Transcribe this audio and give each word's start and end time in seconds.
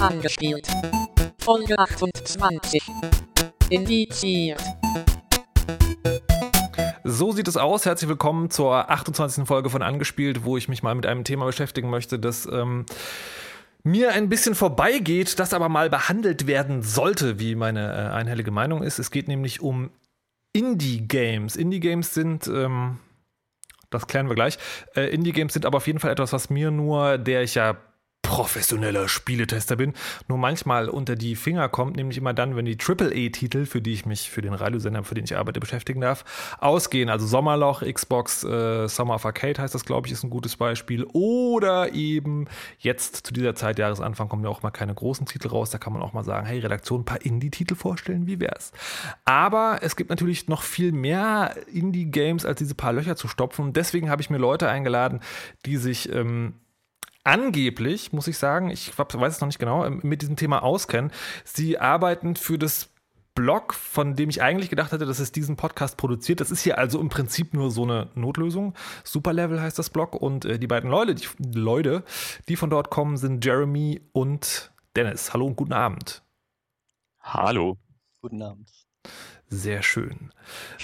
Angespielt. 0.00 0.68
Folge 1.40 1.76
28. 1.76 2.82
Indiziert. 3.68 4.62
So 7.02 7.32
sieht 7.32 7.48
es 7.48 7.56
aus. 7.56 7.84
Herzlich 7.84 8.08
willkommen 8.08 8.48
zur 8.48 8.90
28. 8.90 9.44
Folge 9.44 9.70
von 9.70 9.82
Angespielt, 9.82 10.44
wo 10.44 10.56
ich 10.56 10.68
mich 10.68 10.84
mal 10.84 10.94
mit 10.94 11.04
einem 11.04 11.24
Thema 11.24 11.46
beschäftigen 11.46 11.90
möchte, 11.90 12.20
das 12.20 12.46
ähm, 12.46 12.86
mir 13.82 14.12
ein 14.12 14.28
bisschen 14.28 14.54
vorbeigeht, 14.54 15.40
das 15.40 15.52
aber 15.52 15.68
mal 15.68 15.90
behandelt 15.90 16.46
werden 16.46 16.82
sollte, 16.82 17.40
wie 17.40 17.56
meine 17.56 17.92
äh, 17.92 18.14
einhellige 18.14 18.52
Meinung 18.52 18.84
ist. 18.84 19.00
Es 19.00 19.10
geht 19.10 19.26
nämlich 19.26 19.60
um 19.60 19.90
Indie-Games. 20.52 21.56
Indie-Games 21.56 22.14
sind, 22.14 22.46
ähm, 22.46 22.98
das 23.90 24.06
klären 24.06 24.28
wir 24.28 24.36
gleich, 24.36 24.58
äh, 24.94 25.12
Indie-Games 25.12 25.54
sind 25.54 25.66
aber 25.66 25.78
auf 25.78 25.88
jeden 25.88 25.98
Fall 25.98 26.12
etwas, 26.12 26.32
was 26.32 26.50
mir 26.50 26.70
nur, 26.70 27.18
der 27.18 27.42
ich 27.42 27.56
ja 27.56 27.76
professioneller 28.22 29.08
Spieletester 29.08 29.76
bin, 29.76 29.94
nur 30.28 30.38
manchmal 30.38 30.88
unter 30.88 31.16
die 31.16 31.34
Finger 31.34 31.68
kommt, 31.68 31.96
nämlich 31.96 32.18
immer 32.18 32.34
dann, 32.34 32.56
wenn 32.56 32.66
die 32.66 32.76
AAA-Titel, 32.78 33.64
für 33.64 33.80
die 33.80 33.94
ich 33.94 34.06
mich 34.06 34.30
für 34.30 34.42
den 34.42 34.52
Radiosender, 34.52 35.02
für 35.02 35.14
den 35.14 35.24
ich 35.24 35.36
arbeite, 35.36 35.60
beschäftigen 35.60 36.00
darf, 36.00 36.24
ausgehen. 36.60 37.08
Also 37.08 37.26
Sommerloch, 37.26 37.82
Xbox, 37.82 38.44
äh, 38.44 38.86
Summer 38.86 39.14
of 39.14 39.24
Arcade 39.24 39.62
heißt 39.62 39.74
das, 39.74 39.84
glaube 39.84 40.06
ich, 40.06 40.12
ist 40.12 40.24
ein 40.24 40.30
gutes 40.30 40.56
Beispiel. 40.56 41.04
Oder 41.12 41.94
eben 41.94 42.46
jetzt 42.78 43.26
zu 43.26 43.32
dieser 43.32 43.54
Zeit, 43.54 43.78
Jahresanfang, 43.78 44.28
kommen 44.28 44.44
ja 44.44 44.50
auch 44.50 44.62
mal 44.62 44.70
keine 44.70 44.94
großen 44.94 45.26
Titel 45.26 45.48
raus. 45.48 45.70
Da 45.70 45.78
kann 45.78 45.92
man 45.92 46.02
auch 46.02 46.12
mal 46.12 46.24
sagen, 46.24 46.46
hey, 46.46 46.58
Redaktion, 46.58 47.00
ein 47.00 47.06
paar 47.06 47.24
Indie-Titel 47.24 47.76
vorstellen, 47.76 48.26
wie 48.26 48.40
wär's? 48.40 48.72
Aber 49.24 49.78
es 49.80 49.96
gibt 49.96 50.10
natürlich 50.10 50.48
noch 50.48 50.62
viel 50.62 50.92
mehr 50.92 51.56
Indie-Games, 51.72 52.44
als 52.44 52.58
diese 52.58 52.74
paar 52.74 52.92
Löcher 52.92 53.16
zu 53.16 53.26
stopfen. 53.26 53.72
Deswegen 53.72 54.10
habe 54.10 54.20
ich 54.20 54.28
mir 54.28 54.38
Leute 54.38 54.68
eingeladen, 54.68 55.20
die 55.64 55.76
sich 55.78 56.12
ähm, 56.12 56.54
angeblich, 57.28 58.12
muss 58.12 58.26
ich 58.26 58.38
sagen, 58.38 58.70
ich 58.70 58.98
weiß 58.98 59.34
es 59.34 59.40
noch 59.40 59.48
nicht 59.48 59.58
genau, 59.58 59.84
ähm, 59.84 60.00
mit 60.02 60.22
diesem 60.22 60.36
Thema 60.36 60.62
auskennen. 60.62 61.12
Sie 61.44 61.78
arbeiten 61.78 62.36
für 62.36 62.58
das 62.58 62.88
Blog, 63.34 63.74
von 63.74 64.16
dem 64.16 64.30
ich 64.30 64.42
eigentlich 64.42 64.70
gedacht 64.70 64.92
hatte, 64.92 65.04
dass 65.04 65.20
es 65.20 65.30
diesen 65.30 65.56
Podcast 65.56 65.96
produziert. 65.96 66.40
Das 66.40 66.50
ist 66.50 66.62
hier 66.62 66.78
also 66.78 66.98
im 66.98 67.10
Prinzip 67.10 67.54
nur 67.54 67.70
so 67.70 67.84
eine 67.84 68.08
Notlösung. 68.14 68.74
Superlevel 69.04 69.60
heißt 69.60 69.78
das 69.78 69.90
Blog 69.90 70.16
und 70.16 70.46
äh, 70.46 70.58
die 70.58 70.66
beiden 70.66 70.90
Leute 70.90 71.14
die, 71.14 71.28
Leute, 71.56 72.02
die 72.48 72.56
von 72.56 72.70
dort 72.70 72.90
kommen, 72.90 73.16
sind 73.18 73.44
Jeremy 73.44 74.00
und 74.12 74.72
Dennis. 74.96 75.32
Hallo 75.34 75.46
und 75.46 75.56
guten 75.56 75.74
Abend. 75.74 76.22
Hallo. 77.20 77.76
Guten 78.22 78.42
Abend. 78.42 78.70
Sehr 79.50 79.82
schön. 79.82 80.32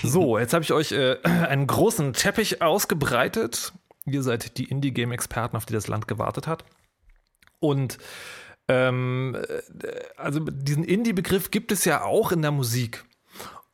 So, 0.02 0.38
jetzt 0.38 0.52
habe 0.52 0.62
ich 0.62 0.72
euch 0.72 0.92
äh, 0.92 1.16
einen 1.22 1.66
großen 1.66 2.12
Teppich 2.12 2.62
ausgebreitet 2.62 3.72
Ihr 4.06 4.22
seid 4.22 4.58
die 4.58 4.64
Indie-Game-Experten, 4.64 5.56
auf 5.56 5.66
die 5.66 5.72
das 5.72 5.88
Land 5.88 6.08
gewartet 6.08 6.46
hat. 6.46 6.64
Und 7.60 7.98
ähm, 8.68 9.36
also 10.16 10.40
diesen 10.40 10.84
Indie-Begriff 10.84 11.50
gibt 11.50 11.72
es 11.72 11.84
ja 11.84 12.02
auch 12.02 12.32
in 12.32 12.42
der 12.42 12.50
Musik. 12.50 13.04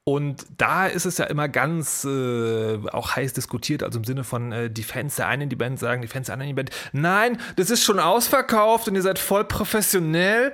Und 0.05 0.47
da 0.57 0.87
ist 0.87 1.05
es 1.05 1.19
ja 1.19 1.27
immer 1.27 1.49
ganz 1.49 2.05
äh, 2.05 2.79
auch 2.89 3.15
heiß 3.15 3.33
diskutiert, 3.33 3.83
also 3.83 3.99
im 3.99 4.05
Sinne 4.05 4.25
von 4.25 4.51
äh, 4.51 4.71
die 4.71 4.83
Fans 4.83 5.17
der 5.17 5.29
einen 5.29 5.43
in 5.43 5.49
die 5.51 5.57
Band 5.57 5.79
sagen, 5.79 6.03
die 6.03 6.09
Fans 6.09 6.27
der 6.27 6.35
anderen 6.35 6.51
in 6.51 6.57
die 6.57 6.63
Band, 6.63 6.71
nein, 6.93 7.39
das 7.57 7.71
ist 7.71 7.85
schon 7.85 8.01
ausverkauft 8.01 8.89
und 8.89 8.95
ihr 8.95 9.03
seid 9.03 9.19
voll 9.19 9.45
professionell. 9.45 10.53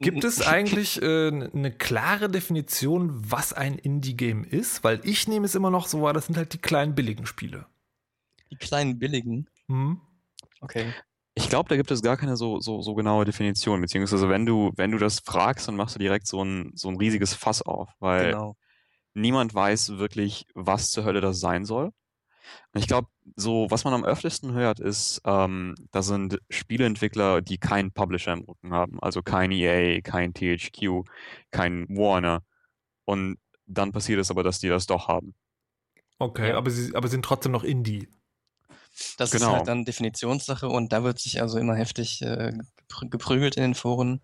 Gibt 0.00 0.24
es 0.24 0.44
eigentlich 0.44 1.00
äh, 1.00 1.28
eine 1.28 1.70
klare 1.70 2.28
Definition, 2.28 3.12
was 3.30 3.52
ein 3.52 3.78
Indie-Game 3.78 4.42
ist? 4.42 4.82
Weil 4.82 5.00
ich 5.04 5.28
nehme 5.28 5.46
es 5.46 5.54
immer 5.54 5.70
noch 5.70 5.86
so 5.86 6.02
wahr, 6.02 6.12
das 6.12 6.26
sind 6.26 6.36
halt 6.36 6.52
die 6.52 6.58
kleinen 6.58 6.96
billigen 6.96 7.24
Spiele. 7.24 7.66
Die 8.52 8.56
kleinen 8.56 8.98
billigen. 8.98 9.48
Mhm. 9.66 10.00
Okay. 10.60 10.92
Ich 11.34 11.48
glaube, 11.48 11.68
da 11.68 11.76
gibt 11.76 11.90
es 11.90 12.02
gar 12.02 12.18
keine 12.18 12.36
so, 12.36 12.60
so, 12.60 12.82
so 12.82 12.94
genaue 12.94 13.24
Definition, 13.24 13.80
beziehungsweise 13.80 14.28
wenn 14.28 14.44
du, 14.44 14.72
wenn 14.76 14.90
du 14.90 14.98
das 14.98 15.20
fragst, 15.20 15.66
dann 15.66 15.76
machst 15.76 15.94
du 15.94 15.98
direkt 15.98 16.26
so 16.26 16.44
ein, 16.44 16.72
so 16.74 16.88
ein 16.88 16.96
riesiges 16.98 17.34
Fass 17.34 17.62
auf, 17.62 17.88
weil 18.00 18.32
genau. 18.32 18.56
niemand 19.14 19.54
weiß 19.54 19.96
wirklich, 19.96 20.46
was 20.54 20.90
zur 20.90 21.04
Hölle 21.04 21.22
das 21.22 21.40
sein 21.40 21.64
soll. 21.64 21.92
Und 22.72 22.80
ich 22.80 22.86
glaube, 22.86 23.08
so, 23.36 23.66
was 23.70 23.84
man 23.84 23.94
am 23.94 24.04
öftesten 24.04 24.52
hört, 24.52 24.78
ist, 24.80 25.22
ähm, 25.24 25.74
da 25.90 26.02
sind 26.02 26.38
Spieleentwickler, 26.50 27.40
die 27.40 27.56
keinen 27.56 27.92
Publisher 27.92 28.34
im 28.34 28.42
Rücken 28.42 28.74
haben, 28.74 29.00
also 29.00 29.22
kein 29.22 29.52
EA, 29.52 30.00
kein 30.02 30.34
THQ, 30.34 31.04
kein 31.50 31.88
Warner. 31.88 32.42
Und 33.04 33.38
dann 33.66 33.92
passiert 33.92 34.20
es 34.20 34.30
aber, 34.30 34.42
dass 34.42 34.58
die 34.58 34.68
das 34.68 34.86
doch 34.86 35.08
haben. 35.08 35.34
Okay, 36.18 36.50
ja. 36.50 36.56
aber 36.56 36.70
sie 36.70 36.94
aber 36.94 37.08
sind 37.08 37.24
trotzdem 37.24 37.52
noch 37.52 37.64
Indie. 37.64 38.08
Das 39.16 39.30
genau. 39.30 39.46
ist 39.46 39.52
halt 39.52 39.68
dann 39.68 39.84
Definitionssache 39.84 40.68
und 40.68 40.92
da 40.92 41.02
wird 41.02 41.18
sich 41.18 41.40
also 41.40 41.58
immer 41.58 41.74
heftig 41.74 42.22
äh, 42.22 42.52
geprügelt 43.10 43.56
in 43.56 43.62
den 43.62 43.74
Foren. 43.74 44.20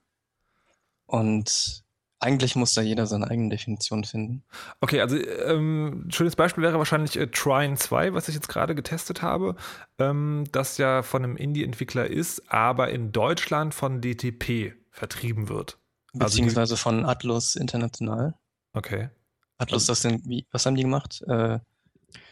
Und 1.07 1.85
eigentlich 2.21 2.57
muss 2.57 2.75
da 2.75 2.83
jeder 2.83 3.07
seine 3.07 3.31
eigene 3.31 3.49
Definition 3.49 4.05
finden. 4.05 4.45
Okay, 4.81 5.01
also 5.01 5.17
ähm, 5.17 6.07
ein 6.07 6.11
schönes 6.11 6.37
Beispiel 6.37 6.63
wäre 6.65 6.79
wahrscheinlich 6.79 7.17
äh, 7.17 7.29
Trine 7.29 7.77
2, 7.77 8.13
was 8.13 8.29
ich 8.29 8.35
jetzt 8.35 8.49
gerade 8.49 8.75
getestet 8.75 9.23
habe, 9.23 9.57
ähm, 9.99 10.45
das 10.53 10.79
ja 10.79 11.03
von 11.03 11.23
einem 11.25 11.37
Indie-Entwickler 11.37 12.07
ist, 12.07 12.51
aber 12.53 12.91
in 12.91 13.13
Deutschland 13.13 13.73
von 13.73 14.01
DTP 14.01 14.75
vertrieben 14.91 15.49
wird. 15.49 15.79
Also 16.15 16.25
Beziehungsweise 16.25 16.61
also 16.61 16.77
von 16.77 17.05
Atlus 17.05 17.55
International. 17.55 18.35
Okay. 18.73 19.11
Atlus, 19.59 19.87
das 19.87 20.03
sind, 20.03 20.27
wie, 20.29 20.47
was 20.51 20.67
haben 20.67 20.75
die 20.75 20.83
gemacht? 20.83 21.23
Äh, 21.29 21.59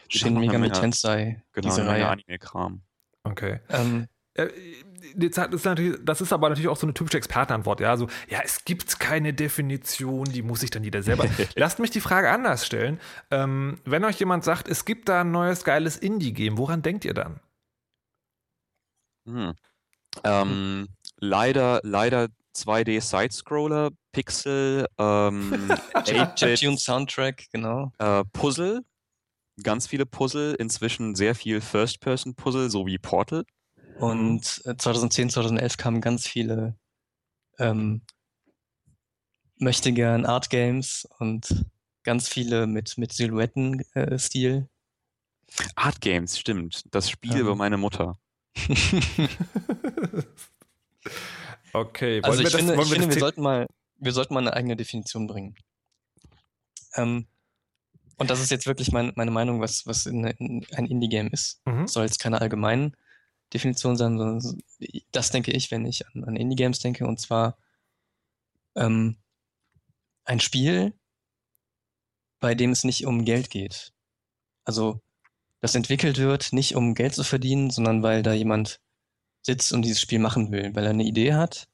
Shin 0.09 0.39
Megami 0.39 0.71
Tensei. 0.71 1.41
Genau, 1.53 1.67
diese 1.67 1.85
Reihe. 1.85 2.07
Anime-Kram. 2.07 2.81
Okay. 3.23 3.59
Ähm, 3.69 4.07
äh, 4.33 4.47
das 5.15 5.47
ist, 5.47 5.65
natürlich, 5.65 5.97
das 6.03 6.21
ist 6.21 6.33
aber 6.33 6.49
natürlich 6.49 6.69
auch 6.69 6.77
so 6.77 6.85
eine 6.85 6.93
typische 6.93 7.17
Expertenantwort. 7.17 7.79
Ja, 7.79 7.89
also, 7.89 8.07
ja, 8.29 8.39
es 8.43 8.65
gibt 8.65 8.99
keine 8.99 9.33
Definition, 9.33 10.25
die 10.25 10.41
muss 10.41 10.61
sich 10.61 10.69
dann 10.69 10.83
jeder 10.83 11.03
selber. 11.03 11.25
Lasst 11.55 11.79
mich 11.79 11.91
die 11.91 12.01
Frage 12.01 12.29
anders 12.29 12.65
stellen. 12.65 12.99
Ähm, 13.31 13.79
wenn 13.85 14.03
euch 14.03 14.19
jemand 14.19 14.43
sagt, 14.43 14.67
es 14.67 14.85
gibt 14.85 15.09
da 15.09 15.21
ein 15.21 15.31
neues 15.31 15.63
geiles 15.63 15.97
Indie-Game, 15.97 16.57
woran 16.57 16.81
denkt 16.81 17.05
ihr 17.05 17.13
dann? 17.13 17.39
Hm. 19.27 19.53
Ähm, 20.23 20.87
leider, 21.17 21.79
leider 21.83 22.27
2D-Sidescroller, 22.55 23.91
Pixel, 24.11 24.87
ähm, 24.97 25.71
Chiptune 26.35 26.77
Soundtrack, 26.77 27.45
genau. 27.51 27.91
Äh, 27.99 28.23
Puzzle, 28.33 28.83
ganz 29.63 29.87
viele 29.87 30.05
Puzzle, 30.05 30.55
inzwischen 30.55 31.15
sehr 31.15 31.35
viel 31.35 31.61
First-Person-Puzzle, 31.61 32.69
so 32.69 32.85
wie 32.85 32.97
Portal. 32.97 33.45
Und 33.99 34.45
2010, 34.45 35.27
äh, 35.27 35.31
2011 35.31 35.77
kamen 35.77 36.01
ganz 36.01 36.27
viele 36.27 36.77
ähm, 37.59 38.01
möchte 39.59 39.91
gern 39.91 40.25
Art 40.25 40.49
Games 40.49 41.07
und 41.19 41.65
ganz 42.03 42.27
viele 42.29 42.65
mit, 42.67 42.97
mit 42.97 43.11
Silhouetten-Stil. 43.13 44.67
Äh, 45.59 45.63
Art 45.75 46.01
Games, 46.01 46.37
stimmt. 46.39 46.83
Das 46.91 47.09
Spiel 47.09 47.37
über 47.37 47.55
meine 47.55 47.77
Mutter. 47.77 48.19
okay, 51.73 52.21
also 52.23 52.39
ich, 52.41 52.45
das, 52.45 52.55
finde, 52.55 52.73
ich 52.73 52.79
wir, 52.79 52.85
finde, 52.85 53.09
wir 53.13 53.19
sollten 53.19 53.41
mal, 53.41 53.67
wir 53.97 54.11
sollten 54.11 54.33
mal 54.33 54.39
eine 54.41 54.53
eigene 54.53 54.75
Definition 54.75 55.27
bringen. 55.27 55.55
Ähm, 56.95 57.27
und 58.17 58.29
das 58.29 58.41
ist 58.41 58.49
jetzt 58.49 58.65
wirklich 58.65 58.91
mein, 58.91 59.13
meine 59.15 59.31
Meinung, 59.31 59.61
was, 59.61 59.85
was 59.85 60.05
in, 60.05 60.25
in 60.25 60.65
ein 60.75 60.87
Indie-Game 60.87 61.29
ist. 61.29 61.61
Mhm. 61.65 61.87
Soll 61.87 62.05
jetzt 62.05 62.19
keine 62.19 62.41
allgemeine 62.41 62.91
Definition 63.53 63.95
sein, 63.95 64.17
sondern 64.17 64.61
das 65.11 65.31
denke 65.31 65.51
ich, 65.51 65.69
wenn 65.71 65.85
ich 65.85 66.05
an, 66.07 66.23
an 66.23 66.35
Indie-Games 66.35 66.79
denke. 66.79 67.05
Und 67.05 67.21
zwar 67.21 67.57
ähm, 68.75 69.17
ein 70.25 70.39
Spiel, 70.39 70.93
bei 72.39 72.55
dem 72.55 72.71
es 72.71 72.83
nicht 72.83 73.05
um 73.05 73.23
Geld 73.23 73.49
geht. 73.49 73.93
Also 74.65 75.01
das 75.61 75.75
entwickelt 75.75 76.17
wird, 76.17 76.53
nicht 76.53 76.75
um 76.75 76.95
Geld 76.95 77.13
zu 77.13 77.23
verdienen, 77.23 77.69
sondern 77.69 78.03
weil 78.03 78.23
da 78.23 78.33
jemand 78.33 78.81
sitzt 79.41 79.71
und 79.71 79.83
dieses 79.83 80.01
Spiel 80.01 80.19
machen 80.19 80.51
will, 80.51 80.75
weil 80.75 80.83
er 80.83 80.89
eine 80.89 81.05
Idee 81.05 81.33
hat 81.33 81.67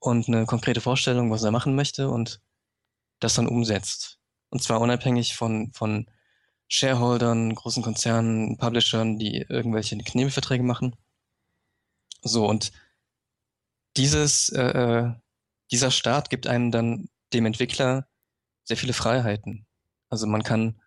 und 0.00 0.26
eine 0.26 0.46
konkrete 0.46 0.80
Vorstellung, 0.80 1.30
was 1.30 1.44
er 1.44 1.50
machen 1.50 1.74
möchte 1.74 2.08
und 2.08 2.40
das 3.20 3.34
dann 3.34 3.46
umsetzt. 3.46 4.21
Und 4.52 4.62
zwar 4.62 4.82
unabhängig 4.82 5.34
von, 5.34 5.72
von 5.72 6.06
Shareholdern, 6.68 7.54
großen 7.54 7.82
Konzernen, 7.82 8.58
Publishern, 8.58 9.18
die 9.18 9.46
irgendwelche 9.48 9.96
Knebelverträge 9.96 10.62
machen. 10.62 10.94
So, 12.20 12.46
und 12.46 12.70
dieses, 13.96 14.50
äh, 14.50 14.60
äh, 14.62 15.14
dieser 15.70 15.90
Start 15.90 16.28
gibt 16.28 16.46
einem 16.46 16.70
dann 16.70 17.08
dem 17.32 17.46
Entwickler 17.46 18.06
sehr 18.64 18.76
viele 18.76 18.92
Freiheiten. 18.92 19.66
Also 20.10 20.26
man 20.26 20.42
kann, 20.42 20.82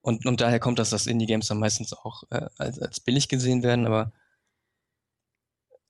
und, 0.00 0.24
und 0.24 0.40
daher 0.40 0.60
kommt 0.60 0.78
das, 0.78 0.90
dass 0.90 1.08
Indie-Games 1.08 1.48
dann 1.48 1.58
meistens 1.58 1.92
auch 1.92 2.22
äh, 2.30 2.48
als, 2.58 2.78
als 2.78 3.00
billig 3.00 3.28
gesehen 3.28 3.64
werden, 3.64 3.88
aber 3.88 4.12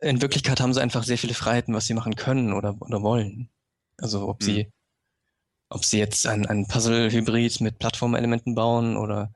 in 0.00 0.22
Wirklichkeit 0.22 0.58
haben 0.58 0.72
sie 0.72 0.80
einfach 0.80 1.04
sehr 1.04 1.18
viele 1.18 1.34
Freiheiten, 1.34 1.74
was 1.74 1.86
sie 1.86 1.94
machen 1.94 2.16
können 2.16 2.54
oder, 2.54 2.80
oder 2.80 3.02
wollen. 3.02 3.50
Also 3.98 4.26
ob 4.26 4.40
mhm. 4.40 4.44
sie 4.44 4.72
ob 5.72 5.84
sie 5.84 5.98
jetzt 5.98 6.26
ein, 6.26 6.46
ein 6.46 6.66
Puzzle-Hybrid 6.66 7.60
mit 7.60 7.78
Plattformelementen 7.78 8.54
bauen 8.54 8.96
oder 8.96 9.34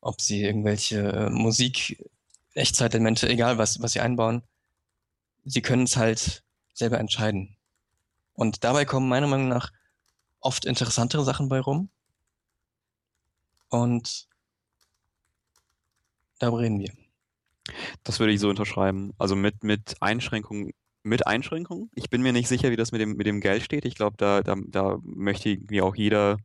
ob 0.00 0.20
sie 0.20 0.42
irgendwelche 0.42 1.00
äh, 1.00 1.30
Musik, 1.30 2.04
Echtzeitelemente, 2.54 3.28
egal 3.28 3.58
was, 3.58 3.80
was 3.80 3.92
sie 3.92 4.00
einbauen. 4.00 4.42
Sie 5.44 5.62
können 5.62 5.84
es 5.84 5.96
halt 5.96 6.44
selber 6.72 6.98
entscheiden. 6.98 7.56
Und 8.34 8.64
dabei 8.64 8.84
kommen 8.84 9.08
meiner 9.08 9.26
Meinung 9.26 9.48
nach 9.48 9.72
oft 10.40 10.64
interessantere 10.64 11.24
Sachen 11.24 11.48
bei 11.48 11.60
rum. 11.60 11.88
Und 13.68 14.28
darüber 16.38 16.60
reden 16.60 16.78
wir. 16.78 16.92
Das 18.04 18.20
würde 18.20 18.32
ich 18.32 18.40
so 18.40 18.48
unterschreiben. 18.48 19.14
Also 19.18 19.34
mit, 19.34 19.64
mit 19.64 19.96
Einschränkungen, 20.00 20.72
mit 21.04 21.26
Einschränkungen. 21.26 21.90
Ich 21.94 22.10
bin 22.10 22.22
mir 22.22 22.32
nicht 22.32 22.48
sicher, 22.48 22.70
wie 22.70 22.76
das 22.76 22.90
mit 22.90 23.00
dem, 23.00 23.16
mit 23.16 23.26
dem 23.26 23.40
Geld 23.40 23.62
steht. 23.62 23.84
Ich 23.84 23.94
glaube, 23.94 24.16
da, 24.16 24.42
da, 24.42 24.56
da 24.66 24.98
möchte 25.02 25.50
irgendwie 25.50 25.82
auch 25.82 25.94
jeder. 25.94 26.38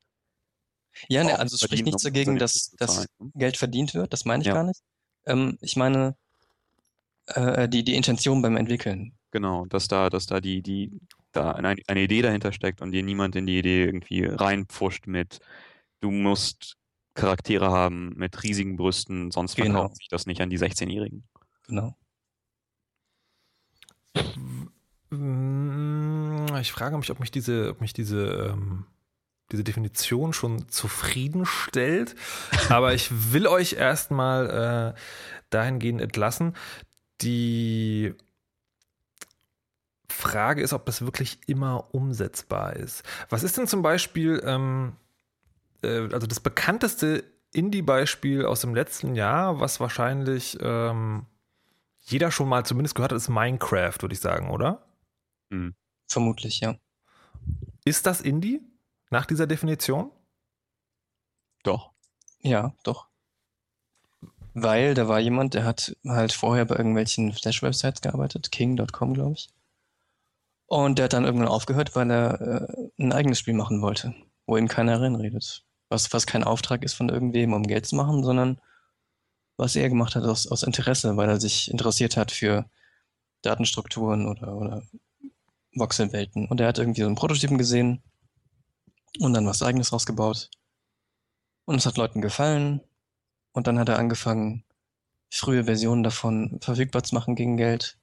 Ja, 1.08 1.24
ne, 1.24 1.40
also 1.40 1.56
es 1.56 1.62
spricht 1.62 1.86
nichts 1.86 2.04
dagegen, 2.04 2.38
dass 2.38 2.72
das 2.78 3.08
ne? 3.20 3.32
Geld 3.36 3.58
verdient 3.58 3.94
wird, 3.94 4.12
das 4.12 4.26
meine 4.26 4.42
ich 4.42 4.48
ja. 4.48 4.54
gar 4.54 4.64
nicht. 4.64 4.82
Ähm, 5.26 5.58
ich 5.62 5.76
meine 5.76 6.16
äh, 7.28 7.70
die, 7.70 7.84
die 7.84 7.96
Intention 7.96 8.42
beim 8.42 8.58
Entwickeln. 8.58 9.14
Genau, 9.32 9.66
dass 9.66 9.88
da, 9.88 10.10
dass 10.10 10.26
da 10.26 10.42
die, 10.42 10.62
die, 10.62 10.92
da 11.32 11.52
eine, 11.52 11.76
eine 11.88 12.02
Idee 12.02 12.22
dahinter 12.22 12.52
steckt 12.52 12.82
und 12.82 12.92
dir 12.92 13.04
niemand 13.04 13.36
in 13.36 13.46
die 13.46 13.60
Idee 13.60 13.86
irgendwie 13.86 14.26
reinpfuscht 14.26 15.08
mit, 15.08 15.40
du 16.02 16.12
musst 16.12 16.76
Charaktere 17.14 17.70
haben 17.70 18.14
mit 18.16 18.44
riesigen 18.44 18.76
Brüsten, 18.76 19.32
sonst 19.32 19.56
genau. 19.56 19.72
verkauft 19.72 19.98
sich 19.98 20.08
das 20.10 20.26
nicht 20.26 20.42
an 20.42 20.50
die 20.50 20.58
16-Jährigen. 20.58 21.24
Genau. 21.68 21.96
Ich 26.62 26.72
frage 26.72 26.98
mich, 26.98 27.12
ob 27.12 27.20
mich 27.20 27.32
diese, 27.32 27.70
ob 27.72 27.82
mich 27.82 27.94
diese, 27.94 28.54
ähm, 28.54 28.86
diese 29.52 29.64
Definition 29.64 30.34
schon 30.34 30.70
zufriedenstellt. 30.70 32.16
Aber 32.70 32.94
ich 32.94 33.34
will 33.34 33.48
euch 33.48 33.74
erstmal 33.74 34.94
äh, 34.96 35.00
dahingehend 35.50 36.02
entlassen. 36.02 36.56
Die 37.22 38.14
Frage 40.10 40.62
ist, 40.62 40.74
ob 40.74 40.86
das 40.86 41.02
wirklich 41.02 41.40
immer 41.48 41.94
umsetzbar 41.94 42.76
ist. 42.76 43.04
Was 43.30 43.44
ist 43.44 43.58
denn 43.58 43.68
zum 43.68 43.82
Beispiel, 43.82 44.42
ähm, 44.46 44.94
äh, 45.82 46.08
also 46.12 46.28
das 46.28 46.40
bekannteste 46.40 47.24
Indie-Beispiel 47.54 48.46
aus 48.46 48.62
dem 48.62 48.76
letzten 48.76 49.16
Jahr, 49.16 49.60
was 49.60 49.80
wahrscheinlich 49.80 50.58
ähm, 50.62 51.26
jeder 52.12 52.32
schon 52.32 52.50
mal 52.50 52.66
zumindest 52.66 52.96
gehört 52.96 53.12
hat, 53.12 53.18
ist 53.18 53.30
Minecraft, 53.30 53.96
würde 54.02 54.14
ich 54.14 54.20
sagen, 54.20 54.50
oder? 54.50 54.86
Mhm. 55.50 55.76
Vermutlich, 56.08 56.60
ja. 56.60 56.76
Ist 57.86 58.06
das 58.06 58.22
Indie 58.22 58.62
nach 59.10 59.26
dieser 59.26 59.48
Definition? 59.48 60.12
Doch. 61.64 61.92
Ja, 62.42 62.74
doch. 62.84 63.08
Weil 64.54 64.94
da 64.94 65.08
war 65.08 65.20
jemand, 65.20 65.54
der 65.54 65.66
hat 65.66 65.96
halt 66.08 66.34
vorher 66.34 66.66
bei 66.66 66.76
irgendwelchen 66.76 67.34
Flash-Websites 67.34 68.02
gearbeitet, 68.02 68.52
king.com, 68.52 69.14
glaube 69.14 69.34
ich. 69.34 69.50
Und 70.66 70.98
der 70.98 71.06
hat 71.06 71.14
dann 71.14 71.26
irgendwann 71.26 71.48
aufgehört, 71.48 71.96
weil 71.96 72.12
er 72.12 72.42
äh, 72.42 72.90
ein 73.00 73.12
eigenes 73.12 73.40
Spiel 73.40 73.56
machen 73.56 73.82
wollte, 73.82 74.14
wo 74.46 74.58
ihm 74.58 74.68
keiner 74.68 75.02
reinredet. 75.02 75.66
Was, 75.90 76.14
was 76.14 76.28
kein 76.28 76.44
Auftrag 76.44 76.84
ist 76.84 76.94
von 76.94 77.10
irgendwem, 77.10 77.54
um 77.54 77.64
Geld 77.64 77.88
zu 77.88 77.96
machen, 77.96 78.24
sondern 78.24 78.62
was 79.60 79.76
er 79.76 79.90
gemacht 79.90 80.16
hat 80.16 80.24
aus, 80.24 80.48
aus 80.48 80.64
Interesse, 80.64 81.18
weil 81.18 81.30
er 81.30 81.40
sich 81.40 81.70
interessiert 81.70 82.18
hat 82.18 82.32
für 82.32 82.70
Datenstrukturen 83.42 84.28
oder, 84.28 84.56
oder 84.56 84.84
Voxelwelten. 85.76 86.48
Und 86.48 86.62
er 86.62 86.68
hat 86.68 86.78
irgendwie 86.78 87.02
so 87.02 87.08
einen 87.08 87.16
Prototypen 87.16 87.58
gesehen 87.58 88.02
und 89.20 89.34
dann 89.34 89.46
was 89.46 89.62
eigenes 89.62 89.92
rausgebaut. 89.92 90.50
Und 91.66 91.76
es 91.76 91.86
hat 91.86 91.98
Leuten 91.98 92.22
gefallen. 92.22 92.82
Und 93.52 93.68
dann 93.68 93.78
hat 93.80 93.90
er 93.90 94.00
angefangen, 94.00 94.64
frühe 95.30 95.66
Versionen 95.66 96.04
davon 96.04 96.60
verfügbar 96.62 97.04
zu 97.04 97.14
machen 97.16 97.36
gegen 97.36 97.58
Geld. 97.58 98.00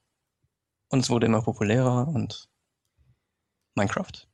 Und 0.90 1.00
es 1.00 1.10
wurde 1.10 1.26
immer 1.26 1.42
populärer 1.42 2.06
und 2.06 2.48
Minecraft. 3.74 4.28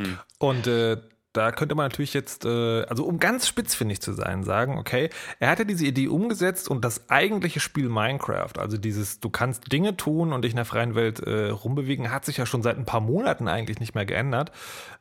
Hm. 0.00 0.18
Und 0.38 0.66
äh, 0.66 1.00
da 1.36 1.52
könnte 1.52 1.74
man 1.74 1.84
natürlich 1.84 2.14
jetzt, 2.14 2.44
äh, 2.44 2.82
also 2.84 3.04
um 3.04 3.18
ganz 3.18 3.46
spitzfindig 3.46 4.00
zu 4.00 4.12
sein, 4.12 4.44
sagen, 4.44 4.78
okay, 4.78 5.10
er 5.38 5.50
hatte 5.50 5.66
diese 5.66 5.86
Idee 5.86 6.08
umgesetzt 6.08 6.68
und 6.68 6.84
das 6.84 7.10
eigentliche 7.10 7.60
Spiel 7.60 7.88
Minecraft, 7.88 8.58
also 8.58 8.78
dieses, 8.78 9.20
du 9.20 9.28
kannst 9.28 9.70
Dinge 9.72 9.96
tun 9.96 10.32
und 10.32 10.42
dich 10.42 10.52
in 10.52 10.56
der 10.56 10.64
freien 10.64 10.94
Welt 10.94 11.20
äh, 11.20 11.48
rumbewegen, 11.50 12.10
hat 12.10 12.24
sich 12.24 12.38
ja 12.38 12.46
schon 12.46 12.62
seit 12.62 12.78
ein 12.78 12.86
paar 12.86 13.00
Monaten 13.00 13.48
eigentlich 13.48 13.80
nicht 13.80 13.94
mehr 13.94 14.06
geändert. 14.06 14.52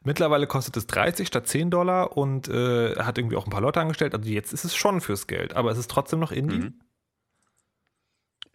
Mittlerweile 0.03 0.47
kostet 0.47 0.75
es 0.77 0.87
30 0.87 1.27
statt 1.27 1.47
10 1.47 1.69
Dollar 1.69 2.17
und 2.17 2.47
äh, 2.47 2.95
hat 2.95 3.17
irgendwie 3.17 3.37
auch 3.37 3.45
ein 3.45 3.51
paar 3.51 3.61
Leute 3.61 3.79
angestellt. 3.79 4.13
Also 4.13 4.29
jetzt 4.29 4.53
ist 4.53 4.65
es 4.65 4.75
schon 4.75 5.01
fürs 5.01 5.27
Geld, 5.27 5.55
aber 5.55 5.71
es 5.71 5.77
ist 5.77 5.89
trotzdem 5.89 6.19
noch 6.19 6.31
Indie. 6.31 6.57
Mhm. 6.57 6.73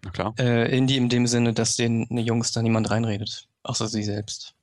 Na 0.05 0.11
klar. 0.11 0.35
Äh, 0.38 0.76
Indie 0.76 0.97
in 0.97 1.09
dem 1.09 1.26
Sinne, 1.26 1.53
dass 1.53 1.76
den 1.76 2.06
Jungs 2.11 2.53
da 2.53 2.62
niemand 2.62 2.91
reinredet, 2.91 3.49
außer 3.62 3.88
sie 3.88 4.03
selbst. 4.03 4.55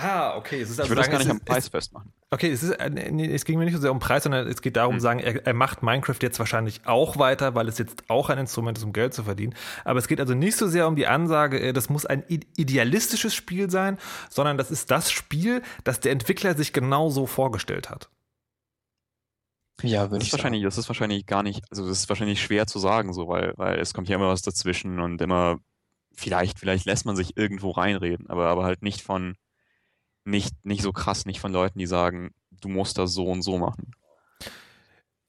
Ah, 0.00 0.36
okay. 0.36 0.60
Es 0.60 0.70
ist 0.70 0.78
also 0.78 0.84
ich 0.84 0.90
würde 0.90 1.02
das 1.02 1.10
gar 1.10 1.18
nicht 1.18 1.30
am 1.30 1.40
Preis 1.40 1.64
ist, 1.64 1.70
festmachen. 1.70 2.12
Okay, 2.30 2.52
es, 2.52 2.62
ist, 2.62 2.70
äh, 2.70 2.88
nee, 2.88 3.34
es 3.34 3.44
ging 3.44 3.58
mir 3.58 3.64
nicht 3.64 3.74
so 3.74 3.80
sehr 3.80 3.90
um 3.90 3.98
Preis, 3.98 4.22
sondern 4.22 4.46
es 4.46 4.62
geht 4.62 4.76
darum, 4.76 4.94
hm. 4.94 5.00
sagen, 5.00 5.18
er, 5.18 5.44
er, 5.44 5.54
macht 5.54 5.82
Minecraft 5.82 6.18
jetzt 6.22 6.38
wahrscheinlich 6.38 6.82
auch 6.86 7.18
weiter, 7.18 7.56
weil 7.56 7.66
es 7.66 7.78
jetzt 7.78 8.04
auch 8.08 8.30
ein 8.30 8.38
Instrument 8.38 8.78
ist, 8.78 8.84
um 8.84 8.92
Geld 8.92 9.12
zu 9.12 9.24
verdienen. 9.24 9.54
Aber 9.84 9.98
es 9.98 10.06
geht 10.06 10.20
also 10.20 10.34
nicht 10.34 10.56
so 10.56 10.68
sehr 10.68 10.86
um 10.86 10.94
die 10.94 11.08
Ansage, 11.08 11.58
äh, 11.58 11.72
das 11.72 11.88
muss 11.88 12.06
ein 12.06 12.22
idealistisches 12.28 13.34
Spiel 13.34 13.70
sein, 13.70 13.98
sondern 14.30 14.56
das 14.56 14.70
ist 14.70 14.90
das 14.92 15.10
Spiel, 15.10 15.62
das 15.82 15.98
der 15.98 16.12
Entwickler 16.12 16.54
sich 16.54 16.72
genau 16.72 17.10
so 17.10 17.26
vorgestellt 17.26 17.90
hat. 17.90 18.08
Ja, 19.82 20.12
würde 20.12 20.24
ich 20.24 20.32
wahrscheinlich, 20.32 20.60
sagen. 20.60 20.70
Das 20.70 20.78
ist 20.78 20.88
wahrscheinlich 20.88 21.26
gar 21.26 21.42
nicht, 21.42 21.64
also 21.70 21.88
das 21.88 21.98
ist 21.98 22.08
wahrscheinlich 22.08 22.40
schwer 22.40 22.68
zu 22.68 22.78
sagen, 22.78 23.12
so, 23.12 23.26
weil, 23.26 23.52
weil 23.56 23.80
es 23.80 23.94
kommt 23.94 24.08
ja 24.08 24.14
immer 24.14 24.28
was 24.28 24.42
dazwischen 24.42 25.00
und 25.00 25.20
immer, 25.20 25.58
vielleicht, 26.14 26.60
vielleicht 26.60 26.84
lässt 26.86 27.04
man 27.04 27.16
sich 27.16 27.36
irgendwo 27.36 27.72
reinreden, 27.72 28.30
aber, 28.30 28.48
aber 28.48 28.64
halt 28.64 28.82
nicht 28.82 29.02
von, 29.02 29.34
nicht, 30.28 30.64
nicht 30.64 30.82
so 30.82 30.92
krass, 30.92 31.26
nicht 31.26 31.40
von 31.40 31.52
Leuten, 31.52 31.78
die 31.78 31.86
sagen, 31.86 32.30
du 32.60 32.68
musst 32.68 32.98
das 32.98 33.12
so 33.12 33.26
und 33.26 33.42
so 33.42 33.58
machen. 33.58 33.92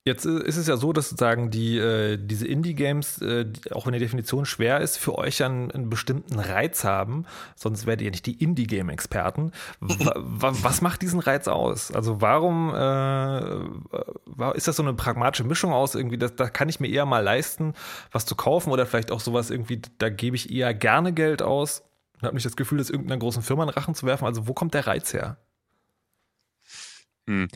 Jetzt 0.05 0.25
ist 0.25 0.55
es 0.57 0.65
ja 0.65 0.77
so, 0.77 0.91
dass 0.91 1.09
sozusagen 1.09 1.51
die, 1.51 1.77
äh, 1.77 2.17
diese 2.17 2.47
Indie-Games, 2.47 3.21
äh, 3.21 3.45
auch 3.71 3.85
wenn 3.85 3.93
die 3.93 3.99
Definition 3.99 4.45
schwer 4.45 4.79
ist, 4.79 4.97
für 4.97 5.15
euch 5.17 5.43
einen, 5.43 5.69
einen 5.71 5.89
bestimmten 5.89 6.39
Reiz 6.39 6.83
haben. 6.83 7.25
Sonst 7.55 7.85
werdet 7.85 8.05
ihr 8.05 8.09
nicht 8.09 8.25
die 8.25 8.41
Indie-Game-Experten. 8.41 9.51
was 9.81 10.81
macht 10.81 11.01
diesen 11.03 11.19
Reiz 11.19 11.47
aus? 11.47 11.91
Also 11.91 12.21
warum 12.21 12.73
äh, 12.73 14.55
ist 14.55 14.67
das 14.67 14.77
so 14.77 14.83
eine 14.83 14.93
pragmatische 14.93 15.43
Mischung 15.43 15.73
aus? 15.73 15.93
Irgendwie, 15.95 16.17
das, 16.17 16.35
da 16.35 16.49
kann 16.49 16.69
ich 16.69 16.79
mir 16.79 16.87
eher 16.87 17.05
mal 17.05 17.19
leisten, 17.19 17.73
was 18.11 18.25
zu 18.25 18.35
kaufen 18.35 18.71
oder 18.71 18.85
vielleicht 18.87 19.11
auch 19.11 19.19
sowas 19.19 19.51
irgendwie, 19.51 19.81
da 19.99 20.09
gebe 20.09 20.35
ich 20.35 20.49
eher 20.49 20.73
gerne 20.73 21.13
Geld 21.13 21.43
aus 21.43 21.83
und 22.19 22.25
habe 22.25 22.35
nicht 22.35 22.45
das 22.45 22.55
Gefühl, 22.55 22.77
das 22.77 22.89
irgendeiner 22.89 23.19
großen 23.19 23.41
Firma 23.43 23.63
in 23.63 23.69
Rachen 23.69 23.95
zu 23.95 24.05
werfen. 24.05 24.25
Also 24.25 24.47
wo 24.47 24.53
kommt 24.53 24.73
der 24.73 24.87
Reiz 24.87 25.13
her? 25.13 25.37
Hm. 27.27 27.47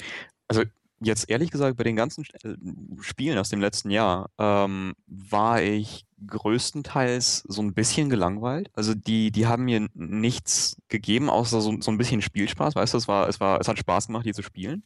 Also 0.48 0.64
jetzt 1.02 1.30
ehrlich 1.30 1.52
gesagt, 1.52 1.78
bei 1.78 1.84
den 1.84 1.96
ganzen 1.96 2.26
äh, 2.44 2.56
Spielen 3.02 3.38
aus 3.38 3.50
dem 3.50 3.60
letzten 3.60 3.90
Jahr 3.90 4.30
ähm, 4.38 4.94
war 5.08 5.62
ich 5.62 6.06
größtenteils 6.26 7.44
so 7.48 7.62
ein 7.62 7.74
bisschen 7.74 8.10
gelangweilt. 8.10 8.70
Also 8.74 8.94
die, 8.94 9.32
die 9.32 9.48
haben 9.48 9.66
mir 9.66 9.88
nichts 9.94 10.78
gegeben, 10.88 11.30
außer 11.30 11.60
so, 11.60 11.82
so 11.82 11.92
ein 11.92 11.98
bisschen 11.98 12.22
Spielspaß. 12.22 12.76
Weißt 12.76 12.94
du, 12.94 12.98
es 12.98 13.08
war, 13.08 13.28
es 13.28 13.40
war, 13.40 13.60
es 13.60 13.68
hat 13.68 13.78
Spaß 13.78 14.08
gemacht, 14.08 14.26
die 14.26 14.34
zu 14.34 14.44
spielen. 14.44 14.84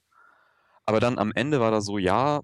Aber 0.86 1.00
dann 1.00 1.20
am 1.20 1.32
Ende 1.34 1.60
war 1.60 1.70
da 1.70 1.82
so, 1.82 1.98
ja, 1.98 2.42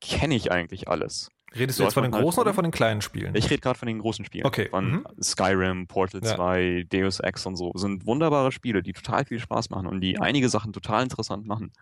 kenne 0.00 0.34
ich 0.36 0.52
eigentlich 0.52 0.88
alles. 0.88 1.30
Redest 1.56 1.80
du 1.80 1.82
jetzt 1.82 1.94
von 1.94 2.04
den 2.04 2.12
halt 2.12 2.22
großen 2.22 2.38
halt 2.38 2.46
oder 2.46 2.54
von 2.54 2.64
den 2.64 2.70
kleinen 2.70 3.00
Spielen? 3.00 3.34
Ich 3.34 3.50
rede 3.50 3.60
gerade 3.60 3.78
von 3.78 3.88
den 3.88 3.98
großen 3.98 4.24
Spielen. 4.24 4.46
Okay. 4.46 4.68
Von 4.68 4.90
mhm. 4.90 5.06
Skyrim, 5.20 5.86
Portal 5.88 6.20
ja. 6.22 6.36
2, 6.36 6.86
Deus 6.88 7.18
Ex 7.20 7.44
und 7.46 7.56
so. 7.56 7.72
Sind 7.74 8.06
wunderbare 8.06 8.52
Spiele, 8.52 8.82
die 8.82 8.92
total 8.92 9.24
viel 9.24 9.40
Spaß 9.40 9.70
machen 9.70 9.86
und 9.86 10.00
die 10.00 10.18
einige 10.18 10.48
Sachen 10.48 10.72
total 10.72 11.02
interessant 11.02 11.46
machen. 11.46 11.72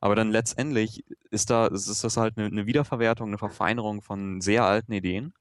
Aber 0.00 0.14
dann 0.14 0.30
letztendlich 0.30 1.04
ist 1.30 1.50
da, 1.50 1.66
ist 1.66 2.02
das 2.02 2.16
halt 2.16 2.38
eine, 2.38 2.46
eine 2.46 2.66
Wiederverwertung, 2.66 3.28
eine 3.28 3.38
Verfeinerung 3.38 4.00
von 4.00 4.40
sehr 4.40 4.64
alten 4.64 4.92
Ideen. 4.92 5.34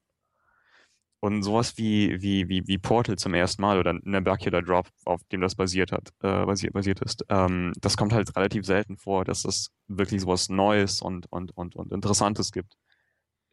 Und 1.21 1.43
sowas 1.43 1.77
wie, 1.77 2.21
wie, 2.21 2.47
wie, 2.47 2.65
wie 2.67 2.77
Portal 2.77 3.17
zum 3.17 3.33
ersten 3.33 3.61
Mal 3.61 3.77
oder 3.77 3.93
Nabacular 4.03 4.61
Drop, 4.61 4.87
auf 5.05 5.21
dem 5.31 5.41
das 5.41 5.55
basiert 5.55 5.91
hat, 5.91 6.09
äh, 6.21 6.45
basiert, 6.45 6.73
basiert 6.73 7.01
ist, 7.01 7.25
ähm, 7.29 7.73
das 7.79 7.97
kommt 7.97 8.13
halt 8.13 8.33
relativ 8.37 8.65
selten 8.65 8.97
vor, 8.97 9.25
dass 9.25 9.43
es 9.43 9.71
wirklich 9.87 10.21
sowas 10.21 10.47
Neues 10.47 11.01
und, 11.01 11.29
und, 11.29 11.55
und, 11.57 11.75
und 11.75 11.91
Interessantes 11.91 12.53
gibt 12.53 12.75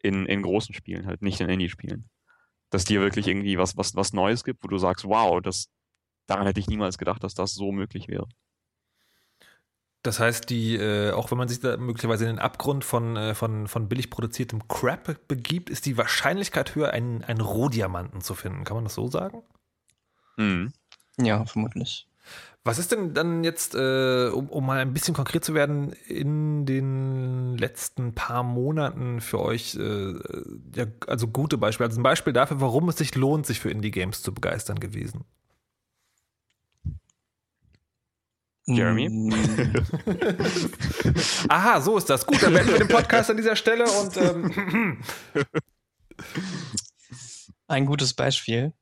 in, 0.03 0.27
in 0.27 0.43
großen 0.43 0.75
Spielen, 0.75 1.07
halt 1.07 1.23
nicht 1.23 1.41
in 1.41 1.49
Indie-Spielen. 1.49 2.09
Dass 2.71 2.85
dir 2.85 3.01
wirklich 3.01 3.27
irgendwie 3.29 3.59
was, 3.59 3.77
was, 3.77 3.95
was 3.95 4.13
Neues 4.13 4.45
gibt, 4.45 4.63
wo 4.65 4.69
du 4.69 4.79
sagst, 4.79 5.05
wow, 5.05 5.41
das, 5.41 5.69
daran 6.27 6.47
hätte 6.47 6.61
ich 6.61 6.69
niemals 6.69 6.99
gedacht, 6.99 7.23
dass 7.23 7.35
das 7.35 7.55
so 7.55 7.73
möglich 7.73 8.09
wäre. 8.09 8.29
Das 10.03 10.21
heißt, 10.21 10.51
die, 10.51 10.77
äh, 10.77 11.11
auch 11.11 11.31
wenn 11.33 11.39
man 11.39 11.49
sich 11.49 11.59
da 11.59 11.77
möglicherweise 11.77 12.25
in 12.25 12.37
den 12.37 12.39
Abgrund 12.39 12.85
von, 12.85 13.17
äh, 13.17 13.35
von, 13.35 13.67
von 13.67 13.89
billig 13.89 14.09
produziertem 14.09 14.69
Crap 14.69 15.27
begibt, 15.27 15.69
ist 15.69 15.85
die 15.85 15.97
Wahrscheinlichkeit 15.97 16.77
höher, 16.77 16.91
einen, 16.91 17.25
einen 17.25 17.41
Rohdiamanten 17.41 18.21
zu 18.21 18.35
finden. 18.35 18.63
Kann 18.63 18.77
man 18.77 18.85
das 18.85 18.95
so 18.95 19.09
sagen? 19.09 19.43
Mhm. 20.37 20.73
Ja, 21.19 21.45
vermutlich. 21.45 22.07
Was 22.67 22.79
ist 22.79 22.91
denn 22.91 23.15
dann 23.15 23.45
jetzt, 23.45 23.77
äh, 23.77 24.27
um, 24.27 24.49
um, 24.49 24.67
mal 24.67 24.81
ein 24.81 24.93
bisschen 24.93 25.15
konkret 25.15 25.45
zu 25.45 25.55
werden, 25.55 25.93
in 26.09 26.67
den 26.67 27.57
letzten 27.57 28.13
paar 28.13 28.43
Monaten 28.43 29.21
für 29.21 29.39
euch, 29.39 29.77
äh, 29.77 30.15
ja, 30.75 30.87
also 31.07 31.29
gute 31.29 31.59
Beispiele, 31.59 31.89
also 31.89 32.01
ein 32.01 32.03
Beispiel 32.03 32.33
dafür, 32.33 32.61
warum 32.61 32.89
es 32.89 32.97
sich 32.97 33.15
lohnt, 33.15 33.47
sich 33.47 33.61
für 33.61 33.71
Indie-Games 33.71 34.21
zu 34.21 34.35
begeistern 34.35 34.81
gewesen? 34.81 35.25
Jeremy. 38.67 39.11
Mm. 39.11 39.33
Aha, 41.49 41.81
so 41.81 41.97
ist 41.97 42.11
das. 42.11 42.27
Gut, 42.27 42.43
dann 42.43 42.53
beenden 42.53 42.73
wir 42.73 42.79
den 42.79 42.89
Podcast 42.89 43.31
an 43.31 43.37
dieser 43.37 43.55
Stelle 43.55 43.85
und 43.85 44.17
ähm, 44.17 44.99
ein 47.69 47.87
gutes 47.87 48.13
Beispiel 48.13 48.73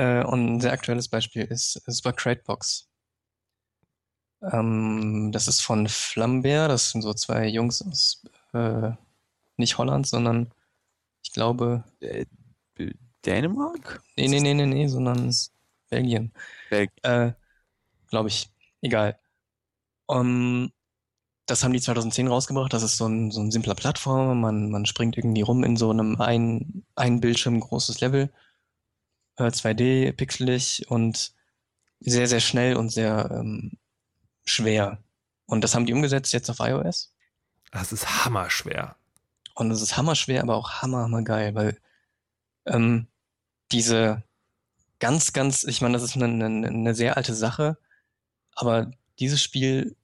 äh, 0.00 0.24
und 0.24 0.46
ein 0.46 0.60
sehr 0.60 0.72
aktuelles 0.72 1.08
Beispiel 1.08 1.44
ist 1.44 1.82
Super 1.86 2.14
Cratebox. 2.14 2.88
Ähm, 4.40 5.30
das 5.30 5.46
ist 5.46 5.60
von 5.60 5.86
Flambert, 5.88 6.70
das 6.70 6.90
sind 6.90 7.02
so 7.02 7.12
zwei 7.12 7.46
Jungs 7.48 7.82
aus 7.82 8.22
äh, 8.54 8.92
nicht 9.58 9.76
Holland, 9.76 10.06
sondern 10.06 10.54
ich 11.22 11.32
glaube. 11.32 11.84
Äh, 12.00 12.24
Dänemark? 13.26 14.02
Nee, 14.16 14.28
nee, 14.28 14.40
nee, 14.40 14.54
nee, 14.54 14.64
nee, 14.64 14.86
sondern 14.86 15.34
Belgien. 15.90 16.32
Belgien. 16.70 16.96
Äh, 17.02 17.32
glaube 18.08 18.28
ich. 18.30 18.48
Egal. 18.80 19.18
Um, 20.06 20.72
das 21.44 21.62
haben 21.62 21.74
die 21.74 21.80
2010 21.82 22.28
rausgebracht. 22.28 22.72
Das 22.72 22.82
ist 22.82 22.96
so 22.96 23.06
ein, 23.06 23.30
so 23.30 23.42
ein 23.42 23.50
simpler 23.50 23.74
Plattformer. 23.74 24.34
Man, 24.34 24.70
man 24.70 24.86
springt 24.86 25.18
irgendwie 25.18 25.42
rum 25.42 25.62
in 25.64 25.76
so 25.76 25.90
einem 25.90 26.18
ein, 26.18 26.86
ein 26.94 27.20
Bildschirm 27.20 27.60
großes 27.60 28.00
Level. 28.00 28.32
Äh, 29.40 29.44
2D, 29.44 30.12
pixelig 30.12 30.84
und 30.88 31.32
sehr, 32.00 32.26
sehr 32.26 32.40
schnell 32.40 32.76
und 32.76 32.90
sehr 32.90 33.30
ähm, 33.32 33.72
schwer. 34.44 35.02
Und 35.46 35.62
das 35.64 35.74
haben 35.74 35.86
die 35.86 35.94
umgesetzt 35.94 36.32
jetzt 36.32 36.50
auf 36.50 36.60
iOS. 36.60 37.12
Das 37.72 37.92
ist 37.92 38.24
hammerschwer. 38.24 38.96
Und 39.54 39.70
es 39.70 39.80
ist 39.82 39.96
hammerschwer, 39.96 40.42
aber 40.42 40.56
auch 40.56 40.82
hammer, 40.82 41.02
hammer 41.02 41.22
geil, 41.22 41.54
weil 41.54 41.78
ähm, 42.66 43.06
diese 43.72 44.22
ganz, 44.98 45.32
ganz, 45.32 45.64
ich 45.64 45.80
meine, 45.80 45.94
das 45.94 46.02
ist 46.02 46.16
eine, 46.16 46.26
eine, 46.26 46.68
eine 46.68 46.94
sehr 46.94 47.16
alte 47.16 47.34
Sache, 47.34 47.78
aber 48.54 48.90
dieses 49.18 49.42
Spiel 49.42 49.96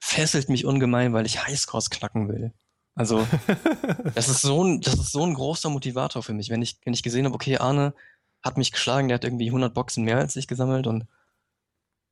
fesselt 0.00 0.48
mich 0.48 0.64
ungemein, 0.64 1.12
weil 1.12 1.26
ich 1.26 1.44
Highscores 1.46 1.90
knacken 1.90 2.28
will. 2.28 2.52
Also, 2.94 3.26
das 4.14 4.28
ist 4.28 4.42
so 4.42 4.64
ein, 4.64 4.80
das 4.80 4.94
ist 4.94 5.12
so 5.12 5.24
ein 5.24 5.34
großer 5.34 5.70
Motivator 5.70 6.22
für 6.22 6.34
mich, 6.34 6.50
wenn 6.50 6.62
ich, 6.62 6.78
wenn 6.84 6.94
ich 6.94 7.02
gesehen 7.02 7.24
habe, 7.24 7.34
okay, 7.34 7.58
Arne 7.58 7.94
hat 8.44 8.58
mich 8.58 8.72
geschlagen, 8.72 9.08
der 9.08 9.16
hat 9.16 9.24
irgendwie 9.24 9.46
100 9.46 9.72
Boxen 9.72 10.04
mehr 10.04 10.18
als 10.18 10.36
ich 10.36 10.46
gesammelt 10.46 10.86
und 10.86 11.06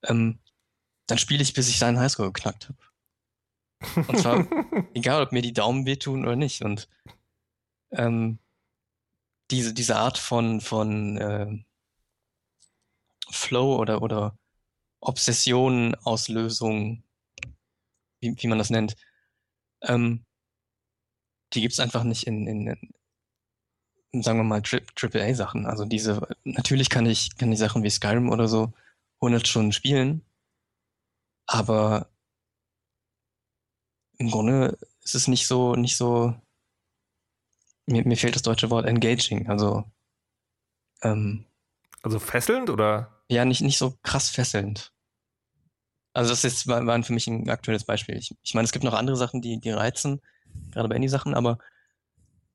ähm, 0.04 0.38
dann 1.06 1.18
spiele 1.18 1.42
ich, 1.42 1.52
bis 1.52 1.68
ich 1.68 1.78
seinen 1.78 2.00
Highscore 2.00 2.32
geknackt 2.32 2.70
habe. 2.70 4.06
Und 4.08 4.18
zwar 4.18 4.46
egal, 4.94 5.22
ob 5.22 5.32
mir 5.32 5.42
die 5.42 5.52
Daumen 5.52 5.84
wehtun 5.84 6.24
oder 6.24 6.36
nicht. 6.36 6.62
Und 6.62 6.88
ähm, 7.90 8.38
diese, 9.50 9.74
diese 9.74 9.96
Art 9.96 10.16
von, 10.16 10.60
von 10.60 11.18
äh, 11.18 11.64
Flow 13.30 13.76
oder, 13.76 14.00
oder 14.02 14.38
Obsession, 15.00 15.94
Auslösung, 15.96 17.02
wie, 18.20 18.34
wie 18.38 18.46
man 18.46 18.58
das 18.58 18.70
nennt, 18.70 18.96
ähm, 19.82 20.24
die 21.52 21.60
gibt's 21.60 21.80
einfach 21.80 22.04
nicht 22.04 22.26
in, 22.26 22.46
in, 22.46 22.68
in 22.68 22.90
sagen 24.12 24.38
wir 24.38 24.44
mal, 24.44 24.62
AAA-Sachen. 24.62 25.66
Also 25.66 25.84
diese, 25.84 26.26
natürlich 26.44 26.90
kann 26.90 27.06
ich, 27.06 27.36
kann 27.36 27.50
ich 27.50 27.58
Sachen 27.58 27.82
wie 27.82 27.90
Skyrim 27.90 28.28
oder 28.28 28.48
so 28.48 28.72
100 29.20 29.46
Stunden 29.46 29.72
spielen, 29.72 30.22
aber 31.46 32.08
im 34.18 34.30
Grunde 34.30 34.78
ist 35.02 35.14
es 35.14 35.28
nicht 35.28 35.46
so, 35.46 35.74
nicht 35.74 35.96
so, 35.96 36.34
mir, 37.86 38.04
mir 38.06 38.16
fehlt 38.16 38.34
das 38.34 38.42
deutsche 38.42 38.70
Wort 38.70 38.86
engaging, 38.86 39.48
also 39.48 39.84
ähm, 41.02 41.46
also 42.02 42.18
fesselnd 42.18 42.68
oder? 42.68 43.22
Ja, 43.28 43.44
nicht, 43.44 43.62
nicht 43.62 43.78
so 43.78 43.96
krass 44.02 44.28
fesselnd. 44.28 44.92
Also 46.12 46.30
das 46.30 46.44
ist, 46.44 46.66
war, 46.66 46.84
war 46.86 47.02
für 47.02 47.12
mich 47.12 47.26
ein 47.26 47.48
aktuelles 47.48 47.84
Beispiel. 47.84 48.16
Ich, 48.16 48.34
ich 48.42 48.54
meine, 48.54 48.66
es 48.66 48.72
gibt 48.72 48.84
noch 48.84 48.92
andere 48.92 49.16
Sachen, 49.16 49.40
die, 49.40 49.58
die 49.58 49.70
reizen, 49.70 50.20
gerade 50.72 50.88
bei 50.88 50.96
Indie-Sachen, 50.96 51.34
aber 51.34 51.58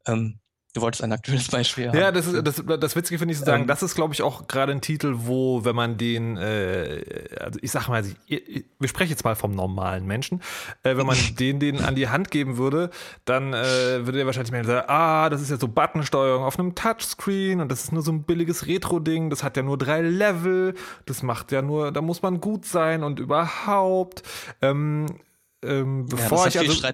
ähm, 0.05 0.39
Du 0.77 0.81
wolltest 0.81 1.03
ein 1.03 1.11
aktuelles 1.11 1.47
Beispiel 1.47 1.87
haben. 1.87 1.97
Ja, 1.97 2.11
das 2.11 2.27
ist 2.27 2.45
das, 2.45 2.63
das 2.79 2.95
Witzige 2.95 3.17
finde 3.17 3.33
ich 3.33 3.39
zu 3.39 3.45
sagen, 3.45 3.63
ähm, 3.63 3.67
das 3.67 3.81
ist, 3.81 3.95
glaube 3.95 4.13
ich, 4.13 4.21
auch 4.21 4.47
gerade 4.47 4.71
ein 4.71 4.81
Titel, 4.81 5.13
wo, 5.17 5.65
wenn 5.65 5.75
man 5.75 5.97
den, 5.97 6.37
äh, 6.37 7.03
also 7.39 7.59
ich 7.61 7.71
sag 7.71 7.87
mal, 7.87 8.03
wir 8.27 8.87
sprechen 8.87 9.09
jetzt 9.09 9.23
mal 9.23 9.35
vom 9.35 9.51
normalen 9.51 10.05
Menschen, 10.05 10.41
äh, 10.83 10.95
wenn 10.95 11.05
man 11.05 11.17
den, 11.39 11.59
den 11.59 11.81
an 11.81 11.95
die 11.95 12.09
Hand 12.09 12.29
geben 12.29 12.57
würde, 12.57 12.91
dann 13.25 13.53
äh, 13.53 14.05
würde 14.05 14.13
der 14.13 14.25
wahrscheinlich 14.27 14.51
mehr 14.51 14.63
sagen, 14.63 14.87
ah, 14.87 15.29
das 15.29 15.41
ist 15.41 15.49
ja 15.49 15.57
so 15.57 15.67
Buttonsteuerung 15.67 16.43
auf 16.43 16.59
einem 16.59 16.75
Touchscreen 16.75 17.59
und 17.59 17.71
das 17.71 17.85
ist 17.85 17.91
nur 17.91 18.03
so 18.03 18.11
ein 18.11 18.23
billiges 18.23 18.67
Retro-Ding, 18.67 19.29
das 19.31 19.43
hat 19.43 19.57
ja 19.57 19.63
nur 19.63 19.77
drei 19.77 20.01
Level, 20.01 20.75
das 21.05 21.23
macht 21.23 21.51
ja 21.51 21.61
nur, 21.61 21.91
da 21.91 22.01
muss 22.01 22.21
man 22.21 22.39
gut 22.39 22.65
sein 22.65 23.03
und 23.03 23.19
überhaupt. 23.19 24.21
Ähm, 24.61 25.07
ähm, 25.67 26.05
bevor 26.07 26.47
ja, 26.47 26.47
ich 26.47 26.59
also, 26.59 26.87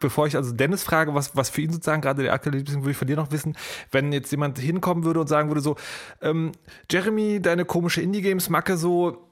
bevor 0.00 0.26
ich 0.26 0.36
also 0.36 0.52
Dennis 0.52 0.82
frage, 0.82 1.14
was, 1.14 1.34
was 1.34 1.50
für 1.50 1.62
ihn 1.62 1.72
sozusagen 1.72 2.02
gerade 2.02 2.22
der 2.22 2.32
aktuelle 2.32 2.58
Lieblings, 2.58 2.82
würde 2.82 2.90
ich 2.90 2.96
von 2.96 3.08
dir 3.08 3.16
noch 3.16 3.32
wissen, 3.32 3.56
wenn 3.90 4.12
jetzt 4.12 4.30
jemand 4.30 4.58
hinkommen 4.58 5.04
würde 5.04 5.20
und 5.20 5.28
sagen 5.28 5.48
würde 5.48 5.60
so, 5.60 5.76
ähm, 6.20 6.52
Jeremy, 6.90 7.40
deine 7.40 7.64
komische 7.64 8.00
Indie-Games-Macke 8.00 8.76
so, 8.76 9.28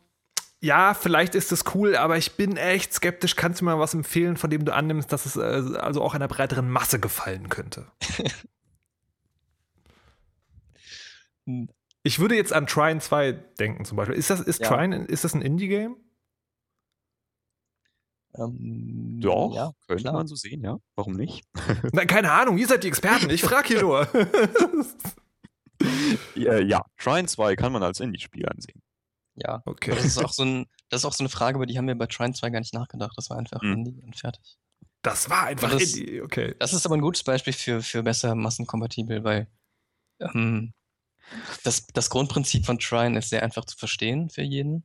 ja, 0.60 0.94
vielleicht 0.94 1.34
ist 1.34 1.52
es 1.52 1.64
cool, 1.74 1.96
aber 1.96 2.16
ich 2.16 2.32
bin 2.32 2.56
echt 2.56 2.94
skeptisch. 2.94 3.36
Kannst 3.36 3.60
du 3.60 3.64
mir 3.64 3.72
mal 3.72 3.80
was 3.80 3.94
empfehlen, 3.94 4.36
von 4.36 4.50
dem 4.50 4.64
du 4.64 4.74
annimmst, 4.74 5.12
dass 5.12 5.26
es 5.26 5.36
äh, 5.36 5.40
also 5.78 6.02
auch 6.02 6.14
einer 6.14 6.28
breiteren 6.28 6.70
Masse 6.70 6.98
gefallen 6.98 7.48
könnte? 7.48 7.86
ich 12.02 12.18
würde 12.18 12.34
jetzt 12.36 12.52
an 12.52 12.66
Trine 12.66 13.00
2 13.00 13.32
denken 13.32 13.84
zum 13.84 13.96
Beispiel. 13.96 14.16
Ist 14.16 14.30
das, 14.30 14.40
ist 14.40 14.60
ja. 14.60 14.68
Trine, 14.68 15.04
ist 15.04 15.24
das 15.24 15.34
ein 15.34 15.42
Indie-Game? 15.42 15.96
Ähm, 18.38 19.18
Doch, 19.20 19.54
ja, 19.54 19.72
könnte 19.86 20.02
klar. 20.02 20.14
man 20.14 20.26
so 20.26 20.34
sehen, 20.34 20.62
ja. 20.62 20.78
Warum 20.94 21.14
nicht? 21.14 21.44
Na, 21.92 22.04
keine 22.04 22.32
Ahnung, 22.32 22.58
ihr 22.58 22.66
seid 22.66 22.84
die 22.84 22.88
Experten, 22.88 23.30
ich 23.30 23.42
frage 23.42 23.68
hier 23.68 23.80
nur. 23.80 24.08
ja, 26.34 26.58
ja, 26.58 26.84
Trine 26.98 27.26
2 27.26 27.56
kann 27.56 27.72
man 27.72 27.82
als 27.82 28.00
Indie-Spiel 28.00 28.48
ansehen. 28.48 28.82
Ja, 29.34 29.62
okay. 29.66 29.90
das 29.90 30.04
ist, 30.04 30.18
auch 30.18 30.32
so 30.32 30.44
ein, 30.44 30.66
das 30.88 31.02
ist 31.02 31.04
auch 31.04 31.12
so 31.12 31.22
eine 31.22 31.28
Frage, 31.28 31.56
über 31.56 31.66
die 31.66 31.76
haben 31.76 31.86
wir 31.86 31.94
bei 31.94 32.06
Trine 32.06 32.32
2 32.32 32.50
gar 32.50 32.60
nicht 32.60 32.72
nachgedacht. 32.72 33.12
Das 33.16 33.28
war 33.28 33.38
einfach 33.38 33.60
mhm. 33.60 33.72
Indie 33.72 34.02
und 34.02 34.16
fertig. 34.16 34.56
Das 35.02 35.28
war 35.28 35.44
einfach 35.44 35.70
das, 35.70 35.94
Indie, 35.94 36.22
okay. 36.22 36.54
Das 36.58 36.72
ist 36.72 36.86
aber 36.86 36.96
ein 36.96 37.02
gutes 37.02 37.22
Beispiel 37.22 37.52
für, 37.52 37.82
für 37.82 38.02
besser 38.02 38.34
massenkompatibel, 38.34 39.24
weil 39.24 39.46
ähm, 40.20 40.72
das, 41.64 41.86
das 41.88 42.10
Grundprinzip 42.10 42.64
von 42.64 42.78
Trine 42.78 43.18
ist 43.18 43.30
sehr 43.30 43.42
einfach 43.42 43.64
zu 43.66 43.76
verstehen 43.76 44.30
für 44.30 44.42
jeden. 44.42 44.84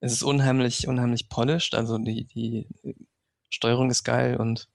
Es 0.00 0.12
ist 0.12 0.22
unheimlich, 0.22 0.88
unheimlich 0.88 1.28
polished, 1.28 1.74
also 1.74 1.98
die, 1.98 2.24
die 2.24 2.68
Steuerung 3.48 3.90
ist 3.90 4.04
geil 4.04 4.36
und 4.36 4.68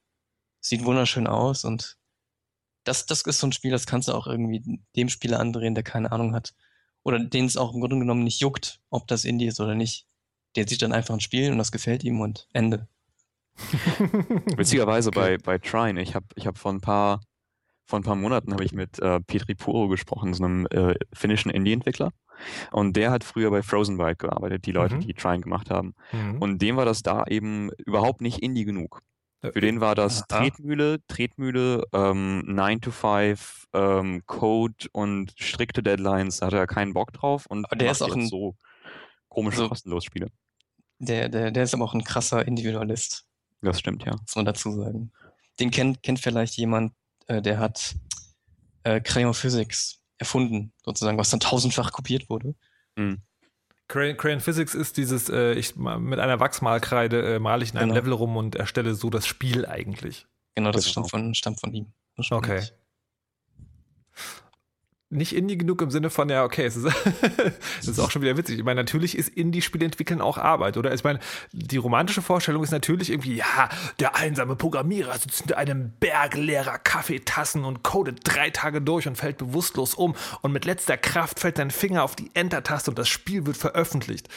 sieht 0.60 0.86
wunderschön 0.86 1.28
aus 1.28 1.64
und 1.64 1.98
das, 2.84 3.06
das 3.06 3.22
ist 3.22 3.40
so 3.40 3.48
ein 3.48 3.52
Spiel, 3.52 3.72
das 3.72 3.86
kannst 3.86 4.08
du 4.08 4.14
auch 4.14 4.28
irgendwie 4.28 4.80
dem 4.96 5.10
Spieler 5.10 5.40
andrehen, 5.40 5.76
der 5.76 5.84
keine 5.84 6.12
Ahnung 6.12 6.34
hat. 6.34 6.54
Oder 7.04 7.20
den 7.20 7.46
es 7.46 7.58
auch 7.58 7.74
im 7.74 7.80
Grunde 7.80 8.00
genommen 8.00 8.24
nicht 8.24 8.42
juckt, 8.42 8.80
ob 8.90 9.08
das 9.08 9.26
Indie 9.26 9.48
ist 9.48 9.60
oder 9.60 9.76
nicht. 9.76 10.08
Der 10.56 10.68
sieht 10.68 10.82
dann 10.82 10.94
einfach 10.94 11.14
ein 11.14 11.20
Spiel 11.20 11.52
und 11.52 11.58
das 11.58 11.72
gefällt 11.72 12.04
ihm 12.04 12.22
und 12.22 12.48
Ende. 12.54 12.88
Witzigerweise 14.58 15.10
okay. 15.10 15.38
bei, 15.38 15.38
bei 15.38 15.58
Trine, 15.58 16.02
ich 16.02 16.16
habe 16.16 16.26
ich 16.36 16.48
hab 16.48 16.58
vor 16.58 16.74
ein 16.74 16.82
paar 16.82 17.22
vor 17.86 18.00
ein 18.00 18.04
paar 18.04 18.16
Monaten 18.16 18.54
habe 18.54 18.64
ich 18.64 18.74
mit 18.74 19.00
äh, 19.00 19.20
Petri 19.20 19.56
Puro 19.56 19.88
gesprochen, 19.88 20.34
so 20.34 20.44
einem 20.44 20.66
äh, 20.68 20.96
finnischen 21.14 21.52
Indie-Entwickler. 21.52 22.12
Und 22.72 22.96
der 22.96 23.12
hat 23.12 23.24
früher 23.24 23.52
bei 23.52 23.62
Frozen 23.62 23.98
Byte 23.98 24.20
gearbeitet, 24.20 24.66
die 24.66 24.72
Leute, 24.72 24.96
mhm. 24.96 25.02
die 25.02 25.14
Trine 25.14 25.42
gemacht 25.42 25.70
haben. 25.70 25.94
Mhm. 26.12 26.42
Und 26.42 26.62
dem 26.62 26.76
war 26.78 26.86
das 26.86 27.04
da 27.04 27.26
eben 27.28 27.70
überhaupt 27.78 28.22
nicht 28.22 28.40
Indie 28.40 28.66
genug. 28.66 29.02
Für 29.42 29.62
den 29.62 29.82
war 29.82 29.96
das 29.96 30.30
Aha. 30.30 30.40
Tretmühle, 30.40 31.00
Tretmühle, 31.08 31.84
ähm, 31.94 32.44
9 32.46 32.82
to 32.82 32.92
5, 32.92 33.68
ähm, 33.74 34.22
Code 34.28 34.88
und 34.92 35.34
strikte 35.36 35.82
Deadlines. 35.82 36.38
Da 36.38 36.48
hatte 36.48 36.58
er 36.58 36.68
keinen 36.68 36.94
Bock 36.94 37.12
drauf 37.12 37.48
und 37.48 37.66
aber 37.66 37.76
der 37.76 37.92
ist 37.92 38.04
auch 38.04 38.16
ein, 38.16 38.28
so 38.28 38.56
komische 39.30 39.58
so, 39.58 39.70
kostenlos 39.70 40.06
Spiele. 40.06 40.28
Der, 41.00 41.28
der, 41.28 41.50
der 41.50 41.64
ist 41.64 41.74
aber 41.74 41.86
auch 41.86 41.96
ein 41.96 42.04
krasser 42.04 42.48
Individualist. 42.48 43.26
Das 43.62 43.80
stimmt, 43.80 44.04
ja. 44.06 44.12
Muss 44.12 44.36
man 44.36 44.46
dazu 44.46 44.72
sagen. 44.74 45.12
Den 45.60 45.72
kennt, 45.72 46.04
kennt 46.04 46.20
vielleicht 46.20 46.56
jemand, 46.58 46.94
äh, 47.32 47.42
der 47.42 47.60
hat 47.60 47.96
äh, 48.84 49.00
Crayon 49.00 49.34
Physics 49.34 50.00
erfunden, 50.18 50.74
sozusagen, 50.84 51.18
was 51.18 51.30
dann 51.30 51.40
tausendfach 51.40 51.92
kopiert 51.92 52.30
wurde. 52.30 52.56
Mhm. 52.96 53.22
Crayon, 53.88 54.18
Crayon, 54.18 54.40
Physics 54.40 54.74
ist 54.74 54.98
dieses, 54.98 55.30
äh, 55.30 55.54
ich 55.54 55.76
mit 55.76 56.20
einer 56.20 56.40
Wachsmalkreide 56.40 57.36
äh, 57.36 57.40
male 57.40 57.64
ich 57.64 57.72
in 57.72 57.78
einem 57.78 57.90
genau. 57.90 58.00
Level 58.00 58.14
rum 58.14 58.38
und 58.38 58.56
erstelle 58.56 58.96
so 58.96 59.10
das 59.10 59.28
Spiel 59.28 59.66
eigentlich. 59.66 60.28
Genau, 60.56 60.72
das 60.72 60.86
genau. 60.86 60.92
Stammt, 60.92 61.10
von, 61.10 61.34
stammt 61.36 61.60
von 61.60 61.74
ihm. 61.74 61.94
Okay 62.30 62.62
nicht 62.62 62.74
Indie 65.12 65.58
genug 65.58 65.82
im 65.82 65.92
Sinne 65.92 66.10
von, 66.10 66.30
ja, 66.30 66.44
okay, 66.44 66.66
es 66.66 66.76
ist, 66.76 66.86
das 67.78 67.88
ist 67.88 68.00
auch 68.00 68.10
schon 68.10 68.22
wieder 68.22 68.38
witzig. 68.38 68.58
Ich 68.60 68.64
meine, 68.64 68.82
natürlich 68.82 69.18
ist 69.18 69.30
Indie-Spiele 69.30 69.86
entwickeln 69.86 70.22
auch 70.22 70.38
Arbeit, 70.38 70.78
oder? 70.78 70.94
Ich 70.94 71.04
meine, 71.04 71.20
die 71.52 71.78
romantische 71.78 72.22
Vorstellung 72.22 72.64
ist 72.64 72.72
natürlich 72.72 73.10
irgendwie, 73.10 73.36
ja, 73.36 73.70
der 74.00 74.16
einsame 74.16 74.56
Programmierer 74.56 75.18
sitzt 75.18 75.42
in 75.42 75.54
einem 75.54 75.92
Berg 76.00 76.36
leerer 76.36 76.78
Kaffeetassen 76.78 77.66
und 77.66 77.84
codet 77.84 78.20
drei 78.24 78.50
Tage 78.50 78.82
durch 78.82 79.08
und 79.08 79.18
fällt 79.18 79.38
bewusstlos 79.38 79.94
um 79.94 80.16
und 80.42 80.52
mit 80.52 80.66
letzter 80.66 80.98
Kraft 80.98 81.40
fällt 81.40 81.58
sein 81.58 81.72
Finger 81.72 82.04
auf 82.04 82.16
die 82.16 82.32
Enter-Taste 82.34 82.92
und 82.92 82.98
das 82.98 83.10
Spiel 83.10 83.46
wird 83.46 83.58
veröffentlicht. 83.58 84.30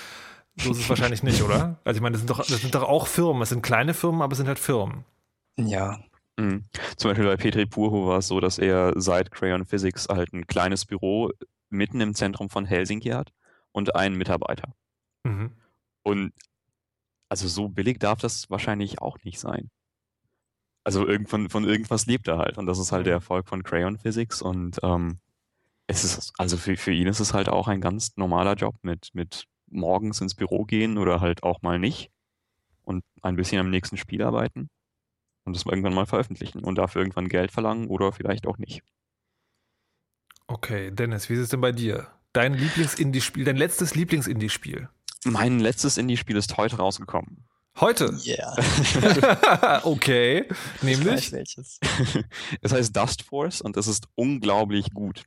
So 0.56 0.70
ist 0.70 0.78
es 0.78 0.88
wahrscheinlich 0.88 1.22
nicht, 1.22 1.42
oder? 1.42 1.78
Also 1.84 1.98
ich 1.98 2.02
meine, 2.02 2.12
das 2.12 2.20
sind, 2.20 2.30
doch, 2.30 2.38
das 2.38 2.60
sind 2.60 2.74
doch 2.74 2.84
auch 2.84 3.06
Firmen. 3.06 3.42
Es 3.42 3.48
sind 3.48 3.62
kleine 3.62 3.92
Firmen, 3.92 4.22
aber 4.22 4.32
es 4.32 4.38
sind 4.38 4.46
halt 4.46 4.58
Firmen. 4.58 5.04
Ja. 5.56 5.98
Mhm. 6.36 6.64
Zum 6.96 7.10
Beispiel 7.10 7.26
bei 7.26 7.36
Petri 7.36 7.66
Purho 7.66 8.08
war 8.08 8.18
es 8.18 8.28
so, 8.28 8.40
dass 8.40 8.58
er 8.58 8.92
seit 8.96 9.30
Crayon 9.30 9.66
Physics 9.66 10.08
halt 10.08 10.32
ein 10.32 10.46
kleines 10.46 10.84
Büro 10.84 11.30
mitten 11.70 12.00
im 12.00 12.14
Zentrum 12.14 12.50
von 12.50 12.64
Helsinki 12.64 13.10
hat 13.10 13.32
und 13.72 13.94
einen 13.94 14.16
Mitarbeiter. 14.16 14.74
Mhm. 15.24 15.52
Und 16.02 16.32
also 17.28 17.48
so 17.48 17.68
billig 17.68 17.98
darf 17.98 18.20
das 18.20 18.50
wahrscheinlich 18.50 19.00
auch 19.00 19.18
nicht 19.24 19.40
sein. 19.40 19.70
Also 20.84 21.06
irgendwann, 21.06 21.48
von 21.48 21.64
irgendwas 21.64 22.06
lebt 22.06 22.28
er 22.28 22.38
halt. 22.38 22.58
Und 22.58 22.66
das 22.66 22.78
ist 22.78 22.92
halt 22.92 23.06
der 23.06 23.14
Erfolg 23.14 23.48
von 23.48 23.62
Crayon 23.62 23.98
Physics. 23.98 24.42
Und 24.42 24.78
ähm, 24.82 25.18
es 25.86 26.04
ist, 26.04 26.32
also 26.36 26.56
für, 26.56 26.76
für 26.76 26.92
ihn 26.92 27.06
ist 27.06 27.20
es 27.20 27.32
halt 27.32 27.48
auch 27.48 27.68
ein 27.68 27.80
ganz 27.80 28.16
normaler 28.16 28.54
Job 28.54 28.76
mit, 28.82 29.10
mit 29.14 29.46
morgens 29.66 30.20
ins 30.20 30.34
Büro 30.34 30.64
gehen 30.64 30.98
oder 30.98 31.20
halt 31.20 31.42
auch 31.42 31.62
mal 31.62 31.78
nicht 31.78 32.10
und 32.82 33.02
ein 33.22 33.36
bisschen 33.36 33.60
am 33.60 33.70
nächsten 33.70 33.96
Spiel 33.96 34.22
arbeiten 34.22 34.68
und 35.44 35.54
das 35.54 35.66
irgendwann 35.66 35.94
mal 35.94 36.06
veröffentlichen 36.06 36.64
und 36.64 36.76
dafür 36.76 37.02
irgendwann 37.02 37.28
Geld 37.28 37.52
verlangen 37.52 37.88
oder 37.88 38.12
vielleicht 38.12 38.46
auch 38.46 38.58
nicht. 38.58 38.82
Okay, 40.46 40.90
Dennis, 40.90 41.28
wie 41.28 41.34
ist 41.34 41.40
es 41.40 41.48
denn 41.48 41.60
bei 41.60 41.72
dir? 41.72 42.08
Dein 42.32 42.54
Lieblings-Indie-Spiel, 42.54 43.44
dein 43.44 43.56
letztes 43.56 43.94
Lieblings-Indie-Spiel? 43.94 44.88
Mein 45.24 45.58
letztes 45.60 45.96
Indie-Spiel 45.96 46.36
ist 46.36 46.56
heute 46.56 46.76
rausgekommen. 46.76 47.44
Heute? 47.80 48.14
Ja. 48.22 48.54
Yeah. 48.56 49.80
okay. 49.84 50.46
Nämlich? 50.82 51.32
welches. 51.32 51.80
es 52.60 52.72
heißt 52.72 52.96
Dust 52.96 53.22
Force 53.22 53.60
und 53.60 53.76
es 53.76 53.88
ist 53.88 54.06
unglaublich 54.14 54.92
gut. 54.92 55.24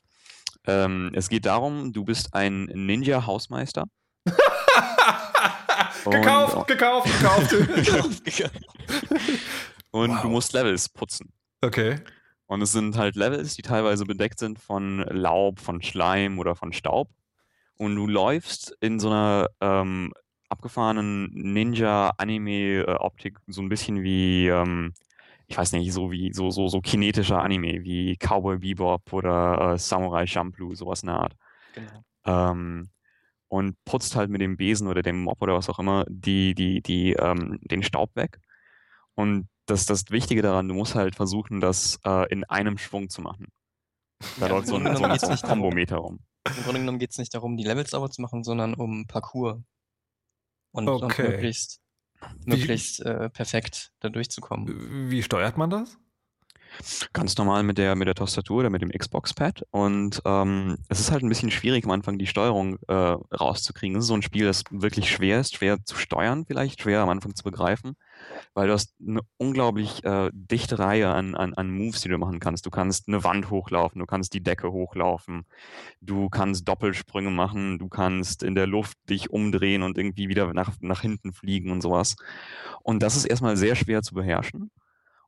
Ähm, 0.66 1.12
es 1.14 1.30
geht 1.30 1.46
darum, 1.46 1.92
du 1.92 2.06
bist 2.06 2.34
ein 2.34 2.66
Ninja-Hausmeister. 2.66 3.86
gekauft, 6.06 6.68
gekauft, 6.68 7.08
gekauft, 7.20 7.50
gekauft. 8.24 8.52
Und 9.98 10.12
wow. 10.12 10.22
du 10.22 10.30
musst 10.30 10.54
Levels 10.54 10.90
putzen. 10.90 11.32
Okay. 11.62 12.00
Und 12.46 12.62
es 12.62 12.72
sind 12.72 12.98
halt 12.98 13.16
Levels, 13.16 13.56
die 13.56 13.62
teilweise 13.62 14.06
bedeckt 14.06 14.40
sind 14.40 14.60
von 14.60 15.00
Laub, 15.10 15.60
von 15.60 15.82
Schleim 15.82 16.40
oder 16.40 16.56
von 16.56 16.72
Staub. 16.72 17.10
Und 17.78 17.96
du 17.96 18.08
läufst 18.08 18.76
in 18.80 19.00
so 19.00 19.10
einer 19.10 19.50
ähm, 19.62 20.14
abgefahrenen 20.50 21.30
Ninja-Anime-Optik, 21.34 23.38
so 23.48 23.62
ein 23.62 23.70
bisschen 23.70 24.02
wie, 24.02 24.48
ähm, 24.48 24.94
ich 25.48 25.58
weiß 25.58 25.74
nicht, 25.74 25.92
so 25.92 26.12
wie 26.12 26.32
so, 26.34 26.50
so, 26.50 26.70
so 26.70 26.80
kinetischer 26.80 27.42
Anime, 27.42 27.84
wie 27.84 28.18
Cowboy 28.18 28.58
Bebop 28.58 29.12
oder 29.12 29.74
äh, 29.74 29.78
Samurai 29.78 30.26
Champloo, 30.26 30.74
sowas 30.74 31.04
in 31.04 31.08
der 31.08 31.18
Art. 31.18 31.36
Genau. 31.76 32.04
Ähm, 32.26 32.90
und 33.50 33.78
putzt 33.86 34.16
halt 34.16 34.30
mit 34.30 34.42
dem 34.42 34.58
Besen 34.58 34.88
oder 34.88 35.02
dem 35.02 35.24
Mop 35.24 35.42
oder 35.42 35.54
was 35.54 35.70
auch 35.70 35.80
immer 35.80 36.06
die, 36.10 36.54
die, 36.54 36.82
die, 36.82 37.14
ähm, 37.14 37.60
den 37.62 37.84
Staub 37.84 38.16
weg. 38.16 38.40
Und 39.16 39.48
das, 39.68 39.86
das 39.86 40.10
Wichtige 40.10 40.42
daran, 40.42 40.68
du 40.68 40.74
musst 40.74 40.96
halt 40.96 41.16
versuchen, 41.16 41.62
das 41.62 42.00
äh, 42.06 42.28
in 42.32 42.44
einem 42.46 42.78
Schwung 42.78 43.10
zu 43.10 43.22
machen. 43.22 43.48
Da 44.40 44.48
ja, 44.48 44.54
läuft 44.54 44.68
so 44.68 44.76
ein, 44.76 44.96
so 44.96 45.04
ein, 45.04 45.20
so 45.20 45.28
ein 45.28 45.38
Kombometer 45.38 45.98
rum. 45.98 46.20
Im 46.48 46.64
Grunde 46.64 46.80
genommen 46.80 47.00
geht 47.00 47.12
es 47.12 47.18
nicht 47.18 47.34
darum, 47.34 47.58
die 47.58 47.64
Levels 47.64 47.92
sauber 47.92 48.10
zu 48.10 48.22
machen, 48.22 48.44
sondern 48.44 48.74
um 48.74 49.06
Parcours. 49.06 49.62
Und, 50.72 50.88
okay. 50.88 51.24
und 51.24 51.30
möglichst, 51.32 51.80
möglichst 52.46 53.00
äh, 53.02 53.30
perfekt 53.30 53.92
da 54.00 54.10
durchzukommen. 54.10 55.10
Wie 55.10 55.22
steuert 55.24 55.58
man 55.58 55.70
das? 55.70 55.98
Ganz 57.14 57.38
normal 57.38 57.64
mit 57.64 57.78
der, 57.78 57.96
mit 57.96 58.08
der 58.08 58.16
Tastatur 58.16 58.60
oder 58.60 58.70
mit 58.70 58.82
dem 58.82 58.92
Xbox-Pad. 58.92 59.64
Und 59.72 60.22
ähm, 60.26 60.78
es 60.90 61.00
ist 61.00 61.12
halt 61.12 61.24
ein 61.24 61.30
bisschen 61.30 61.52
schwierig 61.52 61.86
am 61.86 61.92
Anfang 61.92 62.18
die 62.18 62.28
Steuerung 62.28 62.78
äh, 62.88 62.94
rauszukriegen. 62.94 63.98
Es 63.98 64.06
ist 64.06 64.10
so 64.10 64.14
ein 64.14 64.22
Spiel, 64.22 64.46
das 64.46 64.64
wirklich 64.70 65.10
schwer 65.10 65.40
ist, 65.40 65.56
schwer 65.56 65.84
zu 65.84 65.96
steuern 65.96 66.46
vielleicht, 66.46 66.82
schwer 66.82 67.02
am 67.02 67.10
Anfang 67.10 67.36
zu 67.36 67.44
begreifen, 67.44 67.96
weil 68.54 68.68
du 68.68 68.74
hast 68.74 68.96
eine 69.06 69.22
unglaublich 69.38 70.04
äh, 70.04 70.30
dichte 70.34 70.80
Reihe 70.80 71.10
an, 71.10 71.36
an, 71.36 71.54
an 71.54 71.70
Moves, 71.70 72.02
die 72.02 72.10
du 72.10 72.18
machen 72.18 72.40
kannst. 72.40 72.66
Du 72.66 72.70
kannst 72.70 73.08
eine 73.08 73.24
Wand 73.24 73.50
hochlaufen, 73.50 74.00
du 74.00 74.06
kannst 74.06 74.34
die 74.34 74.42
Decke 74.42 74.72
hochlaufen, 74.72 75.46
du 76.02 76.30
kannst 76.30 76.68
Doppelsprünge 76.68 77.30
machen, 77.30 77.80
du 77.80 77.88
kannst 77.88 78.44
in 78.44 78.56
der 78.56 78.68
Luft 78.68 78.98
dich 79.10 79.30
umdrehen 79.30 79.84
und 79.84 79.98
irgendwie 79.98 80.30
wieder 80.30 80.54
nach, 80.54 80.74
nach 80.80 81.02
hinten 81.02 81.34
fliegen 81.34 81.72
und 81.72 81.82
sowas. 81.82 82.16
Und 82.84 83.04
das 83.04 83.16
ist 83.16 83.26
erstmal 83.26 83.58
sehr 83.58 83.76
schwer 83.76 84.02
zu 84.02 84.16
beherrschen. 84.16 84.72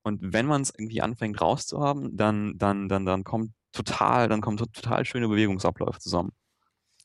Und 0.01 0.33
wenn 0.33 0.45
man 0.45 0.61
es 0.61 0.73
irgendwie 0.75 1.01
anfängt 1.01 1.41
rauszuhaben, 1.41 2.15
dann, 2.15 2.57
dann, 2.57 2.89
dann, 2.89 3.05
dann 3.05 3.23
kommt 3.23 3.51
total, 3.71 4.27
dann 4.27 4.41
kommen 4.41 4.57
total 4.57 5.05
schöne 5.05 5.27
Bewegungsabläufe 5.27 5.99
zusammen. 5.99 6.31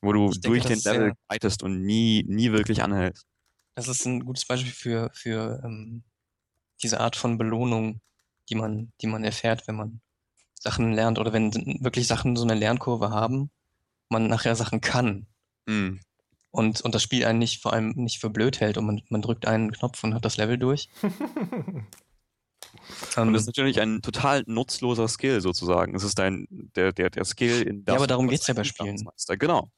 Wo 0.01 0.13
du 0.13 0.29
denke, 0.31 0.47
durch 0.47 0.65
den 0.65 0.79
Level 0.79 1.13
reitest 1.29 1.63
und 1.63 1.83
nie, 1.83 2.23
nie 2.27 2.51
wirklich 2.51 2.83
anhältst. 2.83 3.25
Das 3.75 3.87
ist 3.87 4.05
ein 4.05 4.25
gutes 4.25 4.45
Beispiel 4.45 4.71
für, 4.71 5.11
für 5.13 5.61
ähm, 5.63 6.03
diese 6.81 6.99
Art 6.99 7.15
von 7.15 7.37
Belohnung, 7.37 8.01
die 8.49 8.55
man, 8.55 8.91
die 9.01 9.07
man 9.07 9.23
erfährt, 9.23 9.67
wenn 9.67 9.75
man 9.75 10.01
Sachen 10.59 10.93
lernt 10.93 11.19
oder 11.19 11.33
wenn 11.33 11.53
wirklich 11.83 12.07
Sachen 12.07 12.35
so 12.35 12.43
eine 12.43 12.55
Lernkurve 12.55 13.09
haben, 13.09 13.51
man 14.09 14.27
nachher 14.27 14.55
Sachen 14.55 14.81
kann. 14.81 15.27
Mm. 15.65 15.97
Und, 16.51 16.81
und 16.81 16.95
das 16.95 17.03
Spiel 17.03 17.25
einen 17.25 17.39
nicht 17.39 17.61
vor 17.61 17.73
allem 17.73 17.89
nicht 17.95 18.19
für 18.19 18.29
blöd 18.29 18.61
hält 18.61 18.77
und 18.77 18.85
man, 18.85 19.01
man 19.09 19.21
drückt 19.21 19.45
einen 19.45 19.71
Knopf 19.71 20.03
und 20.03 20.13
hat 20.13 20.23
das 20.23 20.37
Level 20.37 20.57
durch. 20.57 20.89
Und 23.15 23.33
das 23.33 23.43
ist 23.43 23.47
natürlich 23.47 23.79
ein 23.79 24.01
total 24.01 24.43
nutzloser 24.47 25.07
Skill 25.07 25.41
sozusagen. 25.41 25.95
Es 25.95 26.03
ist 26.03 26.19
ein, 26.19 26.47
der, 26.75 26.91
der, 26.91 27.09
der 27.09 27.25
Skill 27.25 27.61
in 27.61 27.85
das. 27.85 27.93
Ja, 27.93 27.97
aber 27.97 28.07
darum 28.07 28.27
geht 28.27 28.41
es 28.41 28.47
ja 28.47 28.53
bei 28.53 28.63
Spielen. 28.63 29.07
Genau. 29.39 29.71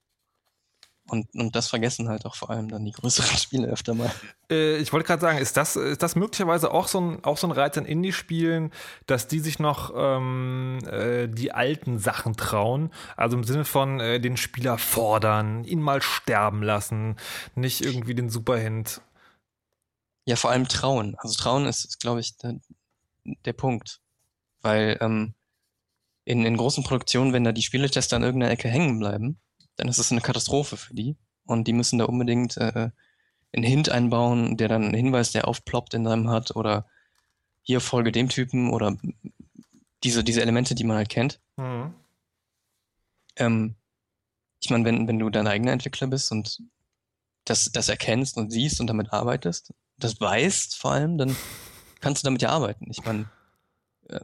Und, 1.10 1.34
und 1.36 1.56
das 1.56 1.70
vergessen 1.70 2.10
halt 2.10 2.26
auch 2.26 2.36
vor 2.36 2.50
allem 2.50 2.70
dann 2.70 2.84
die 2.84 2.92
größeren 2.92 3.38
Spiele 3.38 3.68
öfter 3.68 3.94
mal. 3.94 4.12
Äh, 4.52 4.78
ich 4.78 4.92
wollte 4.92 5.08
gerade 5.08 5.22
sagen, 5.22 5.38
ist 5.38 5.56
das, 5.56 5.76
ist 5.76 6.04
das 6.04 6.16
möglicherweise 6.16 6.72
auch 6.72 6.88
so 6.88 7.00
ein, 7.00 7.24
auch 7.24 7.38
so 7.38 7.48
ein 7.48 7.52
Reiz 7.52 7.78
an 7.78 7.86
Indie-Spielen, 7.86 8.72
dass 9.06 9.28
die 9.28 9.40
sich 9.40 9.60
noch 9.60 9.94
ähm, 9.96 10.80
äh, 10.86 11.28
die 11.28 11.54
alten 11.54 11.98
Sachen 11.98 12.36
trauen? 12.36 12.92
Also 13.16 13.38
im 13.38 13.44
Sinne 13.46 13.64
von 13.64 14.00
äh, 14.00 14.20
den 14.20 14.36
Spieler 14.36 14.78
fordern, 14.78 15.64
ihn 15.64 15.82
mal 15.82 16.02
sterben 16.02 16.62
lassen, 16.62 17.16
nicht 17.56 17.82
irgendwie 17.82 18.16
den 18.16 18.30
Superhint. 18.30 19.02
Ja, 20.26 20.36
vor 20.36 20.52
allem 20.52 20.68
trauen. 20.68 21.16
Also 21.20 21.36
trauen 21.36 21.66
ist, 21.66 21.86
ist 21.86 22.02
glaube 22.02 22.20
ich, 22.20 22.38
der, 22.38 22.60
der 23.46 23.54
Punkt. 23.54 24.02
Weil 24.62 24.98
ähm, 25.00 25.36
in, 26.26 26.46
in 26.46 26.58
großen 26.58 26.84
Produktionen, 26.84 27.32
wenn 27.32 27.46
da 27.46 27.54
die 27.54 27.62
Spieletester 27.62 28.18
an 28.18 28.24
irgendeiner 28.24 28.52
Ecke 28.52 28.68
hängen 28.68 29.00
bleiben, 29.00 29.40
dann 29.78 29.88
ist 29.88 30.00
es 30.00 30.12
eine 30.12 30.22
Katastrophe 30.22 30.78
für 30.78 30.94
die. 30.94 31.16
Und 31.46 31.68
die 31.68 31.74
müssen 31.74 32.00
da 32.00 32.06
unbedingt 32.06 32.58
äh, 32.58 32.90
einen 33.54 33.64
Hint 33.64 33.90
einbauen, 33.90 34.58
der 34.58 34.68
dann 34.68 34.84
einen 34.84 34.94
Hinweis, 34.94 35.32
der 35.32 35.48
aufploppt 35.48 35.94
in 35.94 36.04
deinem 36.04 36.30
hat 36.30 36.56
oder 36.56 36.86
hier 37.62 37.80
folge 37.80 38.12
dem 38.12 38.30
Typen 38.30 38.72
oder 38.72 38.98
diese, 40.04 40.24
diese 40.24 40.42
Elemente, 40.42 40.76
die 40.76 40.84
man 40.84 40.98
halt 40.98 41.10
kennt. 41.10 41.40
Mhm. 41.56 41.94
Ähm, 43.38 43.76
ich 44.62 44.70
meine, 44.70 44.86
wenn, 44.86 45.08
wenn 45.08 45.20
du 45.20 45.30
dein 45.30 45.48
eigener 45.48 45.72
Entwickler 45.72 46.08
bist 46.08 46.32
und 46.32 46.62
das, 47.46 47.72
das 47.72 47.90
erkennst 47.90 48.38
und 48.38 48.52
siehst 48.52 48.82
und 48.82 48.88
damit 48.88 49.14
arbeitest, 49.14 49.74
das 49.98 50.20
weißt 50.20 50.76
vor 50.76 50.92
allem, 50.92 51.18
dann 51.18 51.36
kannst 52.02 52.24
du 52.24 52.26
damit 52.26 52.42
ja 52.42 52.50
arbeiten. 52.50 52.88
Ich 52.90 53.04
meine, 53.06 53.30
äh, 54.10 54.20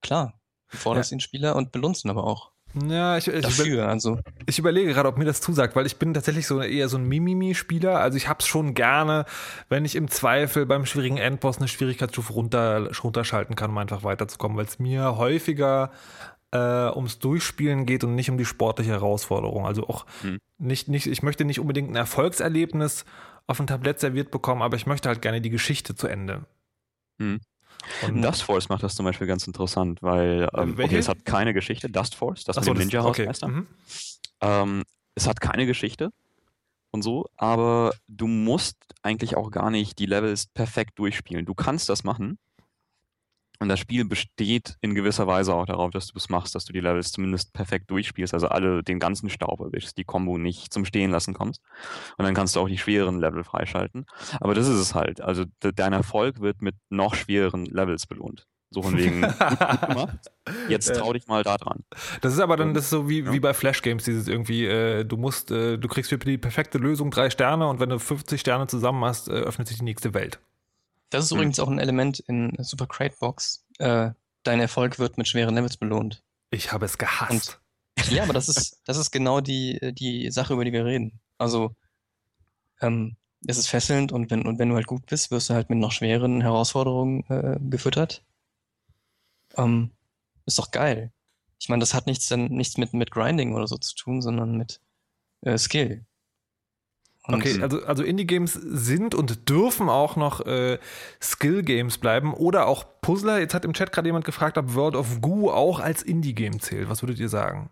klar, 0.00 0.40
du 0.70 0.76
forderst 0.76 1.10
ja. 1.10 1.16
den 1.16 1.20
Spieler 1.20 1.56
und 1.56 1.72
belohnst 1.72 2.04
ihn 2.04 2.10
aber 2.10 2.24
auch. 2.24 2.52
Ja, 2.74 3.18
ich, 3.18 3.28
ich, 3.28 3.42
Dafür, 3.42 3.88
also. 3.88 4.18
ich 4.46 4.58
überlege 4.58 4.92
gerade, 4.92 5.08
ob 5.08 5.18
mir 5.18 5.24
das 5.24 5.40
zusagt, 5.40 5.76
weil 5.76 5.84
ich 5.84 5.96
bin 5.96 6.14
tatsächlich 6.14 6.46
so 6.46 6.60
eher 6.60 6.88
so 6.88 6.96
ein 6.96 7.04
Mimimi-Spieler. 7.06 8.00
Also 8.00 8.16
ich 8.16 8.28
hab's 8.28 8.46
schon 8.46 8.74
gerne, 8.74 9.26
wenn 9.68 9.84
ich 9.84 9.94
im 9.94 10.08
Zweifel 10.08 10.64
beim 10.64 10.86
schwierigen 10.86 11.18
Endboss 11.18 11.58
eine 11.58 11.68
Schwierigkeitsstufe 11.68 12.32
runter, 12.32 12.90
runterschalten 13.02 13.56
kann, 13.56 13.70
um 13.70 13.78
einfach 13.78 14.04
weiterzukommen, 14.04 14.56
weil 14.56 14.64
es 14.64 14.78
mir 14.78 15.16
häufiger 15.18 15.90
äh, 16.52 16.58
ums 16.94 17.18
Durchspielen 17.18 17.84
geht 17.84 18.04
und 18.04 18.14
nicht 18.14 18.30
um 18.30 18.38
die 18.38 18.44
sportliche 18.46 18.92
Herausforderung. 18.92 19.66
Also 19.66 19.86
auch 19.86 20.06
hm. 20.22 20.38
nicht, 20.58 20.88
nicht, 20.88 21.06
ich 21.06 21.22
möchte 21.22 21.44
nicht 21.44 21.60
unbedingt 21.60 21.90
ein 21.90 21.96
Erfolgserlebnis 21.96 23.04
auf 23.46 23.60
ein 23.60 23.66
Tablett 23.66 24.00
serviert 24.00 24.30
bekommen, 24.30 24.62
aber 24.62 24.76
ich 24.76 24.86
möchte 24.86 25.08
halt 25.08 25.20
gerne 25.20 25.40
die 25.40 25.50
Geschichte 25.50 25.94
zu 25.94 26.06
Ende. 26.06 26.46
Hm. 27.18 27.40
Und 28.06 28.22
Dust 28.22 28.42
Force 28.42 28.68
macht 28.68 28.82
das 28.82 28.94
zum 28.94 29.04
Beispiel 29.04 29.26
ganz 29.26 29.46
interessant, 29.46 30.02
weil 30.02 30.48
ähm, 30.54 30.76
okay, 30.78 30.96
es 30.96 31.08
hat 31.08 31.24
keine 31.24 31.54
Geschichte. 31.54 31.88
Dust 31.88 32.14
Force, 32.14 32.44
das 32.44 32.56
so, 32.56 32.62
mit 32.62 32.68
dem 32.70 32.78
Ninja 32.78 33.02
Hausmeister. 33.02 33.46
Okay. 33.46 33.56
Mhm. 33.56 33.66
Ähm, 34.40 34.82
es 35.14 35.26
hat 35.26 35.40
keine 35.40 35.66
Geschichte 35.66 36.10
und 36.90 37.02
so, 37.02 37.26
aber 37.36 37.92
du 38.08 38.26
musst 38.26 38.76
eigentlich 39.02 39.36
auch 39.36 39.50
gar 39.50 39.70
nicht 39.70 39.98
die 39.98 40.06
Levels 40.06 40.46
perfekt 40.46 40.98
durchspielen. 40.98 41.44
Du 41.44 41.54
kannst 41.54 41.88
das 41.88 42.04
machen, 42.04 42.38
und 43.62 43.68
das 43.68 43.78
Spiel 43.78 44.04
besteht 44.04 44.76
in 44.80 44.94
gewisser 44.94 45.26
Weise 45.26 45.54
auch 45.54 45.66
darauf, 45.66 45.90
dass 45.92 46.08
du 46.08 46.18
es 46.18 46.28
machst, 46.28 46.54
dass 46.54 46.64
du 46.64 46.72
die 46.72 46.80
Levels 46.80 47.12
zumindest 47.12 47.52
perfekt 47.52 47.90
durchspielst, 47.90 48.34
also 48.34 48.48
alle 48.48 48.82
den 48.82 48.98
ganzen 48.98 49.30
Staub 49.30 49.60
erwischst, 49.60 49.96
die 49.96 50.04
Combo 50.04 50.36
nicht 50.36 50.72
zum 50.72 50.84
Stehen 50.84 51.10
lassen 51.10 51.32
kommst. 51.32 51.62
Und 52.18 52.24
dann 52.24 52.34
kannst 52.34 52.56
du 52.56 52.60
auch 52.60 52.68
die 52.68 52.78
schweren 52.78 53.20
Level 53.20 53.44
freischalten. 53.44 54.04
Aber 54.40 54.54
das 54.54 54.66
ist 54.66 54.78
es 54.78 54.94
halt. 54.94 55.20
Also 55.20 55.44
de 55.62 55.72
dein 55.72 55.92
Erfolg 55.92 56.40
wird 56.40 56.60
mit 56.60 56.74
noch 56.90 57.14
schwereren 57.14 57.66
Levels 57.66 58.06
belohnt. 58.06 58.46
So 58.70 58.82
von 58.82 58.96
wegen, 58.96 59.22
Jetzt 60.68 60.92
trau 60.96 61.12
dich 61.12 61.26
mal 61.26 61.42
da 61.44 61.56
dran. 61.58 61.84
Das 62.22 62.32
ist 62.32 62.40
aber 62.40 62.56
dann 62.56 62.74
das 62.74 62.84
ist 62.84 62.90
so 62.90 63.08
wie, 63.08 63.20
ja. 63.20 63.32
wie 63.32 63.38
bei 63.38 63.54
Flash 63.54 63.82
Games, 63.82 64.04
dieses 64.04 64.28
irgendwie, 64.28 64.66
äh, 64.66 65.04
du 65.04 65.16
musst, 65.16 65.50
äh, 65.50 65.76
du 65.76 65.88
kriegst 65.88 66.08
für 66.08 66.18
die 66.18 66.38
perfekte 66.38 66.78
Lösung 66.78 67.10
drei 67.10 67.30
Sterne 67.30 67.68
und 67.68 67.80
wenn 67.80 67.90
du 67.90 67.98
50 67.98 68.40
Sterne 68.40 68.66
zusammen 68.66 69.04
hast, 69.04 69.28
äh, 69.28 69.32
öffnet 69.32 69.68
sich 69.68 69.78
die 69.78 69.84
nächste 69.84 70.14
Welt. 70.14 70.40
Das 71.12 71.26
ist 71.26 71.30
hm. 71.30 71.38
übrigens 71.38 71.60
auch 71.60 71.68
ein 71.68 71.78
Element 71.78 72.20
in 72.20 72.56
Super 72.58 72.86
Crate 72.86 73.16
Box. 73.20 73.64
Äh, 73.78 74.10
dein 74.42 74.60
Erfolg 74.60 74.98
wird 74.98 75.18
mit 75.18 75.28
schweren 75.28 75.54
Levels 75.54 75.76
belohnt. 75.76 76.24
Ich 76.50 76.72
habe 76.72 76.86
es 76.86 76.98
gehasst. 76.98 77.60
Und, 77.98 78.10
ja, 78.10 78.22
aber 78.22 78.32
das 78.32 78.48
ist, 78.48 78.80
das 78.86 78.96
ist 78.96 79.10
genau 79.10 79.40
die, 79.40 79.78
die 79.94 80.30
Sache, 80.30 80.54
über 80.54 80.64
die 80.64 80.72
wir 80.72 80.86
reden. 80.86 81.20
Also, 81.36 81.76
ähm, 82.80 83.16
es 83.46 83.58
ist 83.58 83.68
fesselnd 83.68 84.10
und 84.10 84.30
wenn, 84.30 84.46
und 84.46 84.58
wenn 84.58 84.70
du 84.70 84.74
halt 84.74 84.86
gut 84.86 85.04
bist, 85.06 85.30
wirst 85.30 85.50
du 85.50 85.54
halt 85.54 85.68
mit 85.68 85.78
noch 85.78 85.92
schweren 85.92 86.40
Herausforderungen 86.40 87.24
äh, 87.28 87.58
gefüttert. 87.60 88.24
Ähm, 89.56 89.90
ist 90.46 90.58
doch 90.58 90.70
geil. 90.70 91.12
Ich 91.58 91.68
meine, 91.68 91.80
das 91.80 91.92
hat 91.92 92.06
nichts 92.06 92.26
dann 92.28 92.46
nichts 92.46 92.78
mit, 92.78 92.94
mit 92.94 93.10
Grinding 93.10 93.54
oder 93.54 93.66
so 93.66 93.76
zu 93.76 93.94
tun, 93.94 94.22
sondern 94.22 94.56
mit 94.56 94.80
äh, 95.42 95.58
Skill. 95.58 96.06
Und 97.24 97.36
okay, 97.36 97.62
also, 97.62 97.84
also 97.84 98.02
Indie-Games 98.02 98.52
sind 98.52 99.14
und 99.14 99.48
dürfen 99.48 99.88
auch 99.88 100.16
noch 100.16 100.44
äh, 100.44 100.78
Skill-Games 101.20 101.98
bleiben 101.98 102.34
oder 102.34 102.66
auch 102.66 102.84
Puzzler. 103.00 103.38
Jetzt 103.38 103.54
hat 103.54 103.64
im 103.64 103.74
Chat 103.74 103.92
gerade 103.92 104.08
jemand 104.08 104.24
gefragt, 104.24 104.58
ob 104.58 104.74
World 104.74 104.96
of 104.96 105.20
Goo 105.20 105.50
auch 105.50 105.78
als 105.78 106.02
Indie-Game 106.02 106.60
zählt. 106.60 106.88
Was 106.88 107.02
würdet 107.02 107.20
ihr 107.20 107.28
sagen? 107.28 107.70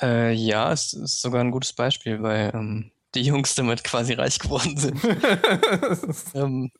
Äh, 0.00 0.32
ja, 0.32 0.72
es 0.72 0.94
ist 0.94 1.20
sogar 1.20 1.42
ein 1.42 1.50
gutes 1.50 1.74
Beispiel, 1.74 2.22
weil 2.22 2.50
ähm, 2.54 2.90
die 3.14 3.22
Jungs 3.22 3.54
damit 3.54 3.84
quasi 3.84 4.14
reich 4.14 4.38
geworden 4.38 4.76
sind. 4.78 5.00
ähm, 6.34 6.70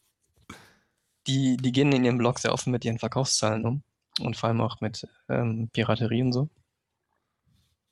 die, 1.27 1.59
die 1.59 1.73
gehen 1.73 1.93
in 1.93 2.05
ihrem 2.05 2.19
Blog 2.19 2.39
sehr 2.39 2.55
offen 2.55 2.71
mit 2.71 2.87
ihren 2.87 2.99
Verkaufszahlen 2.99 3.67
um 3.67 3.83
und 4.21 4.37
vor 4.37 4.49
allem 4.49 4.63
auch 4.63 4.81
mit 4.81 5.07
ähm, 5.29 5.69
Piraterie 5.75 6.23
und 6.23 6.33
so. 6.33 6.49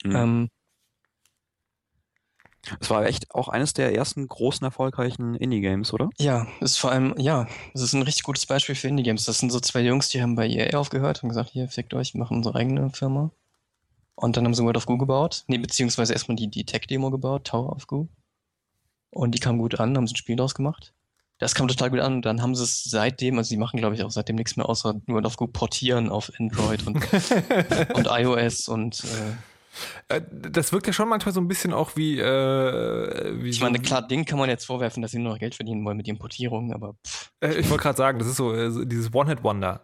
Mhm. 0.04 0.50
Es 2.80 2.90
war 2.90 3.06
echt 3.06 3.34
auch 3.34 3.48
eines 3.48 3.74
der 3.74 3.94
ersten 3.94 4.26
großen 4.26 4.64
erfolgreichen 4.64 5.34
Indie-Games, 5.34 5.92
oder? 5.92 6.10
Ja, 6.18 6.46
ist 6.60 6.78
vor 6.78 6.90
allem, 6.90 7.14
ja, 7.18 7.46
es 7.74 7.82
ist 7.82 7.92
ein 7.92 8.02
richtig 8.02 8.24
gutes 8.24 8.46
Beispiel 8.46 8.74
für 8.74 8.88
Indie-Games. 8.88 9.24
Das 9.24 9.38
sind 9.38 9.50
so 9.50 9.60
zwei 9.60 9.80
Jungs, 9.80 10.08
die 10.08 10.22
haben 10.22 10.34
bei 10.34 10.48
EA 10.48 10.78
aufgehört 10.78 11.22
und 11.22 11.28
gesagt, 11.28 11.50
hier, 11.50 11.68
fickt 11.68 11.94
euch, 11.94 12.14
wir 12.14 12.20
machen 12.20 12.38
unsere 12.38 12.56
eigene 12.58 12.90
Firma. 12.90 13.30
Und 14.14 14.36
dann 14.36 14.44
haben 14.44 14.54
sie 14.54 14.64
World 14.64 14.78
of 14.78 14.86
Goo 14.86 14.98
gebaut. 14.98 15.44
Nee, 15.46 15.58
beziehungsweise 15.58 16.12
erstmal 16.12 16.36
die, 16.36 16.48
die 16.48 16.64
Tech-Demo 16.64 17.10
gebaut, 17.10 17.44
Tower 17.44 17.72
of 17.72 17.86
Goo. 17.86 18.08
Und 19.10 19.34
die 19.34 19.40
kam 19.40 19.58
gut 19.58 19.78
an, 19.78 19.96
haben 19.96 20.06
sie 20.06 20.14
ein 20.14 20.16
Spiel 20.16 20.36
draus 20.36 20.54
gemacht. 20.54 20.92
Das 21.38 21.54
kam 21.54 21.68
total 21.68 21.90
gut 21.90 22.00
an 22.00 22.14
und 22.14 22.22
dann 22.24 22.40
haben 22.40 22.54
sie 22.54 22.64
es 22.64 22.84
seitdem, 22.84 23.36
also 23.36 23.48
sie 23.48 23.58
machen 23.58 23.78
glaube 23.78 23.94
ich 23.94 24.02
auch 24.02 24.10
seitdem 24.10 24.36
nichts 24.36 24.56
mehr 24.56 24.68
außer 24.68 24.94
nur 25.04 25.24
auf 25.26 25.36
gut 25.36 25.52
portieren 25.52 26.08
auf 26.08 26.32
Android 26.38 26.86
und, 26.86 26.96
und 27.94 28.06
iOS 28.06 28.68
und 28.68 29.04
äh, 29.04 29.36
das 30.30 30.72
wirkt 30.72 30.86
ja 30.86 30.92
schon 30.92 31.08
manchmal 31.08 31.34
so 31.34 31.40
ein 31.40 31.48
bisschen 31.48 31.72
auch 31.72 31.96
wie. 31.96 32.18
Äh, 32.18 33.42
wie 33.42 33.50
ich 33.50 33.60
meine, 33.60 33.78
klar, 33.78 34.06
Ding 34.06 34.24
kann 34.24 34.38
man 34.38 34.48
jetzt 34.48 34.66
vorwerfen, 34.66 35.02
dass 35.02 35.10
sie 35.10 35.18
nur 35.18 35.32
noch 35.32 35.38
Geld 35.38 35.54
verdienen 35.54 35.84
wollen 35.84 35.96
mit 35.96 36.06
ihren 36.06 36.18
Portierungen, 36.18 36.72
aber. 36.72 36.96
Äh, 37.40 37.54
ich 37.54 37.68
wollte 37.68 37.82
gerade 37.82 37.96
sagen, 37.96 38.18
das 38.18 38.28
ist 38.28 38.36
so 38.36 38.54
äh, 38.54 38.86
dieses 38.86 39.12
One-Hit-Wonder. 39.12 39.82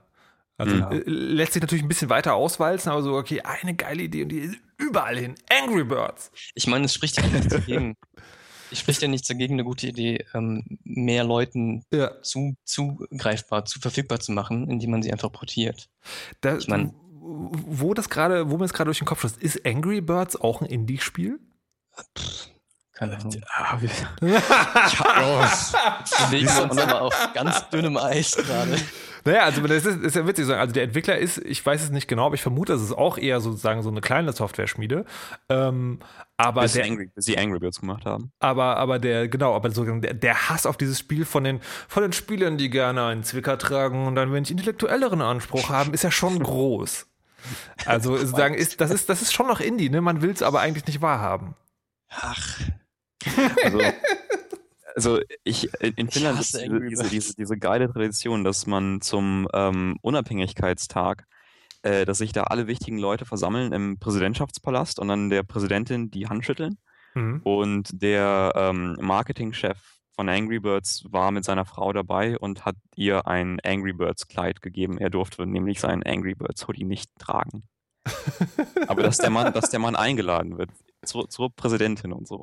Also 0.59 0.77
ja. 0.77 0.91
Äh, 0.91 1.03
lässt 1.07 1.55
sich 1.55 1.63
natürlich 1.63 1.85
ein 1.85 1.89
bisschen 1.89 2.11
weiter 2.11 2.35
auswalzen, 2.35 2.91
aber 2.93 3.03
so, 3.03 3.15
okay, 3.15 3.41
eine 3.43 3.75
geile 3.75 4.03
Idee 4.03 4.23
und 4.23 4.29
die 4.29 4.39
ist 4.39 4.57
überall 4.79 5.19
hin. 5.19 5.35
Angry 5.51 5.85
Birds. 5.85 6.31
Ich 6.55 6.67
meine, 6.67 6.85
es 6.85 6.95
spricht 6.95 7.21
ja 7.21 7.27
nichts 7.27 7.49
dagegen. 7.49 7.97
Ich 8.71 8.79
spricht 8.79 9.03
ja 9.03 9.09
nichts 9.09 9.29
dagegen, 9.29 9.55
eine 9.55 9.65
gute 9.65 9.87
Idee, 9.87 10.25
ähm, 10.33 10.79
mehr 10.83 11.25
Leuten 11.25 11.85
ja. 11.93 12.23
zu, 12.23 12.55
zugreifbar, 12.65 13.67
zu 13.67 13.81
verfügbar 13.81 14.19
zu 14.21 14.33
machen, 14.33 14.71
indem 14.71 14.93
man 14.93 15.03
sie 15.03 15.13
einfach 15.13 15.31
portiert. 15.31 15.91
Da, 16.41 16.57
ich 16.57 16.69
mein, 16.69 16.95
wo 17.23 17.95
das 17.95 18.09
gerade, 18.09 18.51
wo 18.51 18.59
mir 18.59 18.65
es 18.65 18.73
gerade 18.73 18.89
durch 18.89 18.99
den 18.99 19.07
Kopf 19.07 19.23
schießt, 19.23 19.43
ist 19.43 19.65
Angry 19.65 20.01
Birds 20.01 20.41
auch 20.41 20.61
ein 20.61 20.67
Indie-Spiel? 20.67 21.39
Keine 22.95 23.17
Ahnung. 23.17 23.33
Ah, 23.55 23.79
wir, 23.81 23.91
wir 26.31 26.63
uns 26.63 26.79
aber 26.79 27.03
auf 27.03 27.15
ganz 27.35 27.69
dünnem 27.71 27.97
Eis 27.97 28.37
gerade. 28.37 28.77
Naja, 29.25 29.43
also 29.45 29.61
das 29.63 29.87
ist, 29.87 30.03
ist 30.03 30.17
ja 30.17 30.27
witzig. 30.27 30.49
Also 30.49 30.73
der 30.73 30.83
Entwickler 30.83 31.17
ist, 31.17 31.39
ich 31.39 31.65
weiß 31.65 31.83
es 31.83 31.91
nicht 31.91 32.09
genau, 32.09 32.27
aber 32.27 32.35
ich 32.35 32.43
vermute, 32.43 32.73
es 32.73 32.83
ist 32.83 32.93
auch 32.93 33.19
eher 33.19 33.41
sozusagen 33.41 33.83
so 33.83 33.89
eine 33.89 34.01
kleine 34.01 34.33
Software-Schmiede. 34.33 35.05
Ähm, 35.49 36.01
aber 36.37 36.63
bis 36.63 36.73
der, 36.73 36.85
Angry, 36.85 37.11
bis 37.15 37.25
sie 37.25 37.39
Angry 37.39 37.61
Birds 37.61 37.81
gemacht 37.81 38.05
haben. 38.05 38.33
Aber, 38.41 38.77
aber 38.77 38.99
der, 38.99 39.29
genau, 39.29 39.55
aber 39.55 39.71
so, 39.71 39.85
der, 39.85 40.15
der 40.15 40.49
Hass 40.49 40.67
auf 40.67 40.77
dieses 40.77 40.99
Spiel 40.99 41.25
von 41.25 41.45
den, 41.45 41.61
von 41.89 42.03
den 42.03 42.13
Spielern, 42.13 42.59
die 42.59 42.69
gerne 42.69 43.07
einen 43.07 43.23
Zwicker 43.23 43.59
tragen 43.59 44.07
und 44.07 44.17
dann 44.17 44.33
wenig 44.33 44.51
intellektuelleren 44.51 45.23
Anspruch 45.23 45.69
haben, 45.69 45.95
ist 45.95 46.03
ja 46.03 46.11
schon 46.11 46.43
groß. 46.43 47.07
Also 47.87 48.17
sozusagen 48.17 48.55
ist, 48.55 48.81
das 48.81 48.91
ist, 48.91 49.09
das 49.09 49.23
ist 49.23 49.33
schon 49.33 49.47
noch 49.47 49.61
Indie, 49.61 49.91
ne? 49.91 50.01
Man 50.01 50.23
will 50.23 50.31
es 50.31 50.43
aber 50.43 50.61
eigentlich 50.61 50.87
nicht 50.87 51.01
wahrhaben. 51.01 51.55
Ach. 52.11 52.61
Also, 53.65 53.81
also 54.97 55.21
ich 55.45 55.73
in 55.81 56.11
Finnland 56.11 56.41
ist 56.41 56.61
diese, 56.61 57.09
diese, 57.09 57.37
diese, 57.37 57.57
geile 57.57 57.89
Tradition, 57.89 58.43
dass 58.43 58.67
man 58.67 59.01
zum 59.01 59.47
ähm, 59.55 59.97
Unabhängigkeitstag, 60.03 61.25
äh, 61.83 62.05
dass 62.05 62.19
sich 62.19 62.33
da 62.33 62.43
alle 62.43 62.67
wichtigen 62.67 62.99
Leute 62.99 63.25
versammeln 63.25 63.73
im 63.73 64.01
Präsidentschaftspalast 64.01 64.99
und 64.99 65.07
dann 65.07 65.31
der 65.31 65.45
Präsidentin 65.45 66.11
die 66.11 66.27
Hand 66.27 66.45
schütteln. 66.45 66.79
Mhm. 67.15 67.43
Und 67.45 68.03
der 68.03 68.53
ähm, 68.57 68.97
Marketingchef 69.01 69.79
von 70.15 70.29
Angry 70.29 70.61
Birds 70.61 71.05
war 71.11 71.31
mit 71.31 71.45
seiner 71.45 71.65
Frau 71.65 71.93
dabei 71.93 72.39
und 72.39 72.65
hat 72.65 72.77
ihr 72.95 73.27
ein 73.27 73.59
Angry 73.61 73.93
Birds 73.93 74.29
Kleid 74.29 74.63
gegeben. 74.63 74.99
Er 74.99 75.11
durfte 75.11 75.47
nämlich 75.47 75.81
seinen 75.81 76.03
Angry 76.03 76.35
Birds 76.35 76.67
Hoodie 76.69 76.85
nicht 76.85 77.11
tragen. 77.19 77.65
Aber 78.89 79.03
dass 79.03 79.19
der 79.19 79.31
Mann, 79.31 79.53
dass 79.53 79.71
der 79.71 79.81
Mann 79.81 79.97
eingeladen 79.97 80.59
wird 80.59 80.71
zur, 81.05 81.29
zur 81.29 81.55
Präsidentin 81.55 82.13
und 82.13 82.27
so. 82.27 82.43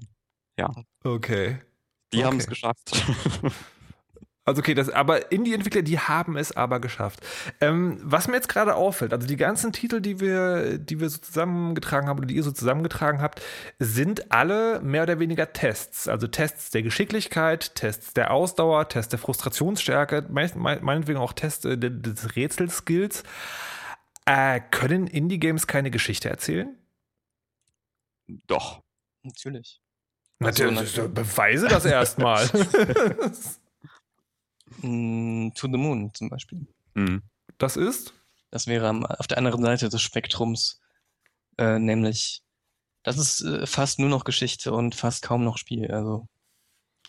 Ja. 0.58 0.73
Okay. 1.03 1.62
Die 2.13 2.17
okay. 2.17 2.25
haben 2.25 2.38
es 2.38 2.47
geschafft. 2.47 2.91
Also 4.49 4.62
okay, 4.62 4.73
das, 4.73 4.89
aber 4.89 5.31
Indie-Entwickler, 5.31 5.83
die 5.83 5.99
haben 5.99 6.35
es 6.35 6.51
aber 6.57 6.79
geschafft. 6.79 7.19
Ähm, 7.62 7.99
was 8.01 8.27
mir 8.27 8.33
jetzt 8.33 8.49
gerade 8.49 8.73
auffällt, 8.73 9.13
also 9.13 9.27
die 9.27 9.35
ganzen 9.35 9.71
Titel, 9.71 10.01
die 10.01 10.19
wir, 10.19 10.79
die 10.79 10.99
wir 10.99 11.07
so 11.12 11.19
zusammengetragen 11.19 12.07
haben 12.07 12.17
oder 12.17 12.25
die 12.25 12.35
ihr 12.35 12.41
so 12.41 12.51
zusammengetragen 12.51 13.21
habt, 13.21 13.43
sind 13.77 14.31
alle 14.31 14.81
mehr 14.81 15.03
oder 15.03 15.19
weniger 15.19 15.53
Tests. 15.53 16.07
Also 16.07 16.25
Tests 16.25 16.71
der 16.71 16.81
Geschicklichkeit, 16.81 17.75
Tests 17.75 18.15
der 18.15 18.31
Ausdauer, 18.31 18.89
Tests 18.89 19.12
der 19.12 19.19
Frustrationsstärke, 19.19 20.25
meinetwegen 20.29 21.19
auch 21.19 21.33
Tests 21.33 21.65
äh, 21.65 21.77
des 21.77 22.35
Rätselskills. 22.35 23.21
Äh, 24.25 24.62
können 24.71 25.05
Indie-Games 25.05 25.67
keine 25.67 25.91
Geschichte 25.91 26.27
erzählen? 26.27 26.75
Doch. 28.47 28.81
Natürlich. 29.21 29.79
Natürlich, 30.39 30.79
also, 30.79 31.07
beweise 31.07 31.67
das 31.67 31.85
erstmal. 31.85 32.49
Mm, 34.81 35.49
to 35.55 35.67
the 35.67 35.77
Moon 35.77 36.13
zum 36.13 36.29
Beispiel. 36.29 36.67
Mhm. 36.93 37.21
Das 37.57 37.77
ist? 37.77 38.13
Das 38.51 38.67
wäre 38.67 38.89
auf 39.19 39.27
der 39.27 39.37
anderen 39.37 39.61
Seite 39.61 39.89
des 39.89 40.01
Spektrums, 40.01 40.79
äh, 41.57 41.77
nämlich 41.77 42.41
das 43.03 43.17
ist 43.17 43.41
äh, 43.41 43.65
fast 43.65 43.99
nur 43.99 44.09
noch 44.09 44.23
Geschichte 44.23 44.71
und 44.73 44.95
fast 44.95 45.23
kaum 45.23 45.43
noch 45.43 45.57
Spiel. 45.57 45.91
Also 45.91 46.27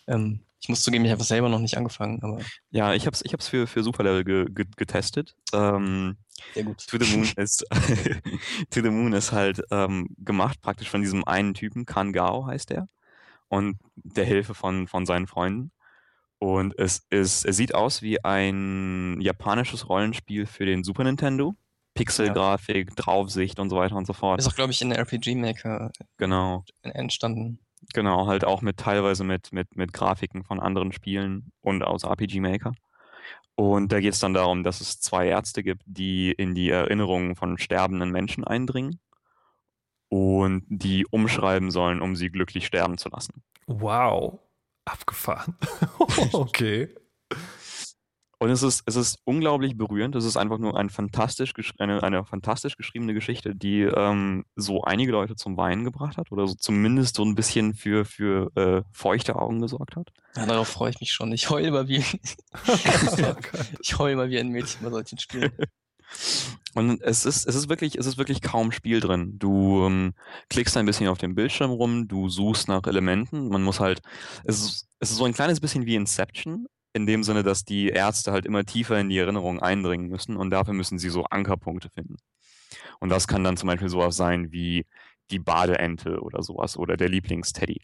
ähm, 0.06 0.40
ich 0.60 0.68
muss 0.68 0.82
zugeben, 0.82 1.04
ich 1.04 1.10
habe 1.10 1.22
es 1.22 1.28
selber 1.28 1.48
noch 1.48 1.58
nicht 1.58 1.76
angefangen, 1.76 2.22
aber. 2.22 2.40
Ja, 2.70 2.92
ich 2.92 3.06
habe 3.06 3.14
es 3.14 3.24
ich 3.24 3.32
hab's 3.32 3.48
für, 3.48 3.66
für 3.66 3.82
Superlevel 3.82 4.24
ge, 4.24 4.46
ge, 4.50 4.66
getestet. 4.76 5.34
Ähm, 5.54 6.18
Sehr 6.54 6.64
gut. 6.64 6.86
To 6.86 6.98
the 6.98 7.16
Moon 7.16 7.28
ist, 7.36 7.64
to 8.70 8.82
the 8.82 8.90
Moon 8.90 9.12
ist 9.14 9.32
halt 9.32 9.62
ähm, 9.70 10.08
gemacht 10.18 10.60
praktisch 10.60 10.90
von 10.90 11.00
diesem 11.00 11.24
einen 11.24 11.54
Typen, 11.54 11.86
Kangao 11.86 12.46
heißt 12.46 12.70
er, 12.72 12.88
und 13.48 13.78
der 13.96 14.26
Hilfe 14.26 14.54
von, 14.54 14.86
von 14.86 15.06
seinen 15.06 15.26
Freunden. 15.26 15.72
Und 16.40 16.76
es 16.78 17.06
ist, 17.10 17.44
es 17.44 17.56
sieht 17.56 17.74
aus 17.74 18.00
wie 18.00 18.24
ein 18.24 19.20
japanisches 19.20 19.90
Rollenspiel 19.90 20.46
für 20.46 20.64
den 20.64 20.82
Super 20.82 21.04
Nintendo. 21.04 21.54
Pixelgrafik, 21.94 22.88
ja. 22.88 22.94
Draufsicht 22.96 23.58
und 23.58 23.68
so 23.68 23.76
weiter 23.76 23.94
und 23.96 24.06
so 24.06 24.14
fort. 24.14 24.40
Ist 24.40 24.48
auch, 24.48 24.54
glaube 24.54 24.72
ich, 24.72 24.80
in 24.80 24.88
der 24.88 24.98
RPG 25.00 25.34
Maker 25.34 25.92
genau. 26.16 26.64
entstanden. 26.82 27.58
Genau, 27.92 28.26
halt 28.26 28.44
auch 28.44 28.62
mit 28.62 28.78
teilweise 28.78 29.22
mit, 29.22 29.52
mit, 29.52 29.76
mit 29.76 29.92
Grafiken 29.92 30.42
von 30.42 30.60
anderen 30.60 30.92
Spielen 30.92 31.52
und 31.60 31.82
aus 31.82 32.04
RPG 32.04 32.40
Maker. 32.40 32.72
Und 33.54 33.92
da 33.92 34.00
geht 34.00 34.14
es 34.14 34.20
dann 34.20 34.32
darum, 34.32 34.62
dass 34.62 34.80
es 34.80 34.98
zwei 35.00 35.26
Ärzte 35.26 35.62
gibt, 35.62 35.82
die 35.84 36.32
in 36.32 36.54
die 36.54 36.70
Erinnerungen 36.70 37.36
von 37.36 37.58
sterbenden 37.58 38.10
Menschen 38.10 38.44
eindringen 38.44 38.98
und 40.08 40.64
die 40.68 41.04
umschreiben 41.10 41.70
sollen, 41.70 42.00
um 42.00 42.16
sie 42.16 42.30
glücklich 42.30 42.64
sterben 42.64 42.96
zu 42.96 43.10
lassen. 43.10 43.42
Wow. 43.66 44.38
Abgefahren. 44.84 45.56
okay. 46.32 46.94
Und 48.42 48.48
es 48.48 48.62
ist, 48.62 48.82
es 48.86 48.96
ist 48.96 49.18
unglaublich 49.24 49.76
berührend. 49.76 50.16
Es 50.16 50.24
ist 50.24 50.38
einfach 50.38 50.56
nur 50.56 50.74
ein 50.74 50.88
fantastisch 50.88 51.52
eine, 51.78 52.02
eine 52.02 52.24
fantastisch 52.24 52.78
geschriebene 52.78 53.12
Geschichte, 53.12 53.54
die 53.54 53.82
ähm, 53.82 54.46
so 54.56 54.82
einige 54.82 55.12
Leute 55.12 55.36
zum 55.36 55.58
Weinen 55.58 55.84
gebracht 55.84 56.16
hat 56.16 56.32
oder 56.32 56.46
so 56.46 56.54
zumindest 56.54 57.16
so 57.16 57.22
ein 57.22 57.34
bisschen 57.34 57.74
für, 57.74 58.06
für 58.06 58.50
äh, 58.56 58.82
feuchte 58.92 59.36
Augen 59.36 59.60
gesorgt 59.60 59.94
hat. 59.94 60.08
Ja, 60.36 60.46
darauf 60.46 60.68
freue 60.68 60.88
ich 60.88 61.00
mich 61.00 61.12
schon. 61.12 61.30
Ich 61.32 61.50
heule 61.50 61.68
immer 61.68 61.86
wie, 61.86 61.98
ich 63.82 63.98
heule 63.98 64.14
immer 64.14 64.30
wie 64.30 64.38
ein 64.38 64.48
Mädchen 64.48 64.82
bei 64.82 64.90
solchen 64.90 65.18
Spielen. 65.18 65.52
Und 66.74 67.02
es 67.02 67.24
ist, 67.24 67.46
es 67.46 67.54
ist 67.54 67.68
wirklich, 67.68 67.96
es 67.96 68.06
ist 68.06 68.18
wirklich 68.18 68.42
kaum 68.42 68.70
Spiel 68.72 69.00
drin. 69.00 69.38
Du 69.38 69.84
ähm, 69.86 70.14
klickst 70.48 70.76
ein 70.76 70.86
bisschen 70.86 71.08
auf 71.08 71.18
dem 71.18 71.34
Bildschirm 71.34 71.70
rum, 71.70 72.06
du 72.06 72.28
suchst 72.28 72.68
nach 72.68 72.86
Elementen. 72.86 73.48
Man 73.48 73.62
muss 73.62 73.80
halt, 73.80 74.00
es 74.44 74.60
ist, 74.60 74.88
es 75.00 75.10
ist 75.10 75.16
so 75.16 75.24
ein 75.24 75.34
kleines 75.34 75.60
bisschen 75.60 75.86
wie 75.86 75.96
Inception, 75.96 76.66
in 76.92 77.06
dem 77.06 77.24
Sinne, 77.24 77.42
dass 77.42 77.64
die 77.64 77.88
Ärzte 77.88 78.32
halt 78.32 78.46
immer 78.46 78.64
tiefer 78.64 78.98
in 79.00 79.08
die 79.08 79.18
Erinnerung 79.18 79.60
eindringen 79.60 80.08
müssen 80.08 80.36
und 80.36 80.50
dafür 80.50 80.74
müssen 80.74 80.98
sie 80.98 81.10
so 81.10 81.24
Ankerpunkte 81.24 81.90
finden. 81.90 82.16
Und 83.00 83.08
das 83.08 83.26
kann 83.26 83.44
dann 83.44 83.56
zum 83.56 83.68
Beispiel 83.68 83.88
sowas 83.88 84.16
sein 84.16 84.52
wie 84.52 84.86
die 85.30 85.38
Badeente 85.38 86.20
oder 86.20 86.42
sowas 86.42 86.76
oder 86.76 86.96
der 86.96 87.08
Lieblingsteddy. 87.08 87.80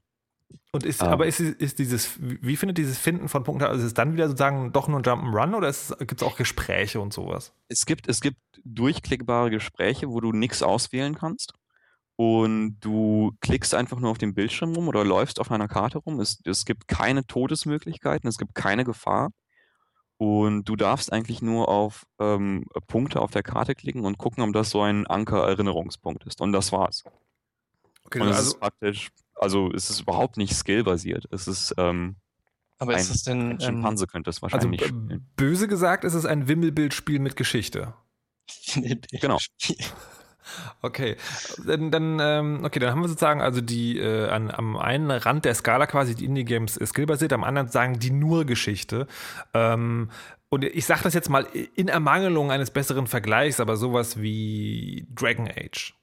Und 0.77 0.85
ist, 0.85 1.01
um, 1.01 1.09
ähm. 1.09 1.13
aber 1.13 1.27
ist, 1.27 1.41
ist 1.41 1.79
dieses, 1.79 2.19
wie 2.21 2.57
findet 2.57 2.79
dieses 2.79 2.99
Finden 2.99 3.29
von 3.29 3.43
Punkten, 3.43 3.65
also 3.65 3.81
ist 3.81 3.87
es 3.87 3.95
dann 3.95 4.13
wieder 4.13 4.29
sozusagen 4.29 4.73
doch 4.73 4.89
nur 4.89 5.01
ein 5.01 5.05
Jump'n'Run 5.05 5.57
oder 5.57 5.73
gibt 6.05 6.21
es 6.21 6.27
auch 6.27 6.37
Gespräche 6.37 7.01
und 7.01 7.13
sowas? 7.13 7.53
Es 7.69 7.87
gibt, 7.87 8.09
es 8.09 8.21
gibt 8.21 8.39
durchklickbare 8.65 9.51
Gespräche, 9.51 10.09
wo 10.11 10.21
du 10.21 10.33
nichts 10.33 10.63
auswählen 10.63 11.15
kannst 11.15 11.55
und 12.17 12.79
du 12.81 13.33
klickst 13.41 13.75
einfach 13.75 14.01
nur 14.01 14.11
auf 14.11 14.19
dem 14.19 14.35
Bildschirm 14.35 14.75
rum 14.75 14.89
oder 14.89 15.05
läufst 15.05 15.41
auf 15.41 15.51
einer 15.51 15.69
Karte 15.69 15.99
rum. 15.99 16.21
Es, 16.21 16.41
es 16.45 16.65
gibt 16.65 16.89
keine 16.89 17.27
Todesmöglichkeiten, 17.27 18.29
es 18.29 18.39
gibt 18.39 18.55
keine 18.55 18.85
Gefahr 18.85 19.31
und 20.19 20.65
du 20.65 20.77
darfst 20.77 21.13
eigentlich 21.13 21.43
nur 21.43 21.69
auf 21.69 22.07
ähm, 22.19 22.67
Punkte 22.87 23.21
auf 23.21 23.31
der 23.31 23.43
Karte 23.43 23.75
klicken 23.75 24.05
und 24.05 24.17
gucken, 24.19 24.43
ob 24.45 24.53
das 24.53 24.71
so 24.71 24.81
ein 24.83 25.07
Anker-Erinnerungspunkt 25.07 26.25
ist. 26.25 26.41
Und 26.41 26.53
das 26.53 26.73
war's. 26.73 27.05
Okay, 28.05 28.21
und 28.21 28.29
es 28.29 28.37
also, 28.37 28.51
ist 28.53 28.61
praktisch, 28.61 29.11
also 29.37 29.71
es 29.73 29.91
ist 29.91 30.01
überhaupt 30.01 30.37
nicht 30.37 30.55
skillbasiert. 30.55 31.27
Es 31.31 31.47
ist, 31.47 31.75
ähm, 31.79 32.17
aber 32.79 32.95
ein, 32.95 33.01
ist 33.01 33.15
es 33.15 33.23
denn. 33.23 33.53
Ein 33.53 33.61
Schimpanse 33.61 34.05
ähm, 34.05 34.09
könnte 34.09 34.31
es 34.31 34.43
also, 34.43 34.55
wahrscheinlich 34.55 34.83
also, 34.83 34.95
spielen. 34.95 35.31
Böse 35.37 35.69
gesagt, 35.69 36.05
ist 36.05 36.15
es 36.15 36.27
ein 36.27 36.49
Wimmelbildspiel 36.49 37.19
mit 37.19 37.37
Geschichte. 37.37 37.95
genau. 39.11 39.39
Okay, 40.81 41.17
dann, 41.67 41.91
dann 41.91 42.19
ähm, 42.21 42.61
okay, 42.65 42.79
dann 42.79 42.91
haben 42.91 43.01
wir 43.01 43.09
sozusagen 43.09 43.41
also 43.41 43.61
die 43.61 43.99
äh, 43.99 44.29
an, 44.29 44.51
am 44.51 44.77
einen 44.77 45.11
Rand 45.11 45.45
der 45.45 45.55
Skala 45.55 45.87
quasi 45.87 46.15
die 46.15 46.25
Indie-Games 46.25 46.79
skillbasiert, 46.85 47.33
am 47.33 47.43
anderen 47.43 47.69
sagen 47.69 47.99
die 47.99 48.13
nur 48.13 48.45
Geschichte. 48.45 49.09
Ähm, 49.55 50.11
und 50.49 50.65
ich 50.65 50.87
sage 50.87 51.03
das 51.03 51.15
jetzt 51.15 51.29
mal 51.29 51.47
in 51.75 51.89
Ermangelung 51.89 52.53
eines 52.53 52.71
besseren 52.71 53.07
Vergleichs, 53.07 53.59
aber 53.59 53.77
sowas 53.77 54.21
wie 54.21 55.07
Dragon 55.13 55.49
Age. 55.49 55.95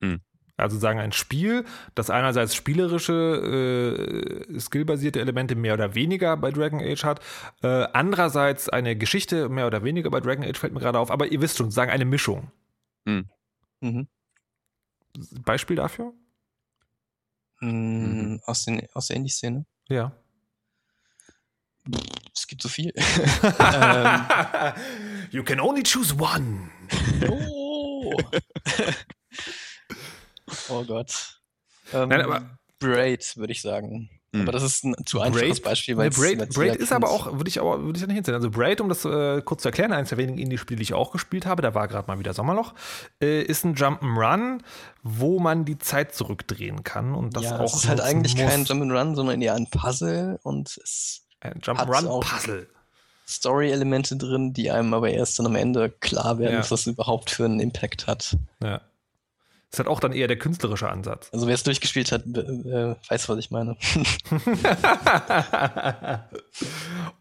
Hm. 0.00 0.20
Also 0.56 0.78
sagen 0.78 1.00
ein 1.00 1.10
Spiel, 1.12 1.64
das 1.96 2.10
einerseits 2.10 2.54
spielerische, 2.54 4.46
äh, 4.54 4.60
skillbasierte 4.60 5.20
Elemente 5.20 5.56
mehr 5.56 5.74
oder 5.74 5.96
weniger 5.96 6.36
bei 6.36 6.52
Dragon 6.52 6.80
Age 6.80 7.02
hat, 7.02 7.20
äh, 7.62 7.86
andererseits 7.92 8.68
eine 8.68 8.96
Geschichte 8.96 9.48
mehr 9.48 9.66
oder 9.66 9.82
weniger 9.82 10.10
bei 10.10 10.20
Dragon 10.20 10.44
Age 10.44 10.56
fällt 10.56 10.72
mir 10.72 10.80
gerade 10.80 11.00
auf, 11.00 11.10
aber 11.10 11.26
ihr 11.26 11.40
wisst 11.40 11.58
schon, 11.58 11.72
sagen 11.72 11.90
eine 11.90 12.04
Mischung. 12.04 12.52
Hm. 13.06 13.28
Mhm. 13.80 14.06
Beispiel 15.44 15.76
dafür? 15.76 16.12
Mhm. 17.60 18.40
Aus, 18.44 18.64
den, 18.64 18.86
aus 18.92 19.08
der 19.08 19.16
Indie-Szene? 19.16 19.66
Ja. 19.88 20.12
Es 22.32 22.46
gibt 22.46 22.62
so 22.62 22.68
viel. 22.68 22.92
ähm, 23.58 24.20
you 25.30 25.42
can 25.42 25.60
only 25.60 25.82
choose 25.82 26.14
one. 26.16 26.70
Oh. 27.28 28.12
oh 30.68 30.84
Gott. 30.84 31.40
Ähm, 31.92 32.08
Nein, 32.08 32.20
aber 32.22 32.58
Braid, 32.78 33.36
würde 33.36 33.52
ich 33.52 33.62
sagen. 33.62 34.10
Mhm. 34.34 34.42
Aber 34.42 34.52
das 34.52 34.64
ist 34.64 34.84
ein 34.84 34.94
zu 35.06 35.20
einfaches 35.20 35.60
Braid, 35.60 35.62
Beispiel. 35.62 35.96
Weil 35.96 36.10
Braid, 36.10 36.48
Braid 36.52 36.76
ist 36.76 36.92
aber 36.92 37.10
auch, 37.10 37.32
würde 37.32 37.48
ich 37.48 37.60
aber 37.60 37.82
würde 37.82 37.96
ich 37.96 38.00
ja 38.00 38.08
nicht 38.08 38.16
hinsetzen. 38.16 38.34
Also 38.34 38.50
Braid, 38.50 38.80
um 38.80 38.88
das 38.88 39.04
äh, 39.04 39.40
kurz 39.42 39.62
zu 39.62 39.68
erklären, 39.68 39.92
eines 39.92 40.08
der 40.08 40.18
wenigen 40.18 40.38
Indie-Spiele, 40.38 40.78
die 40.78 40.82
ich 40.82 40.94
auch 40.94 41.12
gespielt 41.12 41.46
habe, 41.46 41.62
da 41.62 41.74
war 41.74 41.86
gerade 41.86 42.08
mal 42.08 42.18
wieder 42.18 42.34
Sommerloch, 42.34 42.74
äh, 43.22 43.42
ist 43.42 43.64
ein 43.64 43.76
Jump'n'Run, 43.76 44.60
wo 45.02 45.38
man 45.38 45.64
die 45.64 45.78
Zeit 45.78 46.14
zurückdrehen 46.14 46.82
kann 46.82 47.14
und 47.14 47.36
das 47.36 47.44
ja, 47.44 47.60
auch. 47.60 47.64
Es 47.64 47.84
ist 47.84 47.88
halt 47.88 48.00
eigentlich 48.00 48.36
muss. 48.36 48.44
kein 48.44 48.64
Jump'n'Run, 48.64 49.14
sondern 49.14 49.40
eher 49.40 49.54
ein 49.54 49.70
Puzzle 49.70 50.40
und 50.42 50.78
es 50.82 51.22
ein 51.40 51.60
Jump'n'Run-Puzzle. 51.60 52.68
Story-Elemente 53.26 54.16
drin, 54.16 54.52
die 54.52 54.70
einem 54.70 54.92
aber 54.92 55.10
erst 55.10 55.38
dann 55.38 55.46
am 55.46 55.54
Ende 55.54 55.90
klar 55.90 56.38
werden, 56.38 56.54
ja. 56.54 56.58
was 56.58 56.68
das 56.68 56.86
überhaupt 56.86 57.30
für 57.30 57.44
einen 57.44 57.60
Impact 57.60 58.06
hat. 58.06 58.36
Ja. 58.62 58.80
Ist 59.74 59.80
halt 59.80 59.88
auch 59.88 59.98
dann 59.98 60.12
eher 60.12 60.28
der 60.28 60.38
künstlerische 60.38 60.88
Ansatz. 60.88 61.30
Also 61.32 61.48
wer 61.48 61.54
es 61.54 61.64
durchgespielt 61.64 62.12
hat, 62.12 62.24
äh, 62.26 62.94
weiß, 63.08 63.28
was 63.28 63.38
ich 63.38 63.50
meine. 63.50 63.76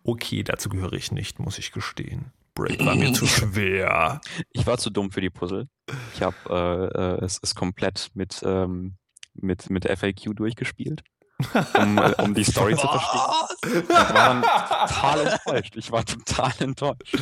okay, 0.04 0.44
dazu 0.44 0.70
gehöre 0.70 0.94
ich 0.94 1.12
nicht, 1.12 1.40
muss 1.40 1.58
ich 1.58 1.72
gestehen. 1.72 2.32
Break 2.54 2.86
war 2.86 2.94
mir 2.94 3.12
zu 3.12 3.26
schwer. 3.26 4.22
Ich 4.52 4.68
war 4.68 4.78
zu 4.78 4.92
dumm 4.92 5.10
für 5.10 5.22
die 5.22 5.32
Puzzle. 5.32 5.68
Ich 6.14 6.22
habe 6.22 6.36
äh, 6.48 7.24
äh, 7.24 7.26
es 7.26 7.40
ist 7.40 7.56
komplett 7.56 8.12
mit, 8.14 8.44
ähm, 8.46 8.98
mit, 9.34 9.72
mit 9.72 9.86
FAQ 9.86 10.36
durchgespielt 10.36 11.02
um, 11.74 11.98
äh, 11.98 12.14
um 12.22 12.34
die 12.34 12.44
Story 12.44 12.76
zu 12.76 12.88
verstehen. 12.88 13.84
Ich 13.84 13.90
war 13.90 14.42
total 14.88 15.20
enttäuscht. 15.28 15.76
Ich 15.76 15.92
war 15.92 16.06
total 16.06 16.54
enttäuscht. 16.60 17.18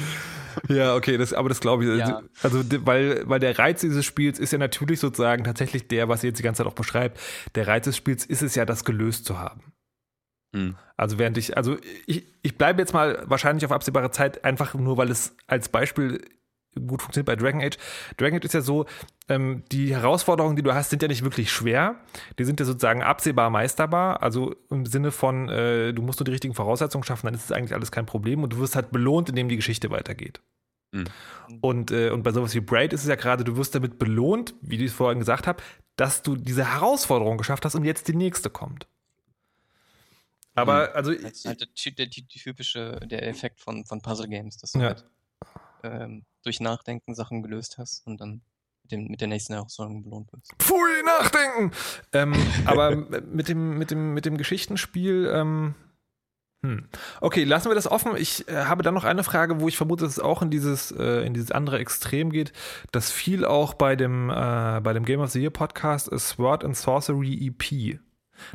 Ja, 0.70 0.96
okay, 0.96 1.18
das, 1.18 1.34
aber 1.34 1.50
das 1.50 1.60
glaube 1.60 1.86
ich. 1.86 2.00
Ja. 2.00 2.22
Also, 2.44 2.64
weil, 2.86 3.28
weil 3.28 3.40
der 3.40 3.58
Reiz 3.58 3.82
dieses 3.82 4.06
Spiels 4.06 4.40
ist 4.40 4.52
ja 4.52 4.58
natürlich 4.58 5.00
sozusagen 5.00 5.44
tatsächlich 5.44 5.88
der, 5.88 6.10
was 6.10 6.24
ihr 6.24 6.30
jetzt 6.30 6.40
die 6.40 6.44
ganze 6.44 6.64
Zeit 6.64 6.72
auch 6.72 6.76
beschreibt. 6.76 7.20
Der 7.56 7.68
Reiz 7.68 7.86
des 7.86 7.98
Spiels 7.98 8.26
ist 8.26 8.42
es 8.42 8.56
ja, 8.56 8.66
das 8.66 8.86
gelöst 8.86 9.26
zu 9.26 9.40
haben. 9.40 9.74
Hm. 10.56 10.76
Also 10.98 11.18
während 11.18 11.38
ich, 11.38 11.58
also 11.58 11.78
ich, 12.06 12.26
ich 12.42 12.58
bleibe 12.58 12.82
jetzt 12.82 12.94
mal 12.94 13.24
wahrscheinlich 13.26 13.66
auf 13.66 13.72
absehbare 13.72 14.12
Zeit 14.12 14.44
einfach 14.44 14.74
nur, 14.74 14.98
weil 14.98 15.10
es 15.10 15.36
als 15.48 15.70
Beispiel 15.70 16.22
gut 16.76 17.02
funktioniert 17.02 17.26
bei 17.26 17.36
Dragon 17.36 17.62
Age. 17.62 17.78
Dragon 18.18 18.38
Age 18.38 18.46
ist 18.46 18.54
ja 18.54 18.62
so, 18.62 18.86
ähm, 19.30 19.64
die 19.72 19.94
Herausforderungen, 19.94 20.56
die 20.56 20.64
du 20.64 20.74
hast, 20.74 20.90
sind 20.90 21.02
ja 21.02 21.08
nicht 21.08 21.24
wirklich 21.24 21.52
schwer. 21.52 21.96
Die 22.40 22.44
sind 22.44 22.60
ja 22.60 22.66
sozusagen 22.66 23.02
absehbar 23.02 23.50
meisterbar. 23.50 24.22
Also 24.24 24.56
im 24.70 24.86
Sinne 24.86 25.12
von, 25.12 25.50
äh, 25.50 25.94
du 25.94 26.02
musst 26.02 26.20
nur 26.20 26.26
die 26.26 26.32
richtigen 26.32 26.54
Voraussetzungen 26.54 27.04
schaffen, 27.04 27.28
dann 27.28 27.36
ist 27.36 27.46
es 27.46 27.52
eigentlich 27.52 27.74
alles 27.74 27.92
kein 27.92 28.06
Problem 28.06 28.44
und 28.44 28.54
du 28.54 28.60
wirst 28.60 28.76
halt 28.76 28.92
belohnt, 28.92 29.30
indem 29.30 29.50
die 29.50 29.58
Geschichte 29.58 29.90
weitergeht. 29.90 30.42
Mhm. 30.92 31.06
Und, 31.62 31.92
äh, 31.92 32.10
und 32.10 32.24
bei 32.24 32.32
sowas 32.32 32.54
wie 32.56 32.60
Braid 32.60 32.94
ist 32.94 33.04
es 33.04 33.08
ja 33.08 33.16
gerade, 33.16 33.44
du 33.44 33.58
wirst 33.58 33.76
damit 33.76 33.98
belohnt, 34.00 34.54
wie 34.62 34.76
ich 34.76 34.84
es 34.84 34.94
vorhin 34.94 35.20
gesagt 35.20 35.48
habe, 35.48 35.62
dass 35.96 36.22
du 36.22 36.36
diese 36.36 36.66
Herausforderung 36.66 37.38
geschafft 37.38 37.66
hast 37.66 37.76
und 37.76 37.84
jetzt 37.84 38.08
die 38.08 38.16
nächste 38.16 38.50
kommt. 38.50 38.88
Aber 40.54 40.90
mhm. 40.90 40.96
also. 40.96 41.14
Das 41.14 41.32
ist 41.32 41.46
halt 41.46 41.62
der, 41.62 41.68
der, 41.96 42.08
der, 42.08 42.26
typische, 42.28 43.00
der 43.06 43.28
Effekt 43.28 43.60
von, 43.60 43.86
von 43.86 44.02
Puzzle 44.02 44.28
Games, 44.28 44.58
dass 44.58 44.74
du 44.74 44.80
ja. 44.80 44.88
halt 44.88 45.06
ähm, 45.84 46.26
durch 46.44 46.60
Nachdenken 46.60 47.16
Sachen 47.16 47.44
gelöst 47.44 47.78
hast 47.78 48.06
und 48.06 48.20
dann 48.20 48.42
mit, 48.84 48.92
dem, 48.92 49.08
mit 49.08 49.22
der 49.22 49.28
nächsten 49.28 49.54
Herausforderung 49.54 50.04
belohnt 50.04 50.32
wirst. 50.34 50.52
Pfui, 50.60 51.04
nachdenken! 51.06 51.72
ähm, 52.14 52.34
aber 52.66 52.96
mit 53.26 53.48
dem, 53.48 53.78
mit, 53.78 53.92
dem, 53.92 54.14
mit 54.14 54.26
dem 54.26 54.38
Geschichtenspiel, 54.38 55.32
ähm, 55.34 55.76
hm. 56.64 56.88
Okay, 57.22 57.44
lassen 57.44 57.70
wir 57.70 57.76
das 57.76 57.90
offen. 57.90 58.16
Ich 58.18 58.48
äh, 58.48 58.66
habe 58.66 58.84
dann 58.84 58.94
noch 58.94 59.04
eine 59.04 59.24
Frage, 59.24 59.60
wo 59.60 59.68
ich 59.68 59.78
vermute, 59.78 60.04
dass 60.04 60.14
es 60.14 60.20
auch 60.20 60.44
in 60.44 60.52
dieses, 60.52 60.92
äh, 60.92 61.26
in 61.26 61.34
dieses 61.34 61.52
andere 61.52 61.80
Extrem 61.80 62.32
geht, 62.32 62.54
das 62.92 63.12
viel 63.12 63.46
auch 63.46 63.74
bei 63.74 63.96
dem, 63.96 64.30
äh, 64.30 64.80
bei 64.84 64.94
dem 64.94 65.04
Game 65.04 65.22
of 65.22 65.32
the 65.32 65.42
Year 65.42 65.50
Podcast 65.50 66.12
Sword 66.20 66.64
and 66.64 66.78
Sorcery 66.78 67.48
EP 67.48 68.00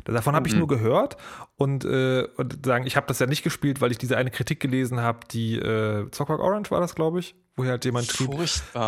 Davon 0.05 0.35
habe 0.35 0.47
ich 0.47 0.53
mhm. 0.53 0.59
nur 0.59 0.67
gehört 0.67 1.17
und, 1.55 1.85
äh, 1.85 2.27
und 2.37 2.65
sagen, 2.65 2.85
ich 2.85 2.95
habe 2.95 3.07
das 3.07 3.19
ja 3.19 3.25
nicht 3.25 3.43
gespielt, 3.43 3.81
weil 3.81 3.91
ich 3.91 3.97
diese 3.97 4.17
eine 4.17 4.31
Kritik 4.31 4.59
gelesen 4.59 4.99
habe, 5.01 5.19
die 5.31 5.55
äh, 5.55 6.09
Zockrock 6.11 6.39
Orange 6.39 6.71
war 6.71 6.81
das, 6.81 6.95
glaube 6.95 7.19
ich, 7.19 7.35
wo 7.57 7.65
halt 7.65 7.83
jemand 7.85 8.07
schrieb, 8.07 8.29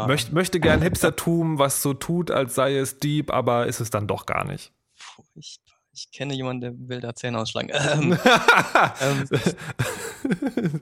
möcht, 0.07 0.31
möchte 0.31 0.59
gern 0.59 0.81
Hipstertum, 0.81 1.57
was 1.57 1.81
so 1.81 1.95
tut, 1.95 2.29
als 2.29 2.53
sei 2.53 2.77
es 2.77 2.99
deep, 2.99 3.31
aber 3.31 3.65
ist 3.65 3.79
es 3.79 3.89
dann 3.89 4.07
doch 4.07 4.27
gar 4.27 4.45
nicht. 4.45 4.71
Furchtbar. 4.93 5.75
Ich 5.91 6.11
kenne 6.11 6.35
jemanden, 6.35 6.61
der 6.61 6.73
will 6.87 7.01
da 7.01 7.15
Zähne 7.15 7.39
ausschlagen. 7.39 7.71
Ähm, 7.73 8.17
ähm, 9.01 9.27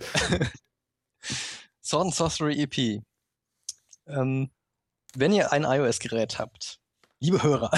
Sword 1.82 2.06
and 2.06 2.13
Sorcery 2.13 2.62
EP. 2.62 3.02
Ähm, 4.06 4.52
wenn 5.15 5.32
ihr 5.32 5.54
ein 5.54 5.63
iOS-Gerät 5.63 6.38
habt, 6.39 6.82
liebe 7.19 7.41
Hörer, 7.41 7.71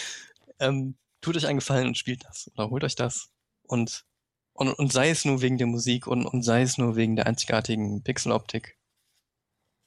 ähm, 0.58 0.96
tut 1.20 1.36
euch 1.36 1.46
einen 1.46 1.58
Gefallen 1.58 1.88
und 1.88 1.98
spielt 1.98 2.24
das 2.24 2.50
oder 2.54 2.70
holt 2.70 2.82
euch 2.82 2.94
das 2.94 3.28
und, 3.64 4.06
und, 4.54 4.72
und 4.72 4.90
sei 4.90 5.10
es 5.10 5.26
nur 5.26 5.42
wegen 5.42 5.58
der 5.58 5.66
Musik 5.66 6.06
und, 6.06 6.24
und 6.24 6.42
sei 6.42 6.62
es 6.62 6.78
nur 6.78 6.96
wegen 6.96 7.14
der 7.14 7.26
einzigartigen 7.26 8.02
Pixeloptik. 8.02 8.79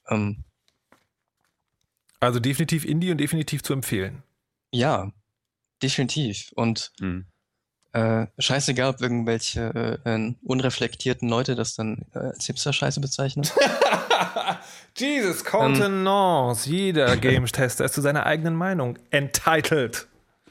Ähm, 0.10 0.44
also 2.20 2.40
definitiv 2.40 2.86
Indie 2.86 3.12
und 3.12 3.18
definitiv 3.18 3.64
zu 3.64 3.74
empfehlen. 3.74 4.24
Ja, 4.72 5.12
definitiv. 5.82 6.52
Und 6.56 6.92
mhm. 7.00 7.26
äh, 7.92 8.28
scheißegal, 8.40 8.90
ob 8.90 9.02
irgendwelche 9.02 10.02
äh, 10.06 10.34
unreflektierten 10.42 11.28
Leute 11.28 11.56
das 11.56 11.76
dann 11.76 12.06
äh, 12.14 12.20
als 12.20 12.46
Hipster-Scheiße 12.46 13.02
bezeichnen. 13.02 13.48
Jesus, 14.98 15.44
Contenance. 15.44 16.68
Ähm, 16.68 16.76
Jeder 16.76 17.18
Game-Tester 17.18 17.86
ist 17.86 17.94
zu 17.94 18.02
seiner 18.02 18.26
eigenen 18.26 18.56
Meinung 18.56 18.98
entitled. 19.12 20.08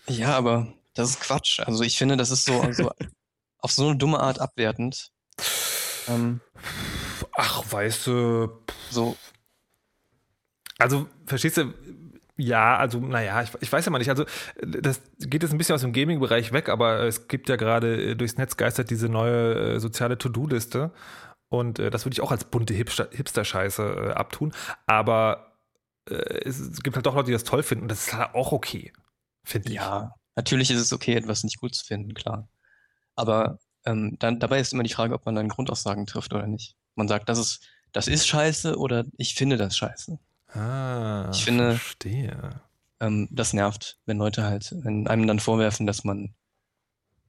Ja, 0.09 0.37
aber 0.37 0.73
das 0.95 1.11
ist 1.11 1.21
Quatsch. 1.21 1.61
Also 1.61 1.85
ich 1.85 1.97
finde, 1.97 2.17
das 2.17 2.31
ist 2.31 2.45
so 2.45 2.61
also 2.61 2.91
auf 3.59 3.73
so 3.73 3.89
eine 3.89 3.97
dumme 3.97 4.21
Art 4.21 4.41
abwertend. 4.41 5.11
Ähm, 6.09 6.41
Ach, 7.35 7.65
weißt 7.71 8.07
du. 8.07 8.51
So. 8.91 9.17
Also, 10.83 11.09
verstehst 11.27 11.57
du, 11.57 11.73
ja, 12.37 12.77
also, 12.77 12.99
naja, 12.99 13.43
ich, 13.43 13.51
ich 13.61 13.71
weiß 13.73 13.85
ja 13.85 13.91
mal 13.91 13.99
nicht. 13.99 14.11
Also, 14.11 14.25
das 14.61 15.03
geht 15.19 15.43
jetzt 15.43 15.53
ein 15.53 15.59
bisschen 15.59 15.75
aus 15.75 15.83
dem 15.83 15.93
Gaming-Bereich 15.93 16.53
weg, 16.53 16.69
aber 16.69 17.01
es 17.05 17.29
gibt 17.29 17.49
ja 17.49 17.57
gerade 17.57 18.11
äh, 18.11 18.15
durchs 18.17 18.37
Netz 18.37 18.57
geistert 18.57 18.91
diese 18.91 19.09
neue 19.09 19.75
äh, 19.75 19.81
soziale 19.81 20.19
To-Do-Liste. 20.19 20.93
Und 21.49 21.79
äh, 21.79 21.91
das 21.91 22.07
würde 22.07 22.15
ich 22.15 22.23
auch 22.23 22.31
als 22.33 22.45
bunte 22.45 22.75
Hipster-Scheiße 22.75 23.83
äh, 23.83 24.13
abtun. 24.13 24.53
Aber 24.87 25.59
äh, 26.09 26.15
es 26.15 26.83
gibt 26.83 26.97
halt 26.97 27.07
doch 27.07 27.15
Leute, 27.15 27.27
die 27.27 27.33
das 27.33 27.45
toll 27.45 27.63
finden. 27.63 27.83
Und 27.83 27.91
das 27.91 28.07
ist 28.07 28.15
halt 28.15 28.35
auch 28.35 28.53
okay, 28.53 28.93
finde 29.45 29.69
ich. 29.69 29.75
Ja, 29.75 30.15
natürlich 30.35 30.71
ist 30.71 30.81
es 30.81 30.93
okay, 30.93 31.15
etwas 31.15 31.45
nicht 31.45 31.61
gut 31.61 31.75
zu 31.75 31.85
finden, 31.85 32.15
klar. 32.15 32.49
Aber 33.15 33.59
ähm, 33.85 34.17
dann, 34.19 34.41
dabei 34.41 34.61
ist 34.61 34.73
immer 34.73 34.83
die 34.83 34.93
Frage, 34.95 35.15
ob 35.15 35.27
man 35.27 35.35
dann 35.35 35.49
Grundaussagen 35.49 36.07
trifft 36.07 36.33
oder 36.33 36.47
nicht. 36.47 36.77
Man 36.95 37.09
sagt, 37.09 37.29
das 37.29 37.39
ist, 37.39 37.61
das 37.93 38.09
ist 38.09 38.27
scheiße 38.27 38.77
oder 38.79 39.05
ich 39.19 39.35
finde 39.35 39.59
das 39.59 39.77
scheiße. 39.77 40.19
Ah, 40.55 41.31
ich 41.33 41.45
finde, 41.45 41.73
verstehe. 41.73 42.61
Ähm, 43.01 43.29
das 43.31 43.53
nervt, 43.53 43.99
wenn 44.07 44.19
Leute 44.19 44.45
halt 44.45 44.75
wenn 44.83 45.09
einem 45.09 45.27
dann 45.27 45.41
vorwerfen, 45.41 45.87
dass 45.87 46.05
man 46.05 46.35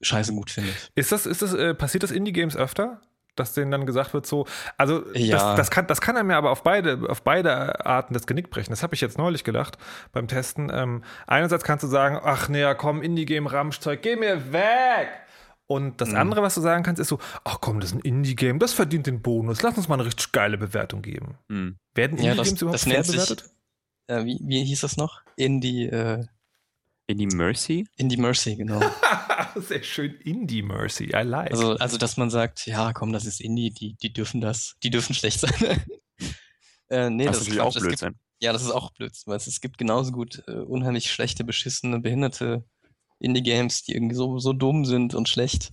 Scheiße 0.02 0.34
gut 0.34 0.52
findet. 0.52 0.92
Ist 0.96 1.12
das, 1.12 1.26
ist 1.26 1.42
das, 1.42 1.54
äh, 1.54 1.74
passiert 1.74 2.04
das 2.04 2.12
Indie-Games 2.12 2.56
öfter? 2.56 3.02
Dass 3.36 3.54
denen 3.54 3.72
dann 3.72 3.88
gesagt 3.88 4.14
wird, 4.14 4.28
so, 4.28 4.46
also 4.78 5.04
ja. 5.16 5.38
das, 5.38 5.56
das, 5.56 5.72
kann, 5.72 5.88
das 5.88 6.02
kann 6.02 6.16
einem 6.18 6.30
ja 6.30 6.38
aber 6.38 6.52
auf 6.52 6.62
beide, 6.62 7.10
auf 7.10 7.24
beide 7.24 7.84
Arten 7.84 8.14
das 8.14 8.28
Genick 8.28 8.52
brechen. 8.52 8.70
Das 8.70 8.84
habe 8.84 8.94
ich 8.94 9.02
jetzt 9.02 9.18
neulich 9.18 9.44
gedacht 9.44 9.80
beim 10.12 10.28
Testen. 10.28 10.72
Ähm, 10.72 11.04
einerseits 11.26 11.64
kannst 11.64 11.84
du 11.84 11.88
sagen, 11.88 12.20
ach 12.22 12.48
nee, 12.50 12.72
komm, 12.76 13.02
Indie-Game-Ramschzeug, 13.02 14.04
geh 14.04 14.16
mir 14.18 14.54
weg! 14.54 15.10
Und 15.67 16.02
das 16.02 16.10
mhm. 16.10 16.17
andere, 16.17 16.41
was 16.41 16.56
du 16.56 16.62
sagen 16.62 16.84
kannst, 16.84 16.99
ist 16.99 17.08
so, 17.08 17.19
ach 17.43 17.60
komm, 17.62 17.80
das 17.80 17.91
ist 17.91 17.95
ein 17.95 18.02
Indie-Game, 18.02 18.60
das 18.60 18.73
verdient 18.73 19.08
den 19.08 19.21
Bonus, 19.21 19.62
lass 19.62 19.78
uns 19.78 19.88
mal 19.88 19.95
eine 19.95 20.06
richtig 20.06 20.32
geile 20.32 20.58
Bewertung 20.58 21.02
geben. 21.02 21.38
Mhm. 21.47 21.78
Werden 21.95 22.17
Indie-Games 22.17 22.52
ja, 22.52 22.56
überhaupt 22.58 22.73
das 22.76 22.84
fair 22.84 23.04
bewertet? 23.04 23.49
äh, 24.08 24.26
wie, 24.26 24.39
wie 24.43 24.63
hieß 24.63 24.82
das 24.82 24.97
noch? 24.97 25.21
Indie, 25.36 25.86
äh, 25.86 26.26
Indie 27.08 27.28
Mercy? 27.28 27.86
Indie 27.97 28.17
Mercy, 28.17 28.56
genau. 28.56 28.82
Sehr 29.56 29.84
schön, 29.84 30.15
Indie 30.23 30.62
Mercy, 30.62 31.06
I 31.13 31.23
like. 31.23 31.52
Also, 31.52 31.76
also, 31.76 31.97
dass 31.97 32.17
man 32.17 32.30
sagt, 32.30 32.65
ja, 32.65 32.93
komm, 32.93 33.12
das 33.12 33.26
ist 33.26 33.41
Indie, 33.41 33.71
die, 33.71 33.95
die 33.95 34.13
dürfen 34.13 34.41
das, 34.41 34.76
die 34.84 34.89
dürfen 34.89 35.13
schlecht 35.13 35.41
sein. 35.41 35.54
äh, 36.89 37.10
nee, 37.10 37.26
das, 37.26 37.39
das 37.39 37.47
ist 37.49 37.60
auch 37.60 37.73
Blödsinn. 37.73 38.15
ja, 38.39 38.54
das 38.54 38.63
ist 38.63 38.71
auch 38.71 38.91
Blödsinn, 38.91 39.32
weil 39.32 39.38
es, 39.38 39.47
es 39.47 39.60
gibt 39.60 39.78
genauso 39.78 40.12
gut 40.12 40.43
äh, 40.47 40.52
unheimlich 40.52 41.12
schlechte, 41.12 41.43
beschissene, 41.43 41.99
behinderte 41.99 42.63
Indie-Games, 43.24 43.84
die 43.84 43.94
irgendwie 43.94 44.16
so, 44.16 44.40
so 44.40 44.54
dumm 44.54 44.86
sind 44.86 45.16
und 45.16 45.30
schlecht, 45.30 45.72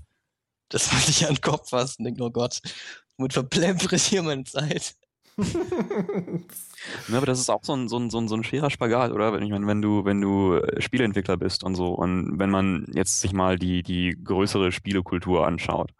dass 0.69 0.93
man 0.93 1.01
sich 1.03 1.27
an 1.27 1.35
den 1.35 1.41
Kopf 1.41 1.71
fasst 1.71 1.99
und 1.99 2.05
denkt, 2.05 2.21
oh 2.21 2.31
Gott, 2.31 2.61
womit 3.17 3.33
verplempere 3.33 3.97
ich 3.97 4.05
hier 4.05 4.23
meine 4.23 4.45
Zeit? 4.45 4.95
ja, 5.37 5.45
aber 7.17 7.27
das 7.27 7.41
ist 7.41 7.51
auch 7.51 7.63
so 7.63 7.75
ein, 7.75 7.89
so 7.89 7.99
ein, 7.99 8.11
so 8.11 8.19
ein, 8.19 8.29
so 8.29 8.35
ein 8.35 8.45
schwerer 8.45 8.71
Spagat, 8.71 9.13
oder? 9.13 9.39
Ich 9.41 9.51
meine, 9.51 9.67
wenn 9.67 9.83
du, 9.83 10.05
wenn 10.05 10.21
du 10.21 10.55
äh, 10.55 10.81
Spieleentwickler 10.81 11.37
bist 11.37 11.65
und 11.65 11.75
so, 11.75 11.89
und 11.89 12.39
wenn 12.39 12.51
man 12.51 12.87
jetzt 12.93 13.21
sich 13.21 13.33
mal 13.33 13.59
die, 13.59 13.83
die 13.83 14.17
größere 14.23 14.73
Spielekultur 14.73 15.47
anschaut 15.47 15.93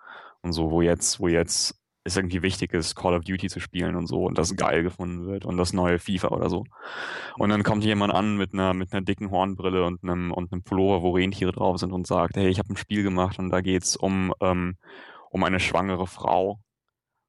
und 0.43 0.53
so, 0.53 0.71
wo 0.71 0.83
jetzt, 0.83 1.21
wo 1.21 1.29
jetzt 1.29 1.80
es 2.05 2.17
irgendwie 2.17 2.43
wichtig 2.43 2.73
ist, 2.73 2.95
Call 2.95 3.15
of 3.15 3.25
Duty 3.25 3.49
zu 3.49 3.61
spielen 3.61 3.95
und 3.95 4.07
so 4.07 4.25
und 4.25 4.39
das 4.39 4.57
geil 4.57 4.83
gefunden 4.83 5.27
wird 5.27 5.45
und 5.45 5.57
das 5.57 5.73
neue 5.73 5.99
FIFA 5.99 6.29
oder 6.29 6.49
so. 6.49 6.65
Und 7.37 7.51
dann 7.51 7.63
kommt 7.63 7.85
jemand 7.85 8.15
an 8.15 8.37
mit 8.37 8.55
einer, 8.55 8.73
mit 8.73 8.93
einer 8.93 9.03
dicken 9.03 9.31
Hornbrille 9.31 9.85
und 9.85 10.03
einem, 10.03 10.33
und 10.33 10.53
einem 10.53 10.63
Pullover, 10.63 11.03
wo 11.03 11.11
Rentiere 11.13 11.53
drauf 11.53 11.79
sind 11.79 11.93
und 11.93 12.07
sagt, 12.07 12.37
hey, 12.37 12.49
ich 12.49 12.59
habe 12.59 12.73
ein 12.73 12.77
Spiel 12.77 13.03
gemacht 13.03 13.39
und 13.39 13.51
da 13.51 13.61
geht's 13.61 13.97
um, 13.97 14.33
ähm, 14.41 14.77
um 15.31 15.45
eine 15.45 15.61
schwangere 15.61 16.07
Frau 16.07 16.61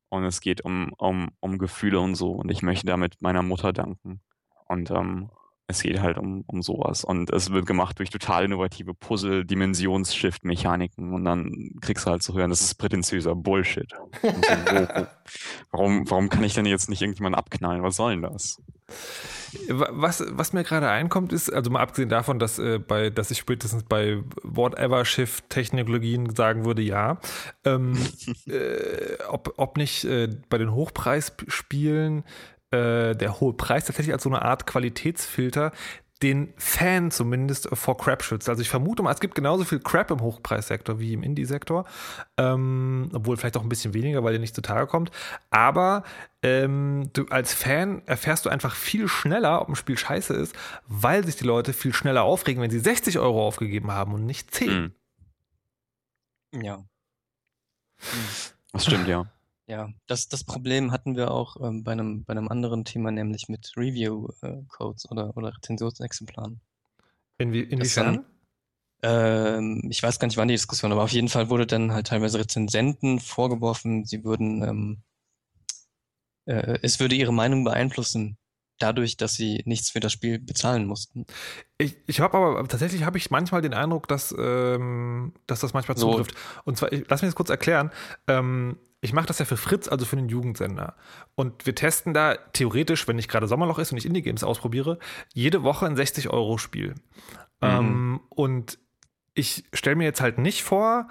und 0.09 0.23
es 0.23 0.39
geht 0.39 0.61
um, 0.63 0.93
um, 0.97 1.29
um 1.41 1.57
Gefühle 1.57 1.99
und 1.99 2.15
so 2.15 2.31
und 2.31 2.49
ich 2.49 2.61
möchte 2.61 2.85
damit 2.85 3.21
meiner 3.21 3.43
Mutter 3.43 3.73
danken. 3.73 4.21
Und 4.67 4.89
ähm, 4.91 5.29
es 5.71 5.81
geht 5.81 6.01
halt 6.01 6.17
um, 6.17 6.43
um 6.47 6.61
sowas. 6.61 7.03
Und 7.03 7.31
es 7.31 7.51
wird 7.51 7.65
gemacht 7.65 7.99
durch 7.99 8.09
total 8.09 8.45
innovative 8.45 8.93
Puzzle, 8.93 9.45
Dimensionsshift-Mechaniken. 9.45 11.13
Und 11.13 11.25
dann 11.25 11.71
kriegst 11.81 12.05
du 12.05 12.11
halt 12.11 12.23
zu 12.23 12.33
hören, 12.33 12.49
das 12.49 12.61
ist 12.61 12.75
prätentiöser 12.75 13.35
Bullshit. 13.35 13.91
So, 14.21 14.29
wo, 14.29 15.07
warum, 15.71 16.09
warum 16.09 16.29
kann 16.29 16.43
ich 16.43 16.53
denn 16.53 16.65
jetzt 16.65 16.89
nicht 16.89 17.01
irgendjemanden 17.01 17.39
abknallen? 17.39 17.83
Was 17.83 17.95
soll 17.95 18.11
denn 18.11 18.21
das? 18.21 18.61
Was, 19.69 20.23
was 20.27 20.53
mir 20.53 20.63
gerade 20.63 20.89
einkommt, 20.89 21.33
ist, 21.33 21.51
also 21.51 21.71
mal 21.71 21.81
abgesehen 21.81 22.09
davon, 22.09 22.39
dass, 22.39 22.57
äh, 22.57 22.79
bei, 22.79 23.09
dass 23.09 23.31
ich 23.31 23.39
spätestens 23.39 23.83
bei 23.83 24.23
Whatever 24.43 25.03
Shift-Technologien 25.03 26.33
sagen 26.35 26.65
würde, 26.65 26.81
ja, 26.81 27.19
ähm, 27.65 27.97
äh, 28.47 29.17
ob, 29.27 29.53
ob 29.57 29.77
nicht 29.77 30.05
äh, 30.05 30.29
bei 30.49 30.57
den 30.57 30.73
Hochpreisspielen 30.73 32.23
äh, 32.71 33.15
der 33.15 33.39
hohe 33.39 33.53
Preis 33.53 33.85
tatsächlich 33.85 34.13
als 34.13 34.23
so 34.23 34.29
eine 34.29 34.41
Art 34.41 34.65
Qualitätsfilter 34.65 35.71
den 36.21 36.53
Fan 36.57 37.09
zumindest 37.09 37.67
vor 37.73 37.97
Crap 37.97 38.23
schützt. 38.23 38.47
Also 38.47 38.61
ich 38.61 38.69
vermute 38.69 39.01
mal, 39.01 39.11
es 39.11 39.19
gibt 39.19 39.33
genauso 39.33 39.63
viel 39.63 39.79
Crap 39.79 40.11
im 40.11 40.21
Hochpreissektor 40.21 40.99
wie 40.99 41.13
im 41.13 41.23
Indie-Sektor, 41.23 41.85
ähm, 42.37 43.09
obwohl 43.13 43.37
vielleicht 43.37 43.57
auch 43.57 43.63
ein 43.63 43.69
bisschen 43.69 43.93
weniger, 43.93 44.23
weil 44.23 44.33
der 44.33 44.39
nicht 44.39 44.53
zutage 44.53 44.85
kommt. 44.87 45.09
Aber 45.49 46.03
ähm, 46.43 47.09
du 47.13 47.25
als 47.29 47.53
Fan 47.53 48.03
erfährst 48.05 48.45
du 48.45 48.49
einfach 48.49 48.75
viel 48.75 49.07
schneller, 49.07 49.61
ob 49.61 49.69
ein 49.69 49.75
Spiel 49.75 49.97
scheiße 49.97 50.33
ist, 50.35 50.55
weil 50.87 51.25
sich 51.25 51.37
die 51.37 51.45
Leute 51.45 51.73
viel 51.73 51.93
schneller 51.93 52.23
aufregen, 52.23 52.61
wenn 52.61 52.71
sie 52.71 52.79
60 52.79 53.17
Euro 53.17 53.45
aufgegeben 53.45 53.91
haben 53.91 54.13
und 54.13 54.25
nicht 54.25 54.53
10. 54.53 54.93
Mhm. 56.53 56.63
Ja. 56.63 56.83
Das 58.73 58.85
stimmt, 58.85 59.07
ja. 59.07 59.25
Ja, 59.67 59.89
das, 60.07 60.27
das 60.27 60.43
Problem 60.43 60.91
hatten 60.91 61.15
wir 61.15 61.31
auch 61.31 61.55
ähm, 61.61 61.83
bei, 61.83 61.93
einem, 61.93 62.23
bei 62.23 62.31
einem 62.31 62.49
anderen 62.49 62.83
Thema, 62.83 63.11
nämlich 63.11 63.47
mit 63.47 63.71
Review-Codes 63.77 65.05
äh, 65.05 65.07
oder, 65.09 65.37
oder 65.37 65.55
Rezensionsexemplaren. 65.55 66.59
Inwie 67.37 67.61
inwiefern? 67.61 68.25
ähm, 69.03 69.87
ich 69.89 70.03
weiß 70.03 70.19
gar 70.19 70.27
nicht, 70.27 70.37
wann 70.37 70.47
die 70.47 70.53
Diskussion, 70.53 70.91
aber 70.91 71.03
auf 71.03 71.11
jeden 71.11 71.29
Fall 71.29 71.49
wurde 71.49 71.65
dann 71.65 71.91
halt 71.91 72.07
teilweise 72.07 72.39
Rezensenten 72.39 73.19
vorgeworfen, 73.19 74.05
sie 74.05 74.23
würden, 74.23 74.63
ähm, 74.63 75.03
äh, 76.45 76.77
es 76.81 76.99
würde 76.99 77.15
ihre 77.15 77.33
Meinung 77.33 77.63
beeinflussen, 77.63 78.37
dadurch, 78.81 79.17
dass 79.17 79.33
sie 79.33 79.61
nichts 79.65 79.89
für 79.89 79.99
das 79.99 80.11
Spiel 80.11 80.39
bezahlen 80.39 80.85
mussten. 80.85 81.25
Ich, 81.77 81.97
ich 82.07 82.19
habe 82.19 82.37
aber 82.37 82.67
tatsächlich 82.67 83.03
habe 83.03 83.17
ich 83.17 83.31
manchmal 83.31 83.61
den 83.61 83.73
Eindruck, 83.73 84.07
dass, 84.07 84.33
ähm, 84.37 85.33
dass 85.47 85.59
das 85.61 85.73
manchmal 85.73 85.97
so. 85.97 86.11
zutrifft. 86.11 86.35
Und 86.65 86.77
zwar, 86.77 86.91
ich, 86.91 87.05
lass 87.09 87.21
mich 87.21 87.29
das 87.29 87.35
kurz 87.35 87.49
erklären. 87.49 87.91
Ähm, 88.27 88.77
ich 89.01 89.13
mache 89.13 89.25
das 89.25 89.39
ja 89.39 89.45
für 89.45 89.57
Fritz, 89.57 89.87
also 89.87 90.05
für 90.05 90.15
den 90.15 90.29
Jugendsender. 90.29 90.95
Und 91.35 91.65
wir 91.65 91.73
testen 91.73 92.13
da 92.13 92.35
theoretisch, 92.35 93.07
wenn 93.07 93.15
nicht 93.15 93.29
gerade 93.29 93.47
Sommerloch 93.47 93.79
ist 93.79 93.91
und 93.91 93.97
ich 93.97 94.05
Indie-Games 94.05 94.43
ausprobiere, 94.43 94.99
jede 95.33 95.63
Woche 95.63 95.87
ein 95.87 95.97
60-Euro-Spiel. 95.97 96.89
Mhm. 96.89 96.97
Ähm, 97.61 98.19
und 98.29 98.77
ich 99.33 99.63
stelle 99.73 99.95
mir 99.95 100.03
jetzt 100.03 100.21
halt 100.21 100.37
nicht 100.37 100.61
vor, 100.61 101.07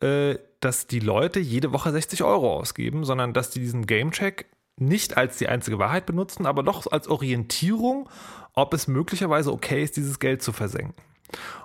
äh, 0.00 0.36
dass 0.60 0.86
die 0.86 1.00
Leute 1.00 1.40
jede 1.40 1.72
Woche 1.72 1.92
60 1.92 2.24
Euro 2.24 2.56
ausgeben, 2.56 3.04
sondern 3.04 3.34
dass 3.34 3.50
die 3.50 3.60
diesen 3.60 3.84
Game-Check 3.84 4.46
nicht 4.76 5.16
als 5.16 5.38
die 5.38 5.48
einzige 5.48 5.78
Wahrheit 5.78 6.06
benutzen, 6.06 6.46
aber 6.46 6.62
doch 6.62 6.90
als 6.90 7.08
Orientierung, 7.08 8.08
ob 8.54 8.74
es 8.74 8.88
möglicherweise 8.88 9.52
okay 9.52 9.82
ist, 9.82 9.96
dieses 9.96 10.18
Geld 10.18 10.42
zu 10.42 10.52
versenken. 10.52 10.94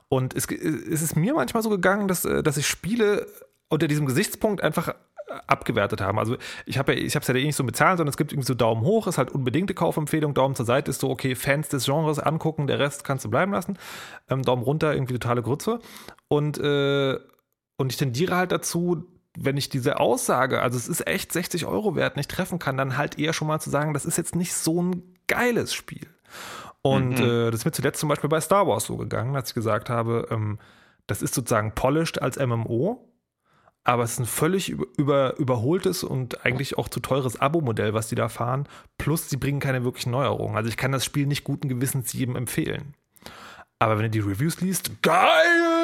Und 0.07 0.35
es, 0.35 0.45
es 0.45 1.01
ist 1.01 1.15
mir 1.15 1.33
manchmal 1.33 1.63
so 1.63 1.69
gegangen, 1.69 2.07
dass, 2.07 2.25
äh, 2.25 2.43
dass 2.43 2.57
ich 2.57 2.67
Spiele 2.67 3.27
unter 3.69 3.87
diesem 3.87 4.05
Gesichtspunkt 4.05 4.63
einfach 4.63 4.95
abgewertet 5.47 6.01
haben. 6.01 6.19
Also 6.19 6.37
ich 6.65 6.77
habe 6.77 6.93
es 6.93 7.13
ja 7.13 7.35
eh 7.35 7.45
nicht 7.45 7.55
so 7.55 7.63
bezahlt, 7.63 7.97
sondern 7.97 8.09
es 8.09 8.17
gibt 8.17 8.31
irgendwie 8.31 8.47
so 8.47 8.55
Daumen 8.55 8.83
hoch, 8.83 9.07
ist 9.07 9.17
halt 9.17 9.31
unbedingte 9.31 9.73
Kaufempfehlung, 9.73 10.33
Daumen 10.33 10.55
zur 10.55 10.65
Seite 10.65 10.91
ist 10.91 11.01
so, 11.01 11.09
okay, 11.09 11.35
Fans 11.35 11.69
des 11.69 11.85
Genres 11.85 12.19
angucken, 12.19 12.67
der 12.67 12.79
Rest 12.79 13.03
kannst 13.03 13.25
du 13.25 13.29
bleiben 13.29 13.51
lassen. 13.51 13.77
Ähm, 14.29 14.41
Daumen 14.43 14.63
runter, 14.63 14.93
irgendwie 14.93 15.13
totale 15.13 15.41
Grütze. 15.41 15.79
Und, 16.27 16.57
äh, 16.57 17.17
und 17.77 17.91
ich 17.91 17.97
tendiere 17.97 18.35
halt 18.35 18.51
dazu, 18.51 19.05
wenn 19.37 19.57
ich 19.57 19.69
diese 19.69 19.99
Aussage, 19.99 20.61
also 20.61 20.77
es 20.77 20.87
ist 20.87 21.07
echt 21.07 21.31
60 21.31 21.65
Euro 21.65 21.95
wert, 21.95 22.17
nicht 22.17 22.31
treffen 22.31 22.59
kann, 22.59 22.77
dann 22.77 22.97
halt 22.97 23.19
eher 23.19 23.33
schon 23.33 23.47
mal 23.47 23.59
zu 23.59 23.69
sagen, 23.69 23.93
das 23.93 24.05
ist 24.05 24.17
jetzt 24.17 24.35
nicht 24.35 24.53
so 24.53 24.81
ein 24.81 25.15
geiles 25.27 25.73
Spiel. 25.73 26.07
Und 26.81 27.19
mhm. 27.19 27.25
äh, 27.25 27.51
das 27.51 27.61
ist 27.61 27.65
mir 27.65 27.71
zuletzt 27.71 27.99
zum 27.99 28.09
Beispiel 28.09 28.29
bei 28.29 28.41
Star 28.41 28.67
Wars 28.67 28.85
so 28.85 28.97
gegangen, 28.97 29.35
als 29.35 29.49
ich 29.49 29.55
gesagt 29.55 29.89
habe, 29.89 30.27
ähm, 30.31 30.59
das 31.07 31.21
ist 31.21 31.33
sozusagen 31.33 31.73
polished 31.73 32.21
als 32.21 32.37
MMO 32.37 33.09
aber 33.83 34.03
es 34.03 34.11
ist 34.11 34.19
ein 34.19 34.25
völlig 34.25 34.69
über, 34.69 35.37
überholtes 35.37 36.03
und 36.03 36.45
eigentlich 36.45 36.77
auch 36.77 36.89
zu 36.89 36.99
teures 36.99 37.41
Abo-Modell, 37.41 37.95
was 37.95 38.07
die 38.07 38.15
da 38.15 38.29
fahren. 38.29 38.67
Plus, 38.99 39.29
sie 39.29 39.37
bringen 39.37 39.59
keine 39.59 39.83
wirklichen 39.83 40.11
Neuerungen. 40.11 40.55
Also 40.55 40.69
ich 40.69 40.77
kann 40.77 40.91
das 40.91 41.05
Spiel 41.05 41.25
nicht 41.25 41.43
guten 41.43 41.69
Gewissens 41.69 42.13
jedem 42.13 42.35
empfehlen. 42.35 42.93
Aber 43.79 43.97
wenn 43.97 44.03
du 44.03 44.09
die 44.11 44.19
Reviews 44.19 44.61
liest, 44.61 45.01
geil! 45.01 45.78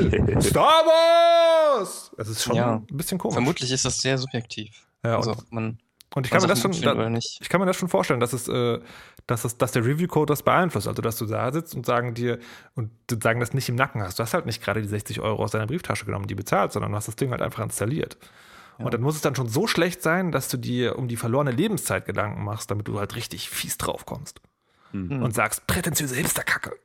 Star 0.40 0.82
Wars! 0.84 2.12
Das 2.16 2.28
ist 2.28 2.42
schon 2.42 2.56
ja, 2.56 2.74
ein 2.74 2.96
bisschen 2.96 3.18
komisch. 3.18 3.34
Vermutlich 3.34 3.70
ist 3.70 3.84
das 3.84 3.98
sehr 3.98 4.18
subjektiv. 4.18 4.86
Ja, 5.02 5.16
also 5.16 5.36
man 5.50 5.78
und 6.14 6.26
ich 6.26 6.30
kann, 6.30 6.42
mir 6.42 6.46
das 6.46 6.60
schon, 6.60 6.70
da, 6.80 7.10
ich 7.16 7.48
kann 7.48 7.60
mir 7.60 7.66
das 7.66 7.76
schon 7.76 7.88
vorstellen, 7.88 8.20
dass 8.20 8.32
es, 8.32 8.46
äh, 8.46 8.78
dass 9.26 9.44
es, 9.44 9.58
dass 9.58 9.72
der 9.72 9.84
Review-Code 9.84 10.30
das 10.30 10.44
beeinflusst. 10.44 10.86
Also, 10.86 11.02
dass 11.02 11.16
du 11.16 11.26
da 11.26 11.52
sitzt 11.52 11.74
und 11.74 11.84
sagen 11.84 12.14
dir, 12.14 12.38
und 12.76 12.90
sagen 13.20 13.40
das 13.40 13.52
nicht 13.52 13.68
im 13.68 13.74
Nacken 13.74 14.00
hast. 14.00 14.20
Du 14.20 14.22
hast 14.22 14.32
halt 14.32 14.46
nicht 14.46 14.62
gerade 14.62 14.80
die 14.80 14.86
60 14.86 15.20
Euro 15.20 15.42
aus 15.42 15.50
deiner 15.50 15.66
Brieftasche 15.66 16.04
genommen, 16.04 16.28
die 16.28 16.36
bezahlt, 16.36 16.70
sondern 16.70 16.92
du 16.92 16.96
hast 16.96 17.08
das 17.08 17.16
Ding 17.16 17.32
halt 17.32 17.42
einfach 17.42 17.64
installiert. 17.64 18.16
Ja. 18.78 18.84
Und 18.84 18.94
dann 18.94 19.00
muss 19.00 19.16
es 19.16 19.22
dann 19.22 19.34
schon 19.34 19.48
so 19.48 19.66
schlecht 19.66 20.02
sein, 20.02 20.30
dass 20.30 20.48
du 20.48 20.56
dir 20.56 20.98
um 20.98 21.08
die 21.08 21.16
verlorene 21.16 21.50
Lebenszeit 21.50 22.06
Gedanken 22.06 22.44
machst, 22.44 22.70
damit 22.70 22.86
du 22.86 23.00
halt 23.00 23.16
richtig 23.16 23.50
fies 23.50 23.76
drauf 23.76 24.06
kommst. 24.06 24.40
mhm. 24.92 25.20
und 25.20 25.34
sagst, 25.34 25.66
prätentiöse 25.66 26.14
Hipsterkacke. 26.14 26.76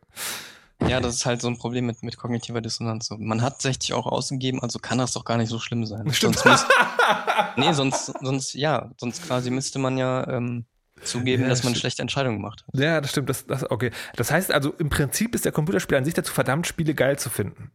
Ja, 0.88 1.00
das 1.00 1.16
ist 1.16 1.26
halt 1.26 1.42
so 1.42 1.48
ein 1.48 1.58
Problem 1.58 1.86
mit, 1.86 2.04
mit 2.04 2.18
kognitiver 2.18 2.62
Dissonanz. 2.62 3.08
So, 3.08 3.18
man 3.18 3.42
hat 3.42 3.62
60 3.62 3.94
Euro 3.94 4.10
ausgegeben, 4.10 4.62
also 4.62 4.80
kann 4.80 4.98
das 4.98 5.12
doch 5.12 5.26
gar 5.26 5.38
nicht 5.38 5.50
so 5.50 5.60
schlimm 5.60 5.86
sein. 5.86 6.12
Stimmt. 6.14 6.40
Sonst 6.40 6.66
nee, 7.58 7.74
sonst, 7.74 8.14
sonst, 8.22 8.54
ja, 8.54 8.92
sonst 8.98 9.26
quasi 9.26 9.52
müsste 9.52 9.80
man 9.80 9.98
ja 9.98 10.28
ähm, 10.28 10.66
zugeben, 11.04 11.44
ja, 11.44 11.50
dass 11.50 11.64
man 11.64 11.74
eine 11.74 11.80
schlechte 11.80 12.02
Entscheidung 12.02 12.36
gemacht 12.36 12.64
hat. 12.66 12.80
Ja, 12.80 13.02
das 13.02 13.12
stimmt. 13.12 13.30
Das, 13.30 13.46
das, 13.46 13.70
okay. 13.70 13.92
Das 14.16 14.32
heißt 14.32 14.52
also, 14.52 14.72
im 14.74 14.90
Prinzip 14.90 15.36
ist 15.36 15.46
der 15.46 15.52
Computerspiel 15.52 15.98
an 15.98 16.06
sich 16.06 16.14
dazu 16.14 16.34
verdammt, 16.34 16.68
Spiele 16.68 16.94
geil 16.94 17.20
zu 17.20 17.30
finden. 17.30 17.72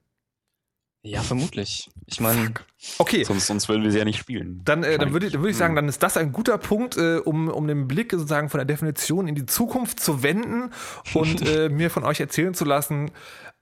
Ja, 1.06 1.22
vermutlich. 1.22 1.90
Ich 2.06 2.18
meine. 2.18 2.54
Okay. 2.96 3.24
Sonst, 3.24 3.46
sonst 3.46 3.68
würden 3.68 3.84
wir 3.84 3.92
sie 3.92 3.98
ja 3.98 4.06
nicht 4.06 4.18
spielen. 4.18 4.62
Dann, 4.64 4.82
äh, 4.82 4.96
dann 4.96 5.12
würde 5.12 5.30
dann 5.30 5.42
würd 5.42 5.50
ich 5.50 5.56
sagen, 5.58 5.72
hm. 5.72 5.76
dann 5.76 5.88
ist 5.88 6.02
das 6.02 6.16
ein 6.16 6.32
guter 6.32 6.56
Punkt, 6.56 6.96
äh, 6.96 7.18
um, 7.18 7.48
um 7.48 7.68
den 7.68 7.86
Blick 7.86 8.12
sozusagen 8.12 8.48
von 8.48 8.56
der 8.56 8.64
Definition 8.64 9.28
in 9.28 9.34
die 9.34 9.44
Zukunft 9.44 10.00
zu 10.00 10.22
wenden 10.22 10.72
und 11.14 11.46
äh, 11.46 11.68
mir 11.68 11.90
von 11.90 12.04
euch 12.04 12.20
erzählen 12.20 12.54
zu 12.54 12.64
lassen, 12.64 13.10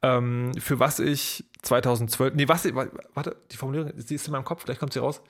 ähm, 0.02 0.52
für 0.56 0.78
was 0.78 1.00
ich 1.00 1.44
2012. 1.62 2.34
Nee, 2.34 2.46
was. 2.46 2.64
Warte, 3.14 3.36
die 3.50 3.56
Formulierung, 3.56 3.92
sie 3.96 4.14
ist 4.14 4.26
in 4.26 4.32
meinem 4.32 4.44
Kopf, 4.44 4.62
vielleicht 4.62 4.78
kommt 4.78 4.92
sie 4.92 5.00
raus. 5.00 5.20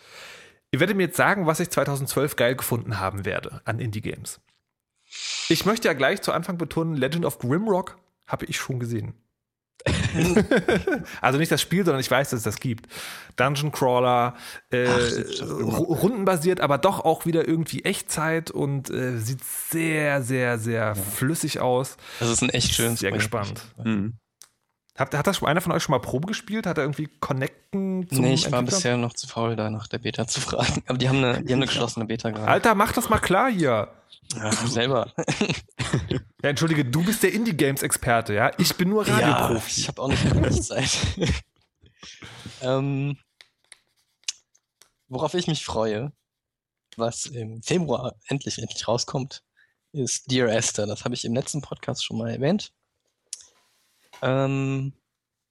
Ihr 0.70 0.80
werdet 0.80 0.96
mir 0.96 1.04
jetzt 1.04 1.16
sagen, 1.16 1.46
was 1.46 1.60
ich 1.60 1.70
2012 1.70 2.36
geil 2.36 2.56
gefunden 2.56 3.00
haben 3.00 3.24
werde 3.24 3.62
an 3.64 3.80
Indie-Games. 3.80 4.40
Ich 5.48 5.64
möchte 5.64 5.88
ja 5.88 5.94
gleich 5.94 6.20
zu 6.20 6.32
Anfang 6.32 6.58
betonen, 6.58 6.94
Legend 6.94 7.24
of 7.24 7.38
Grimrock 7.38 7.98
habe 8.26 8.44
ich 8.46 8.56
schon 8.56 8.80
gesehen. 8.80 9.14
also 11.20 11.38
nicht 11.38 11.52
das 11.52 11.60
Spiel, 11.60 11.84
sondern 11.84 12.00
ich 12.00 12.10
weiß, 12.10 12.30
dass 12.30 12.38
es 12.38 12.44
das 12.44 12.60
gibt. 12.60 12.86
Dungeon 13.36 13.72
Crawler, 13.72 14.34
äh, 14.70 14.86
Ach, 14.86 15.78
rundenbasiert, 15.78 16.60
aber 16.60 16.78
doch 16.78 17.00
auch 17.00 17.26
wieder 17.26 17.46
irgendwie 17.46 17.84
Echtzeit 17.84 18.50
und 18.50 18.90
äh, 18.90 19.18
sieht 19.18 19.42
sehr, 19.44 20.22
sehr, 20.22 20.58
sehr 20.58 20.80
ja. 20.80 20.94
flüssig 20.94 21.60
aus. 21.60 21.96
Das 22.20 22.28
ist 22.28 22.42
ein 22.42 22.50
echt 22.50 22.74
schönes 22.74 23.00
Sehr 23.00 23.10
Projekt. 23.10 23.30
gespannt. 23.30 23.74
Mhm. 23.84 24.14
Hat, 24.96 25.14
hat 25.14 25.26
das 25.26 25.38
schon 25.38 25.48
einer 25.48 25.62
von 25.62 25.72
euch 25.72 25.82
schon 25.82 25.92
mal 25.92 26.00
Probe 26.00 26.26
gespielt? 26.26 26.66
Hat 26.66 26.76
er 26.76 26.84
irgendwie 26.84 27.08
Connecten 27.20 28.06
zum 28.10 28.20
Nee, 28.20 28.34
ich 28.34 28.52
war 28.52 28.62
bisher 28.62 28.98
noch 28.98 29.14
zu 29.14 29.26
faul, 29.26 29.56
da 29.56 29.70
nach 29.70 29.86
der 29.86 29.98
Beta 29.98 30.26
zu 30.26 30.40
fragen. 30.40 30.82
Aber 30.86 30.98
die 30.98 31.08
haben 31.08 31.24
eine, 31.24 31.42
die 31.42 31.52
haben 31.52 31.60
eine 31.60 31.66
geschlossene 31.66 32.04
Beta 32.04 32.30
gerade. 32.30 32.48
Alter, 32.48 32.74
mach 32.74 32.92
das 32.92 33.08
mal 33.08 33.18
klar 33.18 33.50
hier. 33.50 33.88
Ja, 34.34 34.52
selber. 34.52 35.12
ja, 36.42 36.50
entschuldige, 36.50 36.84
du 36.84 37.02
bist 37.04 37.22
der 37.22 37.32
Indie-Games-Experte, 37.32 38.34
ja? 38.34 38.50
Ich 38.58 38.76
bin 38.76 38.90
nur 38.90 39.06
Radioprofi. 39.08 39.70
Ja, 39.70 39.78
ich 39.78 39.88
habe 39.88 40.02
auch 40.02 40.08
nicht 40.08 40.24
wirklich 40.24 40.62
Zeit. 40.62 40.90
ähm, 42.60 43.16
worauf 45.08 45.32
ich 45.32 45.46
mich 45.46 45.64
freue, 45.64 46.12
was 46.96 47.26
im 47.26 47.62
Februar 47.62 48.14
endlich, 48.28 48.58
endlich 48.58 48.86
rauskommt, 48.86 49.42
ist 49.92 50.30
Dear 50.30 50.48
Esther. 50.48 50.86
Das 50.86 51.04
habe 51.04 51.14
ich 51.14 51.24
im 51.24 51.34
letzten 51.34 51.62
Podcast 51.62 52.04
schon 52.04 52.18
mal 52.18 52.30
erwähnt. 52.30 52.72
Ähm, 54.22 54.94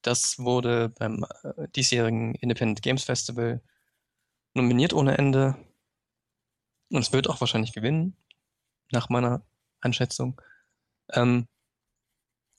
das 0.02 0.40
wurde 0.40 0.90
beim 0.90 1.26
äh, 1.44 1.68
diesjährigen 1.76 2.36
Independent 2.36 2.82
Games 2.82 3.04
Festival 3.04 3.62
nominiert 4.54 4.94
ohne 4.94 5.18
Ende. 5.18 5.56
Und 6.90 7.02
es 7.02 7.14
wird 7.14 7.30
auch 7.30 7.40
wahrscheinlich 7.42 7.74
gewinnen 7.74 8.18
nach 8.92 9.10
meiner 9.10 9.46
Einschätzung. 9.82 10.42
Ähm, 11.14 11.48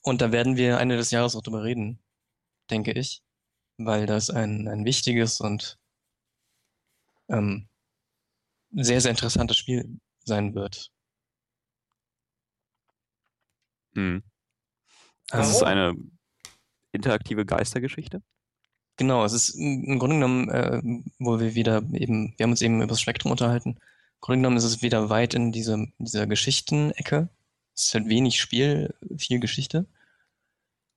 und 0.01 0.21
da 0.21 0.31
werden 0.31 0.57
wir 0.57 0.79
Ende 0.79 0.97
des 0.97 1.11
Jahres 1.11 1.35
auch 1.35 1.41
drüber 1.41 1.63
reden, 1.63 1.99
denke 2.69 2.91
ich, 2.93 3.23
weil 3.77 4.05
das 4.05 4.29
ein, 4.29 4.67
ein 4.67 4.85
wichtiges 4.85 5.39
und 5.39 5.79
ähm, 7.29 7.69
sehr, 8.71 9.01
sehr 9.01 9.11
interessantes 9.11 9.57
Spiel 9.57 9.99
sein 10.25 10.55
wird. 10.55 10.91
Hm. 13.95 14.23
Das 15.37 15.49
ist 15.49 15.63
eine 15.63 15.95
interaktive 16.91 17.45
Geistergeschichte? 17.45 18.21
Genau, 18.97 19.25
es 19.25 19.33
ist 19.33 19.49
im 19.55 19.97
Grunde 19.99 20.17
genommen, 20.17 20.49
äh, 20.49 20.81
wo 21.19 21.39
wir 21.39 21.55
wieder 21.55 21.77
eben, 21.93 22.33
wir 22.37 22.43
haben 22.43 22.51
uns 22.51 22.61
eben 22.61 22.77
über 22.77 22.87
das 22.87 23.01
Spektrum 23.01 23.31
unterhalten, 23.31 23.79
Grunde 24.23 24.37
genommen 24.37 24.55
ist 24.55 24.63
es 24.63 24.81
wieder 24.81 25.09
weit 25.09 25.33
in 25.33 25.51
diese, 25.51 25.87
dieser 25.97 26.27
Geschichtenecke. 26.27 27.27
Es 27.75 27.87
ist 27.87 27.93
halt 27.93 28.07
wenig 28.07 28.39
Spiel, 28.39 28.95
viel 29.17 29.41
Geschichte. 29.41 29.85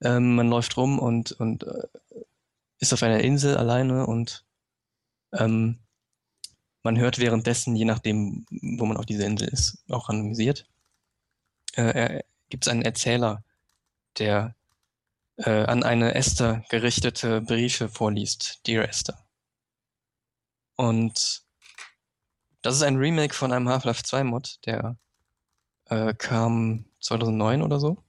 Ähm, 0.01 0.37
man 0.37 0.49
läuft 0.49 0.76
rum 0.76 1.01
und, 1.01 1.32
und 1.32 1.64
äh, 1.64 1.89
ist 2.78 2.93
auf 2.93 3.03
einer 3.03 3.18
Insel 3.24 3.57
alleine 3.57 4.07
und 4.07 4.45
ähm, 5.32 5.80
man 6.84 6.99
hört 6.99 7.18
währenddessen, 7.18 7.74
je 7.74 7.84
nachdem, 7.84 8.47
wo 8.49 8.87
man 8.87 8.97
auf 8.97 9.07
dieser 9.07 9.26
Insel 9.26 9.49
ist, 9.49 9.82
auch 9.89 10.09
randomisiert, 10.09 10.68
äh, 11.72 12.22
gibt 12.49 12.64
es 12.64 12.70
einen 12.70 12.82
Erzähler, 12.82 13.43
der 14.19 14.55
äh, 15.37 15.64
an 15.64 15.83
eine 15.83 16.14
Esther 16.14 16.64
gerichtete 16.69 17.41
Briefe 17.41 17.89
vorliest, 17.89 18.67
Dear 18.67 18.89
Esther. 18.89 19.19
Und 20.77 21.43
das 22.62 22.77
ist 22.77 22.83
ein 22.83 22.97
Remake 22.97 23.35
von 23.35 23.53
einem 23.53 23.69
Half-Life 23.69 24.03
2 24.03 24.25
Mod, 24.25 24.59
der 24.67 24.97
äh, 25.87 26.14
kam 26.14 26.85
2009 27.01 27.62
oder 27.62 27.81
so. 27.81 28.03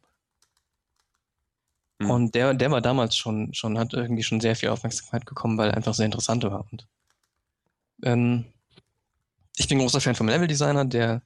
Mhm. 2.00 2.10
Und 2.10 2.36
der, 2.36 2.54
der 2.54 2.72
war 2.72 2.82
damals 2.82 3.16
schon, 3.16 3.54
schon, 3.54 3.78
hat 3.78 3.94
irgendwie 3.94 4.24
schon 4.24 4.42
sehr 4.42 4.56
viel 4.56 4.70
Aufmerksamkeit 4.70 5.26
bekommen, 5.26 5.58
weil 5.58 5.70
er 5.70 5.78
einfach 5.78 5.94
sehr 5.94 6.06
interessant 6.06 6.44
war. 6.44 6.66
Und, 6.72 6.88
ähm, 8.04 8.46
ich 9.56 9.68
bin 9.68 9.80
großer 9.80 10.02
Fan 10.02 10.16
vom 10.16 10.28
Level-Designer, 10.28 10.86
der, 10.86 11.24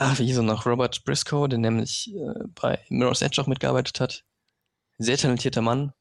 ach, 0.00 0.18
wie 0.18 0.26
hieß 0.26 0.38
er 0.38 0.42
noch, 0.42 0.66
Robert 0.66 1.04
Briscoe, 1.04 1.46
der 1.46 1.58
nämlich 1.58 2.12
äh, 2.14 2.44
bei 2.54 2.78
Mirror's 2.88 3.22
Edge 3.22 3.40
auch 3.40 3.46
mitgearbeitet 3.46 4.00
hat. 4.00 4.24
Sehr 4.98 5.16
talentierter 5.16 5.62
Mann. 5.62 5.92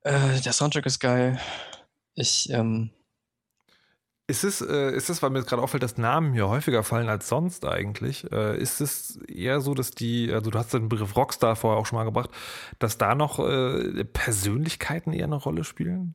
Äh, 0.00 0.40
der 0.40 0.52
Soundtrack 0.52 0.84
ist 0.86 0.98
geil. 0.98 1.40
Ich, 2.14 2.50
ähm, 2.50 2.90
ist 4.26 4.42
es, 4.42 4.60
äh, 4.62 4.96
ist 4.96 5.10
es, 5.10 5.22
weil 5.22 5.30
mir 5.30 5.42
gerade 5.42 5.62
auffällt, 5.62 5.82
dass 5.82 5.96
Namen 5.96 6.32
hier 6.32 6.48
häufiger 6.48 6.82
fallen 6.82 7.08
als 7.08 7.28
sonst 7.28 7.64
eigentlich? 7.64 8.30
Äh, 8.32 8.58
ist 8.58 8.80
es 8.80 9.16
eher 9.28 9.60
so, 9.60 9.74
dass 9.74 9.90
die, 9.90 10.32
also 10.32 10.50
du 10.50 10.58
hast 10.58 10.72
den 10.72 10.88
Begriff 10.88 11.14
Rockstar 11.14 11.56
vorher 11.56 11.78
auch 11.78 11.86
schon 11.86 11.98
mal 11.98 12.04
gebracht, 12.04 12.30
dass 12.78 12.98
da 12.98 13.14
noch 13.14 13.38
äh, 13.38 14.04
Persönlichkeiten 14.04 15.12
eher 15.12 15.26
eine 15.26 15.36
Rolle 15.36 15.62
spielen? 15.62 16.14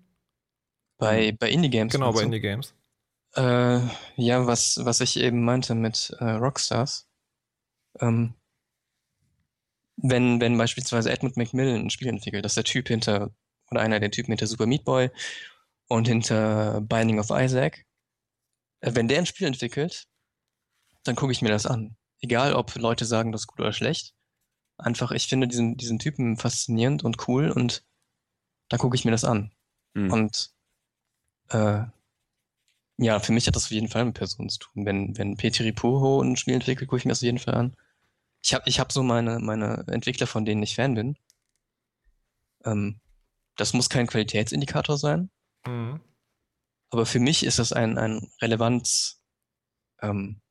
Bei, 0.97 1.31
bei 1.39 1.49
Indie-Games? 1.49 1.93
Genau, 1.93 2.11
bei 2.11 2.23
Indie-Games. 2.23 2.73
Äh, 3.35 3.79
ja, 4.15 4.47
was, 4.47 4.83
was 4.83 5.01
ich 5.01 5.17
eben 5.17 5.43
meinte 5.43 5.75
mit 5.75 6.15
äh, 6.19 6.31
Rockstars. 6.31 7.07
Ähm, 7.99 8.35
wenn, 9.97 10.39
wenn 10.39 10.57
beispielsweise 10.57 11.11
Edmund 11.11 11.37
McMillan 11.37 11.81
ein 11.81 11.89
Spiel 11.89 12.07
entwickelt, 12.07 12.45
dass 12.45 12.55
der 12.55 12.63
Typ 12.63 12.87
hinter, 12.87 13.31
oder 13.69 13.81
einer 13.81 13.99
der 13.99 14.11
Typen 14.11 14.31
hinter 14.31 14.47
Super 14.47 14.65
Meat 14.65 14.85
Boy 14.85 15.11
und 15.87 16.07
hinter 16.07 16.81
Binding 16.81 17.19
of 17.19 17.29
Isaac, 17.29 17.85
äh, 18.81 18.95
wenn 18.95 19.07
der 19.07 19.19
ein 19.19 19.25
Spiel 19.25 19.47
entwickelt, 19.47 20.07
dann 21.03 21.15
gucke 21.15 21.31
ich 21.31 21.41
mir 21.41 21.49
das 21.49 21.65
an. 21.65 21.97
Egal, 22.21 22.53
ob 22.53 22.75
Leute 22.75 23.05
sagen, 23.05 23.31
das 23.31 23.41
ist 23.41 23.47
gut 23.47 23.59
oder 23.59 23.73
schlecht. 23.73 24.13
Einfach, 24.77 25.11
ich 25.11 25.27
finde 25.27 25.47
diesen, 25.47 25.77
diesen 25.77 25.99
Typen 25.99 26.37
faszinierend 26.37 27.03
und 27.03 27.27
cool 27.27 27.51
und 27.51 27.83
da 28.69 28.77
gucke 28.77 28.95
ich 28.95 29.05
mir 29.05 29.11
das 29.11 29.25
an. 29.25 29.51
Mhm. 29.93 30.11
Und 30.11 30.51
äh, 31.49 31.83
ja, 33.01 33.19
für 33.19 33.31
mich 33.31 33.47
hat 33.47 33.55
das 33.55 33.65
auf 33.65 33.71
jeden 33.71 33.87
Fall 33.87 34.03
mit 34.03 34.15
Personen 34.15 34.49
zu 34.49 34.59
tun. 34.59 34.85
Wenn, 34.85 35.17
wenn 35.17 35.37
Petri 35.37 35.71
Puho 35.71 36.21
ein 36.21 36.35
Spiel 36.35 36.55
entwickelt, 36.55 36.89
gucke 36.89 36.99
ich 36.99 37.05
mir 37.05 37.11
das 37.11 37.19
auf 37.19 37.23
jeden 37.23 37.39
Fall 37.39 37.55
an. 37.55 37.77
Ich 38.43 38.53
habe 38.53 38.63
ich 38.67 38.79
hab 38.79 38.91
so 38.91 39.03
meine, 39.03 39.39
meine 39.39 39.85
Entwickler, 39.87 40.27
von 40.27 40.43
denen 40.43 40.63
ich 40.63 40.75
Fan 40.75 40.95
bin. 40.95 41.17
Ähm, 42.65 42.99
das 43.55 43.73
muss 43.73 43.89
kein 43.89 44.07
Qualitätsindikator 44.07 44.97
sein. 44.97 45.29
Mhm. 45.65 46.01
Aber 46.89 47.05
für 47.05 47.19
mich 47.19 47.45
ist 47.45 47.59
das 47.59 47.71
ein, 47.71 47.97
ein 47.97 48.29
Relevanz 48.41 49.21
ähm, 50.01 50.41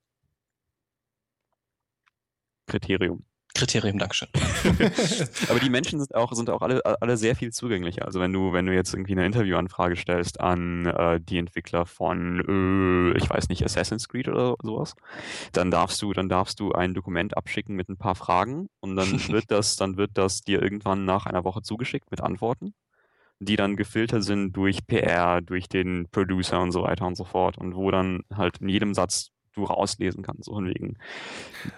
Kriterium. 2.67 3.28
Kriterium, 3.59 3.99
Dankeschön. 3.99 4.29
Aber 5.49 5.59
die 5.59 5.69
Menschen 5.69 5.99
sind 5.99 6.15
auch, 6.15 6.33
sind 6.33 6.49
auch 6.49 6.63
alle, 6.63 6.81
alle 6.85 7.17
sehr 7.17 7.35
viel 7.35 7.51
zugänglicher. 7.51 8.05
Also 8.05 8.21
wenn 8.21 8.33
du, 8.33 8.53
wenn 8.53 8.67
du 8.67 8.75
jetzt 8.75 8.95
irgendwie 8.95 9.13
eine 9.13 9.27
Interviewanfrage 9.27 9.97
stellst 9.97 10.41
an 10.41 10.87
äh, 10.87 11.21
die 11.21 11.39
Entwickler 11.39 11.85
von, 11.85 13.13
äh, 13.15 13.19
ich 13.19 13.29
weiß 13.29 13.49
nicht, 13.49 13.65
Assassin's 13.65 14.09
Creed 14.09 14.29
oder 14.29 14.55
sowas, 14.63 14.95
dann 15.53 15.73
darfst 15.73 16.01
du, 16.03 16.13
dann 16.13 16.29
darfst 16.29 16.61
du 16.61 16.71
ein 16.73 16.95
Dokument 16.95 17.37
abschicken 17.37 17.75
mit 17.75 17.89
ein 17.89 17.97
paar 17.97 18.15
Fragen 18.15 18.69
und 18.81 18.95
dann 18.95 19.09
wird 19.29 19.51
das, 19.51 19.75
dann 19.75 19.97
wird 19.97 20.13
das 20.15 20.43
dir 20.43 20.63
irgendwann 20.63 21.05
nach 21.05 21.27
einer 21.27 21.43
Woche 21.45 21.63
zugeschickt 21.63 22.11
mit 22.11 22.21
Antworten 22.21 22.75
die 23.41 23.55
dann 23.55 23.77
gefiltert 23.77 24.25
sind 24.25 24.53
durch 24.57 24.85
PR, 24.89 25.41
durch 25.41 25.69
den 25.69 26.09
Producer 26.11 26.61
und 26.61 26.73
so 26.73 26.83
weiter 26.83 27.07
und 27.07 27.17
so 27.17 27.23
fort 27.23 27.57
und 27.57 27.77
wo 27.77 27.93
dann 27.93 28.25
halt 28.35 28.59
in 28.59 28.69
jedem 28.69 28.95
Satz 28.95 29.31
du 29.59 29.65
rauslesen 29.65 30.23
kannst, 30.23 30.45
so 30.45 30.57
wegen. 30.63 30.97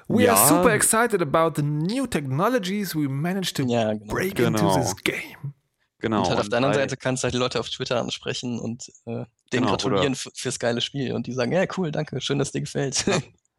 We 0.09 0.24
ja, 0.24 0.35
are 0.35 0.49
super 0.49 0.72
excited 0.72 1.22
about 1.22 1.61
the 1.61 1.62
new 1.62 2.07
technologies 2.07 2.95
we 2.95 3.09
managed 3.09 3.57
to 3.57 3.64
ja, 3.64 3.93
genau. 3.93 4.07
break 4.07 4.37
genau. 4.37 4.59
into 4.59 4.81
this 4.81 4.97
game. 4.97 5.55
Genau. 6.01 6.20
Und 6.20 6.28
halt 6.31 6.41
auf 6.41 6.49
der 6.49 6.59
anderen 6.59 6.74
Seite 6.74 6.97
kannst 6.97 7.22
du 7.22 7.24
halt 7.24 7.35
die 7.35 7.39
Leute 7.39 7.61
auf 7.61 7.68
Twitter 7.68 8.01
ansprechen 8.01 8.59
und 8.59 8.89
äh, 9.07 9.12
denen 9.12 9.26
genau, 9.53 9.70
gratulieren 9.70 10.14
fürs 10.14 10.59
geile 10.59 10.81
Spiel 10.81 11.12
und 11.12 11.26
die 11.26 11.33
sagen, 11.33 11.53
ja 11.53 11.64
cool, 11.76 11.91
danke, 11.91 12.20
schön, 12.20 12.39
dass 12.39 12.53
dir 12.53 12.61
gefällt. 12.61 13.05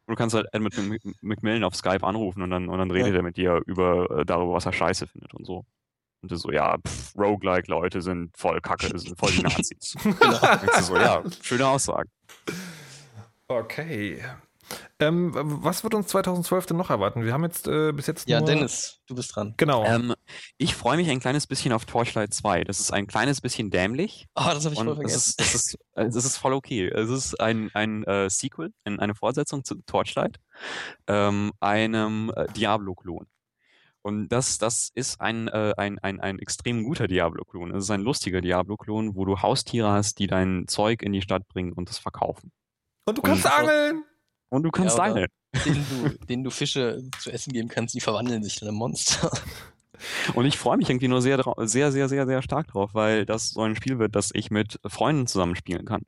Du 0.08 0.16
kannst 0.16 0.34
halt 0.34 0.48
Ed 0.52 0.60
McMillan 1.22 1.62
auf 1.62 1.76
Skype 1.76 2.04
anrufen 2.04 2.42
und 2.42 2.50
dann, 2.50 2.68
und 2.68 2.76
dann 2.76 2.90
redet 2.90 3.12
ja. 3.12 3.20
er 3.20 3.22
mit 3.22 3.36
dir 3.36 3.62
über 3.66 4.10
äh, 4.10 4.24
darüber, 4.24 4.54
was 4.54 4.66
er 4.66 4.72
scheiße 4.72 5.06
findet 5.06 5.32
und 5.32 5.46
so. 5.46 5.64
Und 6.22 6.30
du 6.30 6.36
so, 6.36 6.50
ja, 6.50 6.76
pff, 6.78 7.16
Roguelike-Leute 7.16 8.02
sind 8.02 8.36
voll 8.36 8.60
kacke, 8.60 8.96
sind 8.98 9.18
voll 9.18 9.30
die 9.30 9.42
Nazis. 9.42 9.96
genau. 10.02 10.80
so, 10.80 10.96
ja, 10.96 11.22
schöne 11.40 11.66
Aussage. 11.66 12.08
Okay. 13.48 14.22
Ähm, 14.98 15.32
was 15.34 15.82
wird 15.82 15.94
uns 15.94 16.06
2012 16.08 16.66
denn 16.66 16.76
noch 16.76 16.90
erwarten? 16.90 17.24
Wir 17.24 17.32
haben 17.32 17.44
jetzt 17.44 17.66
äh, 17.66 17.92
bis 17.92 18.06
jetzt. 18.06 18.28
Ja, 18.28 18.38
nur... 18.38 18.48
Dennis, 18.48 19.00
du 19.06 19.14
bist 19.14 19.34
dran. 19.34 19.54
Genau. 19.56 19.84
Ähm, 19.84 20.14
ich 20.58 20.74
freue 20.74 20.96
mich 20.96 21.10
ein 21.10 21.20
kleines 21.20 21.46
bisschen 21.46 21.72
auf 21.72 21.84
Torchlight 21.84 22.32
2. 22.32 22.64
Das 22.64 22.80
ist 22.80 22.92
ein 22.92 23.06
kleines 23.06 23.40
bisschen 23.40 23.70
dämlich. 23.70 24.28
Oh, 24.36 24.44
das 24.46 24.64
habe 24.64 24.74
ich 24.74 24.80
voll 24.80 24.94
vergessen. 24.94 25.34
Das 25.36 25.54
ist, 25.54 25.78
das, 25.94 26.06
ist, 26.06 26.16
das 26.16 26.24
ist 26.24 26.36
voll 26.36 26.54
okay. 26.54 26.88
Es 26.88 27.10
ist 27.10 27.40
ein, 27.40 27.70
ein 27.74 28.04
äh, 28.04 28.30
Sequel, 28.30 28.72
eine 28.84 29.14
Fortsetzung 29.14 29.64
zu 29.64 29.76
Torchlight, 29.82 30.38
ähm, 31.06 31.52
einem 31.60 32.32
äh, 32.34 32.46
Diablo-Klon. 32.52 33.26
Und 34.02 34.28
das, 34.30 34.58
das 34.58 34.90
ist 34.94 35.20
ein, 35.20 35.48
äh, 35.48 35.74
ein, 35.76 35.98
ein, 36.00 36.18
ein 36.20 36.38
extrem 36.40 36.82
guter 36.82 37.06
Diablo-Klon. 37.06 37.72
Es 37.72 37.84
ist 37.84 37.90
ein 37.90 38.00
lustiger 38.00 38.40
Diablo-Klon, 38.40 39.14
wo 39.14 39.24
du 39.24 39.42
Haustiere 39.42 39.90
hast, 39.90 40.18
die 40.18 40.26
dein 40.26 40.66
Zeug 40.66 41.02
in 41.02 41.12
die 41.12 41.22
Stadt 41.22 41.46
bringen 41.48 41.72
und 41.72 41.88
es 41.88 41.98
verkaufen. 41.98 42.50
Und 43.04 43.18
du 43.18 43.22
kannst 43.22 43.44
und, 43.44 43.52
angeln! 43.52 44.04
Und 44.48 44.62
du 44.62 44.70
kannst 44.70 44.98
ja, 44.98 45.08
deine. 45.08 45.26
Denen 45.64 45.86
du, 45.88 46.08
denen 46.26 46.44
du 46.44 46.50
Fische 46.50 47.02
zu 47.18 47.30
essen 47.30 47.52
geben 47.52 47.68
kannst, 47.68 47.94
die 47.94 48.00
verwandeln 48.00 48.42
sich 48.42 48.60
in 48.62 48.68
ein 48.68 48.74
Monster. 48.74 49.30
Und 50.34 50.46
ich 50.46 50.58
freue 50.58 50.78
mich 50.78 50.90
irgendwie 50.90 51.06
nur 51.06 51.22
sehr, 51.22 51.40
sehr, 51.58 51.92
sehr, 51.92 52.08
sehr, 52.08 52.26
sehr 52.26 52.42
stark 52.42 52.66
drauf, 52.66 52.90
weil 52.92 53.24
das 53.24 53.50
so 53.50 53.60
ein 53.60 53.76
Spiel 53.76 54.00
wird, 54.00 54.16
das 54.16 54.30
ich 54.34 54.50
mit 54.50 54.80
Freunden 54.84 55.28
zusammenspielen 55.28 55.84
kann. 55.84 56.02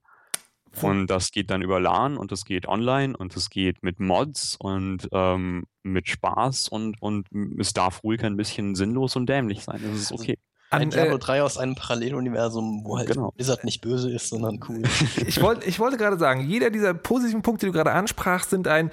Und 0.83 1.07
das 1.07 1.31
geht 1.31 1.51
dann 1.51 1.63
über 1.63 1.79
LAN 1.79 2.17
und 2.17 2.33
das 2.33 2.45
geht 2.45 2.67
online 2.67 3.17
und 3.17 3.37
das 3.37 3.51
geht 3.51 3.83
mit 3.85 4.01
Mods 4.01 4.57
und 4.57 5.09
ähm, 5.13 5.67
mit 5.85 6.09
Spaß 6.09 6.69
und, 6.69 7.01
und 7.01 7.29
es 7.61 7.73
darf 7.73 8.03
ruhig 8.03 8.25
ein 8.25 8.37
bisschen 8.37 8.75
sinnlos 8.75 9.15
und 9.15 9.29
dämlich 9.29 9.63
sein. 9.63 9.81
Das 9.85 10.01
ist 10.01 10.13
okay. 10.13 10.39
An, 10.75 10.83
ein 10.83 10.91
Diablo 10.91 11.17
äh, 11.17 11.19
3 11.19 11.43
aus 11.43 11.59
einem 11.59 11.75
Paralleluniversum, 11.75 12.85
wo 12.85 12.99
halt 12.99 13.09
genau. 13.09 13.31
Blizzard 13.33 13.65
nicht 13.65 13.81
böse 13.81 14.11
ist, 14.11 14.29
sondern 14.29 14.61
cool. 14.69 14.83
ich, 15.27 15.41
wollt, 15.41 15.67
ich 15.67 15.79
wollte 15.79 15.97
gerade 15.97 16.19
sagen, 16.19 16.41
jeder 16.47 16.71
dieser 16.71 16.95
positiven 16.95 17.43
Punkte, 17.43 17.67
die 17.67 17.73
du 17.73 17.77
gerade 17.77 17.93
ansprachst, 17.93 18.51
sind 18.51 18.69
ein 18.69 18.91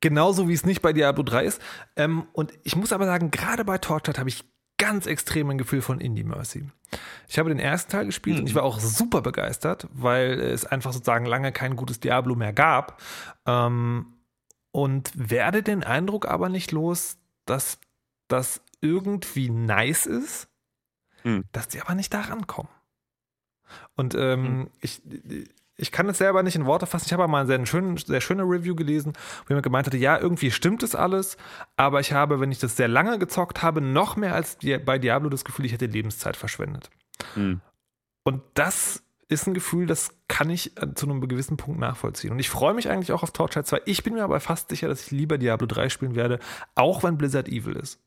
genauso 0.00 0.48
wie 0.48 0.52
es 0.52 0.66
nicht 0.66 0.82
bei 0.82 0.92
Diablo 0.92 1.22
3 1.22 1.44
ist. 1.44 1.62
Ähm, 1.96 2.26
und 2.32 2.52
ich 2.64 2.76
muss 2.76 2.92
aber 2.92 3.06
sagen, 3.06 3.30
gerade 3.30 3.64
bei 3.64 3.78
Torchlight 3.78 4.18
habe 4.18 4.28
ich 4.28 4.44
ganz 4.76 5.06
extrem 5.06 5.48
ein 5.48 5.58
Gefühl 5.58 5.80
von 5.80 6.00
Indie 6.00 6.24
Mercy. 6.24 6.68
Ich 7.28 7.38
habe 7.38 7.48
den 7.48 7.60
ersten 7.60 7.92
Teil 7.92 8.06
gespielt 8.06 8.36
mhm. 8.36 8.42
und 8.42 8.48
ich 8.48 8.54
war 8.54 8.64
auch 8.64 8.80
super 8.80 9.22
begeistert, 9.22 9.86
weil 9.92 10.40
es 10.40 10.66
einfach 10.66 10.92
sozusagen 10.92 11.24
lange 11.24 11.52
kein 11.52 11.76
gutes 11.76 12.00
Diablo 12.00 12.34
mehr 12.34 12.52
gab. 12.52 13.00
Ähm, 13.46 14.06
und 14.72 15.12
werde 15.14 15.62
den 15.62 15.84
Eindruck 15.84 16.26
aber 16.26 16.48
nicht 16.48 16.72
los, 16.72 17.18
dass 17.46 17.78
das 18.28 18.62
irgendwie 18.80 19.50
nice 19.50 20.06
ist, 20.06 20.48
hm. 21.22 21.44
dass 21.52 21.68
die 21.68 21.80
aber 21.80 21.94
nicht 21.94 22.12
da 22.12 22.20
rankommen. 22.20 22.70
Und 23.96 24.14
ähm, 24.14 24.44
hm. 24.44 24.70
ich, 24.80 25.02
ich 25.76 25.90
kann 25.90 26.08
es 26.08 26.18
selber 26.18 26.42
nicht 26.42 26.56
in 26.56 26.66
Worte 26.66 26.86
fassen. 26.86 27.06
Ich 27.06 27.12
habe 27.12 27.26
mal 27.28 27.48
eine 27.48 27.66
sehr, 27.66 27.96
sehr 28.06 28.20
schöne 28.20 28.42
Review 28.42 28.74
gelesen, 28.74 29.14
wo 29.44 29.48
jemand 29.50 29.64
gemeint 29.64 29.86
hatte, 29.86 29.96
ja, 29.96 30.18
irgendwie 30.18 30.50
stimmt 30.50 30.82
es 30.82 30.94
alles, 30.94 31.36
aber 31.76 32.00
ich 32.00 32.12
habe, 32.12 32.40
wenn 32.40 32.52
ich 32.52 32.58
das 32.58 32.76
sehr 32.76 32.88
lange 32.88 33.18
gezockt 33.18 33.62
habe, 33.62 33.80
noch 33.80 34.16
mehr 34.16 34.34
als 34.34 34.58
bei 34.84 34.98
Diablo 34.98 35.28
das 35.28 35.44
Gefühl, 35.44 35.64
ich 35.64 35.72
hätte 35.72 35.86
Lebenszeit 35.86 36.36
verschwendet. 36.36 36.90
Hm. 37.34 37.60
Und 38.24 38.42
das 38.54 39.02
ist 39.28 39.46
ein 39.46 39.54
Gefühl, 39.54 39.86
das 39.86 40.14
kann 40.28 40.50
ich 40.50 40.76
äh, 40.80 40.94
zu 40.94 41.06
einem 41.08 41.26
gewissen 41.26 41.56
Punkt 41.56 41.80
nachvollziehen. 41.80 42.32
Und 42.32 42.38
ich 42.38 42.50
freue 42.50 42.74
mich 42.74 42.88
eigentlich 42.88 43.12
auch 43.12 43.22
auf 43.22 43.32
Torchlight 43.32 43.66
2. 43.66 43.82
Ich 43.86 44.02
bin 44.02 44.14
mir 44.14 44.24
aber 44.24 44.38
fast 44.40 44.68
sicher, 44.68 44.88
dass 44.88 45.06
ich 45.06 45.10
lieber 45.10 45.38
Diablo 45.38 45.66
3 45.66 45.88
spielen 45.88 46.14
werde, 46.14 46.38
auch 46.74 47.02
wenn 47.02 47.16
Blizzard 47.16 47.48
evil 47.48 47.74
ist. 47.76 47.98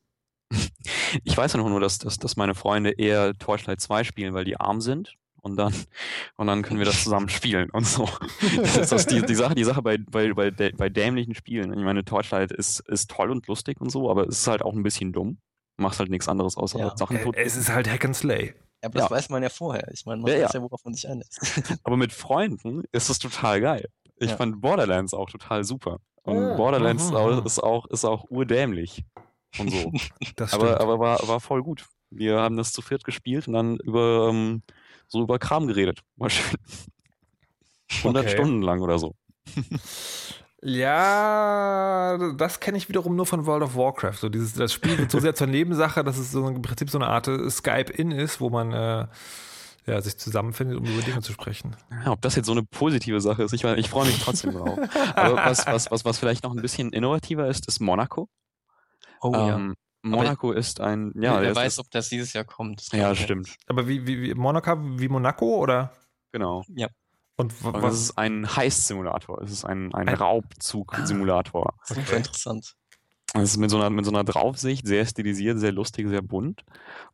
Ich 1.24 1.36
weiß 1.36 1.52
ja 1.52 1.60
nur, 1.60 1.80
dass, 1.80 1.98
dass, 1.98 2.18
dass 2.18 2.36
meine 2.36 2.54
Freunde 2.54 2.90
eher 2.90 3.34
Torchlight 3.34 3.80
2 3.80 4.04
spielen, 4.04 4.34
weil 4.34 4.44
die 4.44 4.58
arm 4.58 4.80
sind. 4.80 5.14
Und 5.46 5.56
dann, 5.56 5.72
und 6.36 6.48
dann 6.48 6.62
können 6.62 6.80
wir 6.80 6.86
das 6.86 7.04
zusammen 7.04 7.28
spielen 7.28 7.70
und 7.70 7.86
so. 7.86 8.08
Das 8.56 8.76
ist 8.76 8.90
das 8.90 9.06
die, 9.06 9.22
die 9.22 9.34
Sache, 9.36 9.54
die 9.54 9.62
Sache 9.62 9.80
bei, 9.80 9.96
bei, 9.96 10.32
bei, 10.32 10.50
bei 10.50 10.88
dämlichen 10.88 11.36
Spielen. 11.36 11.72
Ich 11.72 11.84
meine, 11.84 12.04
Torchlight 12.04 12.50
ist, 12.50 12.80
ist 12.80 13.10
toll 13.10 13.30
und 13.30 13.46
lustig 13.46 13.80
und 13.80 13.90
so, 13.90 14.10
aber 14.10 14.26
es 14.26 14.40
ist 14.40 14.48
halt 14.48 14.62
auch 14.62 14.72
ein 14.72 14.82
bisschen 14.82 15.12
dumm. 15.12 15.38
Du 15.76 15.84
machst 15.84 16.00
halt 16.00 16.10
nichts 16.10 16.26
anderes 16.26 16.56
außer 16.56 16.80
ja. 16.80 16.96
Sachen 16.96 17.22
tot. 17.22 17.36
Es 17.36 17.54
ist 17.54 17.68
halt 17.68 17.88
Hack 17.88 18.04
and 18.04 18.16
Slay. 18.16 18.54
Ja, 18.82 18.88
aber 18.88 18.98
das 18.98 19.10
weiß 19.10 19.28
man 19.28 19.44
ja 19.44 19.48
vorher. 19.48 19.88
Ich 19.92 20.04
meine, 20.04 20.20
man 20.20 20.32
ja, 20.32 20.44
weiß 20.46 20.54
ja, 20.54 20.62
worauf 20.62 20.84
man 20.84 20.94
sich 20.94 21.08
einlässt. 21.08 21.62
aber 21.84 21.96
mit 21.96 22.12
Freunden 22.12 22.82
ist 22.90 23.08
das 23.08 23.20
total 23.20 23.60
geil. 23.60 23.88
Ich 24.18 24.32
fand 24.32 24.60
Borderlands 24.60 25.14
auch 25.14 25.30
total 25.30 25.62
super. 25.62 26.00
Und 26.24 26.38
oh, 26.38 26.56
Borderlands 26.56 27.12
aha. 27.12 27.42
ist 27.44 27.62
auch, 27.62 27.86
ist 27.86 28.04
auch 28.04 28.24
urdämlich 28.30 29.04
und 29.58 29.70
so. 29.70 29.92
aber 30.52 30.80
aber 30.80 30.98
war, 30.98 31.28
war 31.28 31.40
voll 31.40 31.62
gut. 31.62 31.84
Wir 32.10 32.38
haben 32.40 32.56
das 32.56 32.72
zu 32.72 32.82
viert 32.82 33.04
gespielt 33.04 33.48
und 33.48 33.54
dann 33.54 33.76
über 33.78 34.28
ähm, 34.30 34.62
so 35.08 35.22
über 35.22 35.38
Kram 35.38 35.66
geredet. 35.66 36.00
Mal 36.16 36.30
schön. 36.30 36.58
100 37.98 38.24
okay. 38.24 38.34
Stunden 38.34 38.62
lang 38.62 38.80
oder 38.80 38.98
so. 38.98 39.14
Ja, 40.62 42.18
das 42.36 42.58
kenne 42.58 42.78
ich 42.78 42.88
wiederum 42.88 43.14
nur 43.14 43.26
von 43.26 43.46
World 43.46 43.62
of 43.62 43.76
Warcraft. 43.76 44.14
So 44.14 44.28
dieses, 44.28 44.54
das 44.54 44.72
Spiel 44.72 44.98
wird 44.98 45.12
so 45.12 45.20
sehr 45.20 45.34
zur 45.34 45.46
Nebensache, 45.46 46.02
dass 46.02 46.18
es 46.18 46.32
so 46.32 46.48
im 46.48 46.60
Prinzip 46.62 46.90
so 46.90 46.98
eine 46.98 47.06
Art 47.06 47.28
äh, 47.28 47.48
Skype-In 47.48 48.10
ist, 48.10 48.40
wo 48.40 48.50
man 48.50 48.72
äh, 48.72 49.06
ja, 49.86 50.00
sich 50.00 50.16
zusammenfindet, 50.16 50.78
um 50.78 50.84
über 50.84 51.02
Dinge 51.02 51.20
zu 51.20 51.32
sprechen. 51.32 51.76
Ja, 52.04 52.10
ob 52.10 52.20
das 52.22 52.34
jetzt 52.34 52.46
so 52.46 52.52
eine 52.52 52.64
positive 52.64 53.20
Sache 53.20 53.44
ist, 53.44 53.52
ich, 53.52 53.62
ich 53.62 53.88
freue 53.88 54.06
mich 54.06 54.18
trotzdem 54.18 54.52
drauf. 54.52 54.78
Aber 55.14 55.36
was, 55.36 55.66
was, 55.66 55.90
was, 55.90 56.04
was 56.04 56.18
vielleicht 56.18 56.42
noch 56.42 56.52
ein 56.52 56.62
bisschen 56.62 56.92
innovativer 56.92 57.46
ist, 57.46 57.68
ist 57.68 57.80
Monaco. 57.80 58.28
Oh 59.28 59.34
ähm, 59.34 59.74
ja. 60.04 60.10
Monaco 60.10 60.50
Aber 60.50 60.58
ist 60.58 60.80
ein, 60.80 61.12
ja. 61.16 61.40
Wer 61.40 61.54
weiß, 61.54 61.78
ob 61.78 61.90
das 61.90 62.08
dieses 62.08 62.32
Jahr 62.32 62.44
kommt. 62.44 62.92
Ja, 62.92 63.14
stimmt. 63.14 63.56
Aber 63.66 63.88
wie, 63.88 64.06
wie, 64.06 64.22
wie 64.22 64.34
Monaco, 64.34 64.76
wie 64.98 65.08
Monaco 65.08 65.56
oder? 65.56 65.92
Genau. 66.32 66.64
Ja. 66.74 66.88
Und 67.36 67.52
was? 67.62 67.82
Das 67.82 68.00
ist 68.00 68.18
ein 68.18 68.56
Heist-Simulator. 68.56 69.42
Es 69.42 69.50
ist 69.50 69.64
ein, 69.64 69.94
ein, 69.94 70.08
ein 70.08 70.14
Raubzug-Simulator. 70.14 71.74
Ah, 71.74 71.84
super 71.84 72.00
okay. 72.00 72.16
interessant. 72.16 72.76
Es 73.34 73.50
ist 73.50 73.56
mit 73.58 73.70
so, 73.70 73.76
einer, 73.76 73.90
mit 73.90 74.04
so 74.04 74.10
einer 74.10 74.24
Draufsicht, 74.24 74.86
sehr 74.86 75.04
stilisiert, 75.04 75.58
sehr 75.58 75.72
lustig, 75.72 76.08
sehr 76.08 76.22
bunt. 76.22 76.64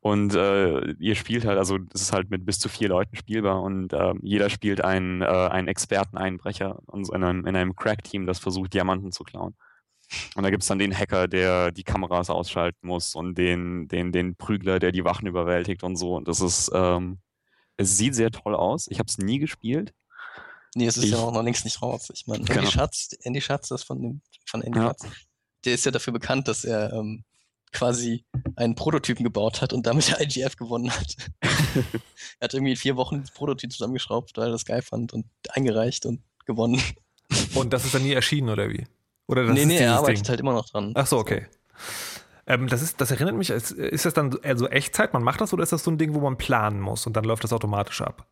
Und 0.00 0.34
äh, 0.34 0.92
ihr 0.92 1.14
spielt 1.16 1.44
halt, 1.44 1.58
also 1.58 1.78
es 1.92 2.02
ist 2.02 2.12
halt 2.12 2.30
mit 2.30 2.44
bis 2.44 2.60
zu 2.60 2.68
vier 2.68 2.88
Leuten 2.88 3.16
spielbar 3.16 3.62
und 3.62 3.92
äh, 3.92 4.12
jeder 4.22 4.50
spielt 4.50 4.84
einen, 4.84 5.22
äh, 5.22 5.26
einen 5.26 5.68
Experten-Einbrecher 5.68 6.80
in 6.92 7.24
einem, 7.24 7.46
in 7.46 7.56
einem 7.56 7.74
Crack-Team, 7.74 8.26
das 8.26 8.38
versucht, 8.38 8.74
Diamanten 8.74 9.10
zu 9.10 9.24
klauen. 9.24 9.56
Und 10.34 10.42
da 10.42 10.50
gibt 10.50 10.62
es 10.62 10.68
dann 10.68 10.78
den 10.78 10.96
Hacker, 10.96 11.28
der 11.28 11.72
die 11.72 11.84
Kameras 11.84 12.30
ausschalten 12.30 12.86
muss 12.86 13.14
und 13.14 13.36
den, 13.36 13.88
den, 13.88 14.12
den 14.12 14.36
Prügler, 14.36 14.78
der 14.78 14.92
die 14.92 15.04
Wachen 15.04 15.26
überwältigt 15.26 15.82
und 15.82 15.96
so. 15.96 16.16
Und 16.16 16.28
das 16.28 16.40
ist, 16.40 16.70
ähm, 16.74 17.18
es 17.76 17.96
sieht 17.96 18.14
sehr 18.14 18.30
toll 18.30 18.54
aus. 18.54 18.86
Ich 18.88 18.98
habe 18.98 19.08
es 19.08 19.18
nie 19.18 19.38
gespielt. 19.38 19.92
Nee, 20.74 20.86
es 20.86 20.96
ist 20.96 21.04
ich, 21.04 21.10
ja 21.10 21.18
auch 21.18 21.32
noch 21.32 21.42
längst 21.42 21.64
nicht 21.64 21.82
raus. 21.82 22.10
Ich 22.14 22.26
meine, 22.26 22.40
Andy 22.40 22.54
genau. 22.54 22.70
Schatz, 22.70 23.10
Andy 23.22 23.40
Schatz, 23.40 23.68
das 23.68 23.82
von 23.82 24.00
dem, 24.00 24.20
von 24.46 24.62
Andy 24.62 24.78
ja. 24.78 24.86
Schatz, 24.86 25.04
der 25.64 25.74
ist 25.74 25.84
ja 25.84 25.90
dafür 25.90 26.12
bekannt, 26.12 26.48
dass 26.48 26.64
er 26.64 26.92
ähm, 26.92 27.24
quasi 27.72 28.24
einen 28.56 28.74
Prototypen 28.74 29.24
gebaut 29.24 29.60
hat 29.60 29.72
und 29.72 29.86
damit 29.86 30.08
der 30.08 30.20
IGF 30.20 30.56
gewonnen 30.56 30.90
hat. 30.90 31.16
er 31.42 32.44
hat 32.44 32.54
irgendwie 32.54 32.72
in 32.72 32.76
vier 32.76 32.96
Wochen 32.96 33.20
das 33.20 33.30
Prototyp 33.30 33.72
zusammengeschraubt, 33.72 34.36
weil 34.36 34.48
er 34.48 34.52
das 34.52 34.64
geil 34.64 34.82
fand 34.82 35.12
und 35.12 35.26
eingereicht 35.50 36.06
und 36.06 36.22
gewonnen. 36.46 36.80
Und 37.54 37.72
das 37.72 37.84
ist 37.84 37.94
dann 37.94 38.02
nie 38.02 38.12
erschienen, 38.12 38.50
oder 38.50 38.68
wie? 38.70 38.86
Oder 39.26 39.46
das 39.46 39.54
nee, 39.54 39.64
nee, 39.64 39.78
er 39.78 39.96
arbeitet 39.96 40.24
Ding? 40.24 40.28
halt 40.28 40.40
immer 40.40 40.52
noch 40.52 40.68
dran. 40.68 40.92
Ach 40.94 41.06
so, 41.06 41.18
okay. 41.18 41.46
Ähm, 42.46 42.66
das, 42.66 42.82
ist, 42.82 43.00
das 43.00 43.10
erinnert 43.10 43.36
mich, 43.36 43.50
ist, 43.50 43.70
ist 43.70 44.04
das 44.04 44.14
dann 44.14 44.36
also 44.42 44.68
Echtzeit, 44.68 45.12
man 45.12 45.22
macht 45.22 45.40
das 45.40 45.52
oder 45.52 45.62
ist 45.62 45.72
das 45.72 45.84
so 45.84 45.90
ein 45.90 45.98
Ding, 45.98 46.14
wo 46.14 46.20
man 46.20 46.36
planen 46.36 46.80
muss 46.80 47.06
und 47.06 47.16
dann 47.16 47.24
läuft 47.24 47.44
das 47.44 47.52
automatisch 47.52 48.02
ab? 48.02 48.26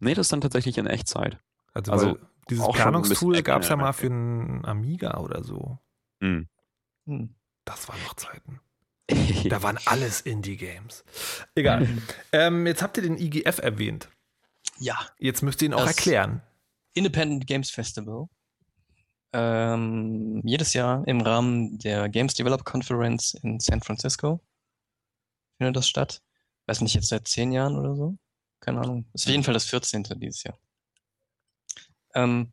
Nee, 0.00 0.14
das 0.14 0.26
ist 0.26 0.32
dann 0.32 0.40
tatsächlich 0.40 0.78
in 0.78 0.86
Echtzeit. 0.86 1.38
Also, 1.72 1.92
also 1.92 2.18
dieses 2.48 2.66
Planungstool 2.68 3.42
gab 3.42 3.62
es 3.62 3.68
ja 3.68 3.76
mal 3.76 3.92
für 3.92 4.06
einen 4.06 4.64
Amiga 4.64 5.18
oder 5.18 5.44
so. 5.44 5.78
Mhm. 6.20 6.48
Das 7.64 7.88
waren 7.88 8.02
noch 8.02 8.14
Zeiten. 8.14 8.60
da 9.48 9.62
waren 9.62 9.78
alles 9.86 10.20
Indie-Games. 10.22 11.04
Egal. 11.54 11.88
Ähm, 12.32 12.64
jetzt 12.66 12.80
habt 12.80 12.96
ihr 12.96 13.02
den 13.02 13.18
IGF 13.18 13.58
erwähnt. 13.58 14.08
Ja. 14.78 14.96
Jetzt 15.18 15.42
müsst 15.42 15.62
ihr 15.62 15.66
ihn 15.66 15.74
auch 15.74 15.84
erklären. 15.84 16.42
Independent 16.94 17.46
Games 17.48 17.70
Festival 17.70 18.28
ähm, 19.32 20.42
jedes 20.44 20.72
Jahr 20.72 21.06
im 21.06 21.20
Rahmen 21.20 21.78
der 21.78 22.08
Games 22.08 22.34
Developer 22.34 22.64
Conference 22.64 23.34
in 23.34 23.60
San 23.60 23.80
Francisco 23.80 24.40
findet 25.58 25.76
das 25.76 25.88
statt. 25.88 26.22
Weiß 26.66 26.80
nicht, 26.80 26.94
jetzt 26.94 27.08
seit 27.08 27.28
zehn 27.28 27.52
Jahren 27.52 27.76
oder 27.76 27.94
so. 27.94 28.16
Keine 28.60 28.80
Ahnung. 28.80 29.06
Ist 29.12 29.26
auf 29.26 29.30
jeden 29.30 29.44
Fall 29.44 29.54
das 29.54 29.66
14. 29.66 30.04
dieses 30.16 30.42
Jahr. 30.44 30.58
Ähm, 32.14 32.52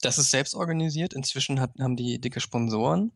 das 0.00 0.18
ist 0.18 0.30
selbst 0.30 0.54
organisiert. 0.54 1.14
Inzwischen 1.14 1.60
hat, 1.60 1.72
haben 1.80 1.96
die 1.96 2.20
dicke 2.20 2.40
Sponsoren. 2.40 3.12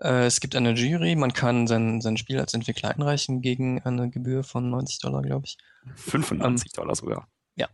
Äh, 0.00 0.26
es 0.26 0.40
gibt 0.40 0.54
eine 0.56 0.72
Jury. 0.72 1.16
Man 1.16 1.32
kann 1.32 1.66
sein, 1.66 2.00
sein 2.00 2.16
Spiel 2.16 2.38
als 2.38 2.54
Entwickler 2.54 2.90
einreichen 2.90 3.40
gegen 3.40 3.80
eine 3.82 4.10
Gebühr 4.10 4.44
von 4.44 4.70
90 4.70 5.00
Dollar, 5.00 5.22
glaube 5.22 5.46
ich. 5.46 5.58
95 5.96 6.66
ähm, 6.66 6.72
Dollar 6.74 6.94
sogar. 6.94 7.28
Ja. 7.56 7.68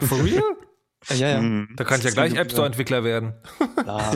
For 0.00 0.22
real? 0.22 0.42
Ja, 1.08 1.28
ja. 1.28 1.40
Mhm. 1.40 1.74
Da 1.76 1.84
kann 1.84 1.98
ich 2.00 2.04
ja 2.04 2.10
gleich 2.10 2.34
App 2.34 2.50
Store-Entwickler 2.50 3.04
werden. 3.04 3.34
Ja. 3.86 4.12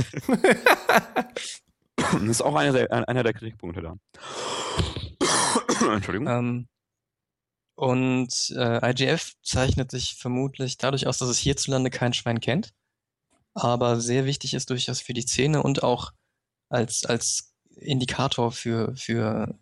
das 1.96 2.22
ist 2.22 2.42
auch 2.42 2.54
einer 2.54 2.72
der, 2.72 3.08
einer 3.08 3.22
der 3.22 3.32
Kritikpunkte 3.32 3.82
da. 3.82 3.96
Entschuldigung. 5.94 6.28
Ähm, 6.28 6.68
und 7.76 8.54
äh, 8.56 8.90
IGF 8.90 9.32
zeichnet 9.42 9.90
sich 9.90 10.14
vermutlich 10.14 10.76
dadurch 10.76 11.06
aus, 11.06 11.18
dass 11.18 11.28
es 11.28 11.38
hierzulande 11.38 11.90
kein 11.90 12.12
Schwein 12.12 12.40
kennt, 12.40 12.72
aber 13.54 14.00
sehr 14.00 14.26
wichtig 14.26 14.54
ist 14.54 14.70
durchaus 14.70 15.00
für 15.00 15.14
die 15.14 15.22
Szene 15.22 15.62
und 15.62 15.82
auch 15.82 16.12
als, 16.68 17.04
als 17.04 17.52
Indikator 17.76 18.52
für, 18.52 18.94
für, 18.96 19.58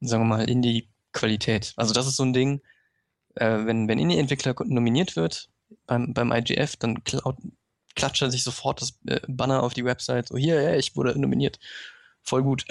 sagen 0.00 0.22
wir 0.22 0.36
mal, 0.36 0.48
Indie-Qualität. 0.48 1.72
Also 1.76 1.92
das 1.92 2.06
ist 2.06 2.16
so 2.16 2.24
ein 2.24 2.32
Ding, 2.32 2.62
äh, 3.34 3.64
wenn, 3.64 3.88
wenn 3.88 3.98
Indie-Entwickler 3.98 4.54
nominiert 4.64 5.16
wird 5.16 5.50
beim, 5.86 6.14
beim 6.14 6.32
IGF, 6.32 6.76
dann 6.76 7.04
klaut, 7.04 7.36
klatscht 7.94 8.22
er 8.22 8.30
sich 8.30 8.44
sofort 8.44 8.80
das 8.80 8.98
äh, 9.06 9.20
Banner 9.26 9.62
auf 9.62 9.74
die 9.74 9.84
Website, 9.84 10.28
so 10.28 10.36
hier, 10.36 10.60
ja, 10.60 10.74
ich 10.76 10.96
wurde 10.96 11.18
nominiert. 11.18 11.58
Voll 12.22 12.42
gut. 12.42 12.64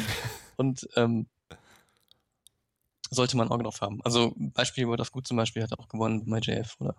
und 0.56 0.88
ähm, 0.96 1.26
sollte 3.10 3.36
man 3.36 3.48
ein 3.48 3.52
Auge 3.52 3.64
drauf 3.64 3.80
haben. 3.80 4.00
Also 4.04 4.34
Beispiel 4.36 4.86
World 4.86 5.00
of 5.00 5.12
Good 5.12 5.26
zum 5.26 5.36
Beispiel 5.36 5.62
hat 5.62 5.78
auch 5.78 5.88
gewonnen 5.88 6.24
bei 6.26 6.38
JF, 6.38 6.76
oder? 6.78 6.94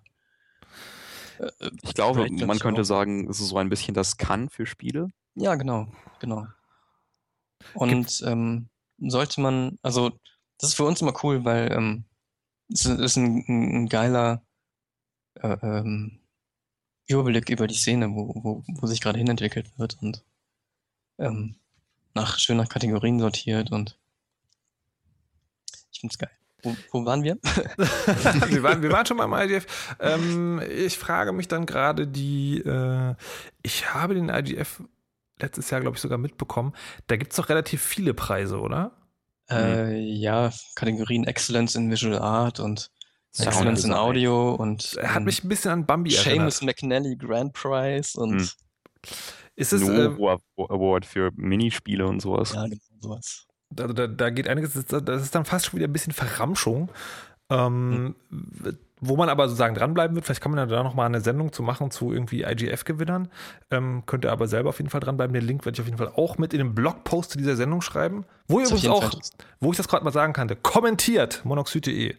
Äh, 1.39 1.45
äh, 1.59 1.71
ich 1.83 1.93
glaube, 1.93 2.27
man 2.29 2.59
könnte 2.59 2.81
auch. 2.81 2.85
sagen, 2.85 3.29
es 3.29 3.39
ist 3.39 3.49
so 3.49 3.57
ein 3.57 3.69
bisschen 3.69 3.93
das 3.93 4.17
Kann 4.17 4.49
für 4.49 4.65
Spiele. 4.65 5.09
Ja, 5.35 5.55
genau, 5.55 5.87
genau. 6.19 6.47
Und 7.73 8.23
ähm, 8.25 8.69
sollte 8.97 9.41
man, 9.41 9.77
also 9.81 10.11
das 10.57 10.71
ist 10.71 10.75
für 10.75 10.83
uns 10.85 11.01
immer 11.01 11.13
cool, 11.23 11.45
weil 11.45 11.71
ähm, 11.71 12.05
es 12.71 12.85
ist 12.85 13.15
ein, 13.17 13.45
ein 13.47 13.89
geiler 13.89 14.41
ähm, 15.43 16.19
Überblick 17.07 17.49
über 17.49 17.67
die 17.67 17.75
Szene, 17.75 18.09
wo, 18.11 18.33
wo, 18.35 18.63
wo 18.67 18.87
sich 18.87 19.01
gerade 19.01 19.17
hinentwickelt 19.17 19.77
wird 19.77 19.97
und 20.01 20.23
ähm, 21.17 21.55
nach 22.13 22.37
schön 22.39 22.57
nach 22.57 22.69
Kategorien 22.69 23.19
sortiert 23.19 23.71
und 23.71 23.97
ich 25.91 25.99
finde 25.99 26.13
es 26.13 26.19
geil. 26.19 26.31
Wo, 26.61 26.75
wo, 26.91 27.05
waren 27.05 27.23
wir? 27.23 27.35
wir, 28.49 28.63
waren, 28.63 28.81
wir 28.81 28.91
waren 28.91 29.05
schon 29.05 29.17
mal 29.17 29.25
im 29.25 29.49
IGF. 29.49 29.95
Ähm, 29.99 30.61
ich 30.69 30.97
frage 30.97 31.31
mich 31.31 31.47
dann 31.47 31.65
gerade 31.65 32.05
die, 32.05 32.59
äh, 32.59 33.15
ich 33.63 33.93
habe 33.93 34.13
den 34.13 34.29
IGF 34.29 34.81
letztes 35.39 35.69
Jahr, 35.69 35.81
glaube 35.81 35.95
ich, 35.95 36.01
sogar 36.01 36.17
mitbekommen. 36.17 36.73
Da 37.07 37.15
gibt 37.15 37.31
es 37.31 37.37
doch 37.37 37.49
relativ 37.49 37.81
viele 37.81 38.13
Preise, 38.13 38.59
oder? 38.59 38.91
Äh, 39.49 39.99
ja, 39.99 40.51
Kategorien 40.75 41.25
Excellence 41.25 41.75
in 41.75 41.89
Visual 41.89 42.19
Art 42.19 42.59
und 42.59 42.91
Excellence 43.37 43.83
in 43.83 43.93
Audio 43.93 44.55
und 44.55 44.95
er 44.95 45.13
hat 45.13 45.23
mich 45.23 45.43
ein 45.43 45.49
bisschen 45.49 45.71
an 45.71 45.85
Bambi 45.85 46.15
erinnert. 46.15 46.51
Seamus 46.51 46.61
McNally 46.61 47.15
Grand 47.15 47.53
Prize 47.53 48.19
und 48.19 48.39
hm. 48.39 48.49
ist 49.55 49.73
es 49.73 49.87
äh, 49.87 50.09
Award 50.57 51.05
für 51.05 51.31
Minispiele 51.35 52.07
und 52.07 52.21
sowas. 52.21 52.53
Ja, 52.53 52.63
genau 52.63 52.79
sowas 52.99 53.45
da, 53.69 53.87
da, 53.87 54.07
da 54.07 54.29
geht 54.29 54.47
einiges, 54.47 54.73
das 54.73 55.21
ist 55.21 55.35
dann 55.35 55.45
fast 55.45 55.67
schon 55.67 55.77
wieder 55.77 55.87
ein 55.87 55.93
bisschen 55.93 56.13
Verramschung. 56.13 56.89
Ähm, 57.51 58.15
mhm. 58.29 58.77
Wo 59.01 59.15
man 59.15 59.29
aber 59.29 59.47
sozusagen 59.47 59.75
dranbleiben 59.75 60.13
wird, 60.13 60.25
vielleicht 60.25 60.41
kann 60.41 60.51
man 60.51 60.59
ja 60.59 60.65
da 60.65 60.83
nochmal 60.83 61.05
eine 61.05 61.21
Sendung 61.21 61.53
zu 61.53 61.63
machen 61.63 61.89
zu 61.89 62.11
irgendwie 62.11 62.43
IGF-Gewinnern. 62.43 63.29
Ähm, 63.71 64.03
könnt 64.05 64.25
ihr 64.25 64.31
aber 64.31 64.47
selber 64.47 64.69
auf 64.69 64.77
jeden 64.77 64.89
Fall 64.89 64.99
dranbleiben. 64.99 65.33
Den 65.33 65.45
Link 65.45 65.65
werde 65.65 65.77
ich 65.77 65.79
auf 65.79 65.87
jeden 65.87 65.97
Fall 65.97 66.11
auch 66.15 66.37
mit 66.37 66.53
in 66.53 66.59
den 66.59 66.75
Blogpost 66.75 67.31
zu 67.31 67.37
dieser 67.37 67.55
Sendung 67.55 67.81
schreiben. 67.81 68.25
Wo 68.49 68.59
ihr 68.59 68.67
übrigens 68.67 68.87
auch, 68.87 69.09
wo 69.61 69.71
ich 69.71 69.77
das 69.77 69.87
gerade 69.87 70.03
mal 70.03 70.11
sagen 70.11 70.33
kannte, 70.33 70.57
kommentiert 70.57 71.41
monoxid.de. 71.45 72.15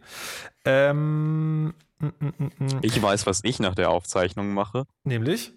Ähm, 0.65 1.67
mm, 1.99 2.07
mm, 2.21 2.51
mm, 2.59 2.79
ich 2.83 3.01
weiß, 3.01 3.27
was 3.27 3.41
ich 3.45 3.59
nach 3.61 3.75
der 3.75 3.91
Aufzeichnung 3.91 4.53
mache. 4.53 4.85
Nämlich? 5.05 5.53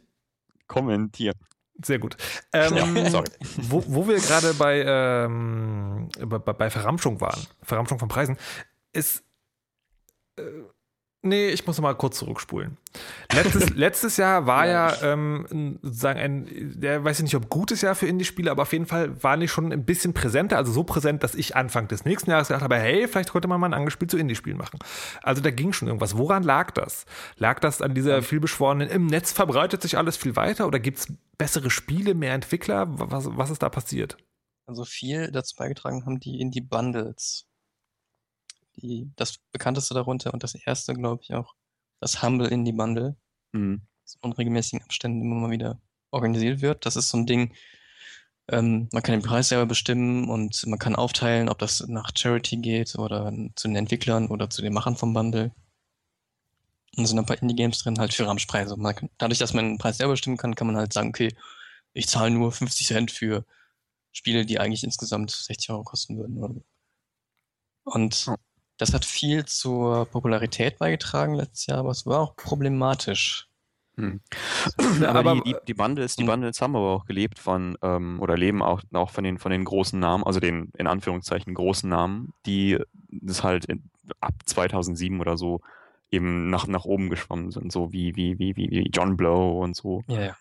Kommentiert. 0.67 1.37
Sehr 1.83 1.99
gut. 1.99 2.17
Ähm, 2.53 2.95
ja, 2.95 3.09
sorry. 3.09 3.29
Wo, 3.57 3.83
wo 3.87 4.07
wir 4.07 4.17
gerade 4.17 4.53
bei, 4.53 4.83
ähm, 4.85 6.09
bei, 6.19 6.37
bei 6.37 6.69
Verramschung 6.69 7.19
waren, 7.19 7.41
Verramschung 7.61 7.99
von 7.99 8.07
Preisen, 8.07 8.37
ist. 8.91 9.23
Äh, 10.37 10.43
Nee, 11.25 11.47
ich 11.51 11.65
muss 11.65 11.77
noch 11.77 11.83
mal 11.83 11.93
kurz 11.93 12.19
zurückspulen. 12.19 12.77
Letztes, 13.31 13.69
letztes 13.75 14.17
Jahr 14.17 14.45
war 14.45 14.67
ja, 14.67 15.01
ähm, 15.03 15.79
sozusagen 15.81 16.19
ein, 16.19 16.73
der 16.75 17.01
weiß 17.01 17.19
ich 17.19 17.23
nicht, 17.23 17.35
ob 17.35 17.49
gutes 17.49 17.79
Jahr 17.79 17.95
für 17.95 18.07
Indie-Spiele, 18.07 18.51
aber 18.51 18.63
auf 18.63 18.73
jeden 18.73 18.87
Fall 18.87 19.23
war 19.23 19.37
nicht 19.37 19.49
schon 19.49 19.71
ein 19.71 19.85
bisschen 19.85 20.13
präsenter, 20.13 20.57
also 20.57 20.73
so 20.73 20.83
präsent, 20.83 21.23
dass 21.23 21.33
ich 21.33 21.55
Anfang 21.55 21.87
des 21.87 22.03
nächsten 22.03 22.29
Jahres 22.29 22.49
gedacht 22.49 22.63
habe, 22.63 22.75
hey, 22.75 23.07
vielleicht 23.07 23.31
könnte 23.31 23.47
man 23.47 23.61
mal 23.61 23.67
ein 23.67 23.73
Angespiel 23.73 24.09
zu 24.09 24.17
Indie-Spielen 24.17 24.57
machen. 24.57 24.79
Also 25.21 25.41
da 25.41 25.49
ging 25.49 25.71
schon 25.71 25.87
irgendwas. 25.87 26.17
Woran 26.17 26.43
lag 26.43 26.71
das? 26.71 27.05
Lag 27.37 27.61
das 27.61 27.81
an 27.81 27.95
dieser 27.95 28.21
vielbeschworenen, 28.21 28.89
im 28.89 29.05
Netz 29.05 29.31
verbreitet 29.31 29.81
sich 29.81 29.97
alles 29.97 30.17
viel 30.17 30.35
weiter 30.35 30.67
oder 30.67 30.79
gibt 30.79 30.97
es 30.99 31.13
bessere 31.37 31.69
Spiele, 31.69 32.15
mehr 32.15 32.33
Entwickler? 32.33 32.85
Was, 32.89 33.29
was 33.31 33.49
ist 33.49 33.63
da 33.63 33.69
passiert? 33.69 34.17
Also 34.65 34.83
viel 34.83 35.31
dazu 35.31 35.55
beigetragen 35.55 36.05
haben 36.05 36.19
die 36.19 36.41
Indie-Bundles 36.41 37.47
die, 38.77 39.11
das 39.15 39.37
bekannteste 39.51 39.93
darunter 39.93 40.33
und 40.33 40.43
das 40.43 40.55
erste, 40.55 40.93
glaube 40.93 41.21
ich, 41.23 41.33
auch 41.33 41.55
das 41.99 42.21
Humble 42.21 42.47
Indie 42.47 42.73
Bundle. 42.73 43.15
Mhm. 43.51 43.81
Das 44.03 44.15
in 44.15 44.21
unregelmäßigen 44.21 44.83
Abständen 44.83 45.21
immer 45.21 45.35
mal 45.35 45.51
wieder 45.51 45.79
organisiert 46.11 46.61
wird. 46.61 46.85
Das 46.85 46.95
ist 46.95 47.09
so 47.09 47.17
ein 47.17 47.25
Ding, 47.25 47.53
ähm, 48.49 48.89
man 48.91 49.01
kann 49.03 49.13
den 49.13 49.21
Preis 49.25 49.49
selber 49.49 49.65
bestimmen 49.65 50.29
und 50.29 50.65
man 50.67 50.79
kann 50.79 50.95
aufteilen, 50.95 51.49
ob 51.49 51.59
das 51.59 51.87
nach 51.87 52.11
Charity 52.15 52.57
geht 52.57 52.97
oder 52.97 53.31
zu 53.55 53.67
den 53.67 53.77
Entwicklern 53.77 54.27
oder 54.27 54.49
zu 54.49 54.61
den 54.61 54.73
Machern 54.73 54.97
vom 54.97 55.13
Bundle. 55.13 55.51
Und 56.95 57.07
sind 57.07 57.17
ein 57.17 57.25
paar 57.25 57.41
Indie-Games 57.41 57.79
drin, 57.79 57.97
halt 57.97 58.13
für 58.13 58.27
Ramschpreise. 58.27 58.75
Kann, 58.77 59.09
dadurch, 59.17 59.39
dass 59.39 59.53
man 59.53 59.65
den 59.65 59.77
Preis 59.79 59.97
selber 59.97 60.13
bestimmen 60.13 60.37
kann, 60.37 60.53
kann 60.53 60.67
man 60.67 60.77
halt 60.77 60.93
sagen, 60.93 61.09
okay, 61.09 61.35
ich 61.93 62.07
zahle 62.07 62.31
nur 62.31 62.51
50 62.51 62.85
Cent 62.87 63.11
für 63.11 63.45
Spiele, 64.11 64.45
die 64.45 64.59
eigentlich 64.59 64.83
insgesamt 64.83 65.31
60 65.31 65.71
Euro 65.71 65.83
kosten 65.83 66.17
würden. 66.17 66.63
Und 67.83 68.25
oh. 68.27 68.35
Das 68.77 68.93
hat 68.93 69.05
viel 69.05 69.45
zur 69.45 70.05
Popularität 70.05 70.79
beigetragen 70.79 71.35
letztes 71.35 71.67
Jahr, 71.67 71.79
aber 71.79 71.91
es 71.91 72.05
war 72.05 72.19
auch 72.19 72.35
problematisch. 72.35 73.47
Hm. 73.95 74.21
aber, 75.03 75.19
aber 75.19 75.35
die, 75.35 75.41
die, 75.43 75.55
die, 75.67 75.73
Bundles, 75.73 76.15
die 76.15 76.23
hm. 76.23 76.29
Bundles 76.29 76.61
haben 76.61 76.75
aber 76.75 76.91
auch 76.91 77.05
gelebt 77.05 77.37
von, 77.37 77.77
ähm, 77.81 78.19
oder 78.19 78.35
leben 78.35 78.63
auch, 78.63 78.81
auch 78.93 79.11
von, 79.11 79.23
den, 79.23 79.37
von 79.37 79.51
den 79.51 79.63
großen 79.63 79.99
Namen, 79.99 80.23
also 80.23 80.39
den 80.39 80.71
in 80.77 80.87
Anführungszeichen 80.87 81.53
großen 81.53 81.89
Namen, 81.89 82.33
die 82.45 82.79
das 83.09 83.43
halt 83.43 83.65
in, 83.65 83.89
ab 84.19 84.33
2007 84.45 85.19
oder 85.19 85.37
so 85.37 85.61
eben 86.09 86.49
nach, 86.49 86.67
nach 86.67 86.85
oben 86.85 87.09
geschwommen 87.09 87.51
sind, 87.51 87.71
so 87.71 87.91
wie, 87.91 88.15
wie, 88.15 88.37
wie, 88.39 88.55
wie, 88.55 88.69
wie 88.69 88.89
John 88.93 89.17
Blow 89.17 89.61
und 89.63 89.75
so. 89.75 90.03
Ja, 90.07 90.21
ja. 90.21 90.37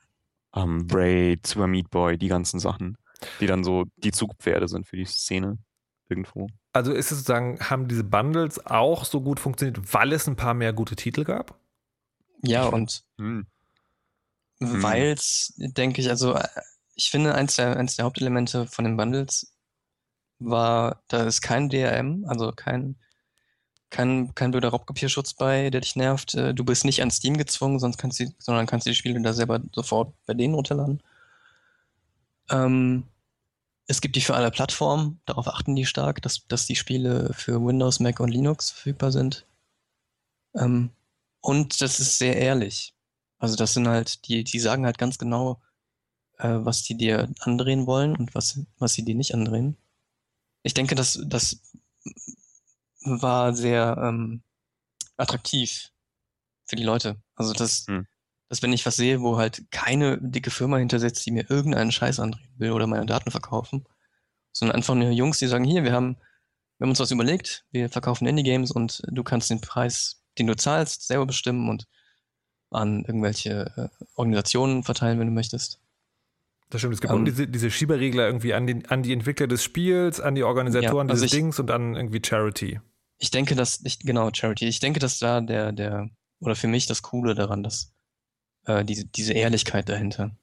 Ähm, 0.54 0.86
Braid, 0.86 1.46
Super 1.46 1.66
Meat 1.66 1.90
Boy, 1.90 2.18
die 2.18 2.28
ganzen 2.28 2.60
Sachen, 2.60 2.98
die 3.40 3.46
dann 3.46 3.64
so 3.64 3.84
die 3.96 4.12
Zugpferde 4.12 4.68
sind 4.68 4.86
für 4.86 4.96
die 4.96 5.06
Szene 5.06 5.58
irgendwo. 6.08 6.48
Also 6.72 6.92
ist 6.92 7.12
es 7.12 7.18
sozusagen, 7.18 7.58
haben 7.60 7.86
diese 7.86 8.04
Bundles 8.04 8.64
auch 8.64 9.04
so 9.04 9.20
gut 9.20 9.38
funktioniert, 9.38 9.92
weil 9.92 10.12
es 10.12 10.26
ein 10.26 10.36
paar 10.36 10.54
mehr 10.54 10.72
gute 10.72 10.96
Titel 10.96 11.24
gab? 11.24 11.58
Ja, 12.42 12.64
und 12.64 13.04
hm. 13.18 13.46
weil 14.58 15.12
es, 15.12 15.52
denke 15.56 16.00
ich, 16.00 16.08
also 16.08 16.38
ich 16.94 17.10
finde, 17.10 17.34
eins 17.34 17.56
der, 17.56 17.76
eins 17.76 17.96
der 17.96 18.04
Hauptelemente 18.04 18.66
von 18.66 18.84
den 18.84 18.96
Bundles 18.96 19.54
war, 20.38 21.02
da 21.08 21.24
ist 21.24 21.42
kein 21.42 21.68
DRM, 21.68 22.24
also 22.26 22.52
kein, 22.52 22.96
kein, 23.90 24.34
kein 24.34 24.50
blöder 24.50 24.70
Raubkopierschutz 24.70 25.34
bei, 25.34 25.70
der 25.70 25.82
dich 25.82 25.94
nervt. 25.94 26.34
Äh, 26.34 26.54
du 26.54 26.64
bist 26.64 26.84
nicht 26.84 27.02
an 27.02 27.10
Steam 27.10 27.36
gezwungen, 27.36 27.78
sonst 27.78 27.98
kannst 27.98 28.18
du, 28.18 28.32
sondern 28.38 28.66
kannst 28.66 28.86
du 28.86 28.90
die 28.90 28.96
Spiele 28.96 29.20
da 29.20 29.32
selber 29.32 29.60
sofort 29.72 30.14
bei 30.26 30.34
denen 30.34 30.54
runterladen. 30.54 31.02
Ähm, 32.50 33.04
es 33.92 34.00
gibt 34.00 34.16
die 34.16 34.22
für 34.22 34.34
alle 34.34 34.50
Plattformen, 34.50 35.20
darauf 35.26 35.46
achten 35.48 35.76
die 35.76 35.84
stark, 35.84 36.22
dass, 36.22 36.46
dass 36.46 36.66
die 36.66 36.76
Spiele 36.76 37.30
für 37.34 37.62
Windows, 37.62 38.00
Mac 38.00 38.20
und 38.20 38.30
Linux 38.30 38.70
verfügbar 38.70 39.12
sind. 39.12 39.46
Ähm, 40.54 40.90
und 41.42 41.78
das 41.82 42.00
ist 42.00 42.16
sehr 42.16 42.36
ehrlich. 42.36 42.94
Also 43.38 43.54
das 43.54 43.74
sind 43.74 43.86
halt, 43.86 44.26
die, 44.26 44.44
die 44.44 44.60
sagen 44.60 44.86
halt 44.86 44.96
ganz 44.96 45.18
genau, 45.18 45.60
äh, 46.38 46.48
was 46.48 46.82
die 46.84 46.96
dir 46.96 47.28
andrehen 47.40 47.86
wollen 47.86 48.16
und 48.16 48.34
was, 48.34 48.60
was 48.78 48.94
sie 48.94 49.04
dir 49.04 49.14
nicht 49.14 49.34
andrehen. 49.34 49.76
Ich 50.62 50.72
denke, 50.72 50.94
das, 50.94 51.20
das 51.26 51.60
war 53.04 53.54
sehr 53.54 53.98
ähm, 54.02 54.42
attraktiv 55.18 55.92
für 56.64 56.76
die 56.76 56.84
Leute. 56.84 57.20
Also 57.36 57.52
das, 57.52 57.86
hm 57.88 58.06
dass 58.52 58.60
wenn 58.60 58.74
ich 58.74 58.84
was 58.84 58.96
sehe, 58.96 59.22
wo 59.22 59.38
halt 59.38 59.64
keine 59.70 60.18
dicke 60.20 60.50
Firma 60.50 60.76
hintersetzt, 60.76 61.24
die 61.24 61.30
mir 61.30 61.48
irgendeinen 61.48 61.90
Scheiß 61.90 62.20
andrehen 62.20 62.52
will 62.58 62.72
oder 62.72 62.86
meine 62.86 63.06
Daten 63.06 63.30
verkaufen, 63.30 63.86
sondern 64.52 64.76
einfach 64.76 64.94
nur 64.94 65.08
Jungs, 65.08 65.38
die 65.38 65.46
sagen, 65.46 65.64
hier, 65.64 65.84
wir 65.84 65.92
haben, 65.94 66.16
wir 66.76 66.84
haben 66.84 66.90
uns 66.90 67.00
was 67.00 67.10
überlegt, 67.10 67.64
wir 67.70 67.88
verkaufen 67.88 68.26
Indie-Games 68.26 68.70
und 68.70 69.04
du 69.10 69.22
kannst 69.22 69.48
den 69.48 69.62
Preis, 69.62 70.22
den 70.36 70.48
du 70.48 70.54
zahlst, 70.54 71.06
selber 71.06 71.24
bestimmen 71.24 71.70
und 71.70 71.86
an 72.68 73.06
irgendwelche 73.06 73.72
äh, 73.74 74.04
Organisationen 74.16 74.82
verteilen, 74.82 75.18
wenn 75.18 75.28
du 75.28 75.32
möchtest. 75.32 75.80
Das 76.68 76.82
stimmt, 76.82 76.92
es 76.92 77.00
gibt 77.00 77.14
um, 77.14 77.20
ähm. 77.20 77.24
diese, 77.24 77.48
diese 77.48 77.70
Schieberregler 77.70 78.26
irgendwie 78.26 78.52
an, 78.52 78.66
den, 78.66 78.84
an 78.84 79.02
die 79.02 79.14
Entwickler 79.14 79.46
des 79.46 79.64
Spiels, 79.64 80.20
an 80.20 80.34
die 80.34 80.42
Organisatoren 80.42 81.08
ja, 81.08 81.12
also 81.12 81.24
dieses 81.24 81.32
ich, 81.32 81.40
Dings 81.40 81.58
und 81.58 81.70
an 81.70 81.96
irgendwie 81.96 82.20
Charity. 82.22 82.80
Ich 83.16 83.30
denke, 83.30 83.54
dass, 83.54 83.80
ich, 83.82 84.00
genau, 84.00 84.28
Charity. 84.30 84.66
Ich 84.66 84.80
denke, 84.80 85.00
dass 85.00 85.18
da 85.20 85.40
der, 85.40 85.72
der 85.72 86.10
oder 86.40 86.54
für 86.54 86.68
mich 86.68 86.86
das 86.86 87.00
Coole 87.00 87.34
daran, 87.34 87.62
dass 87.62 87.94
äh, 88.66 88.84
diese, 88.84 89.04
diese 89.06 89.32
Ehrlichkeit 89.32 89.88
dahinter. 89.88 90.36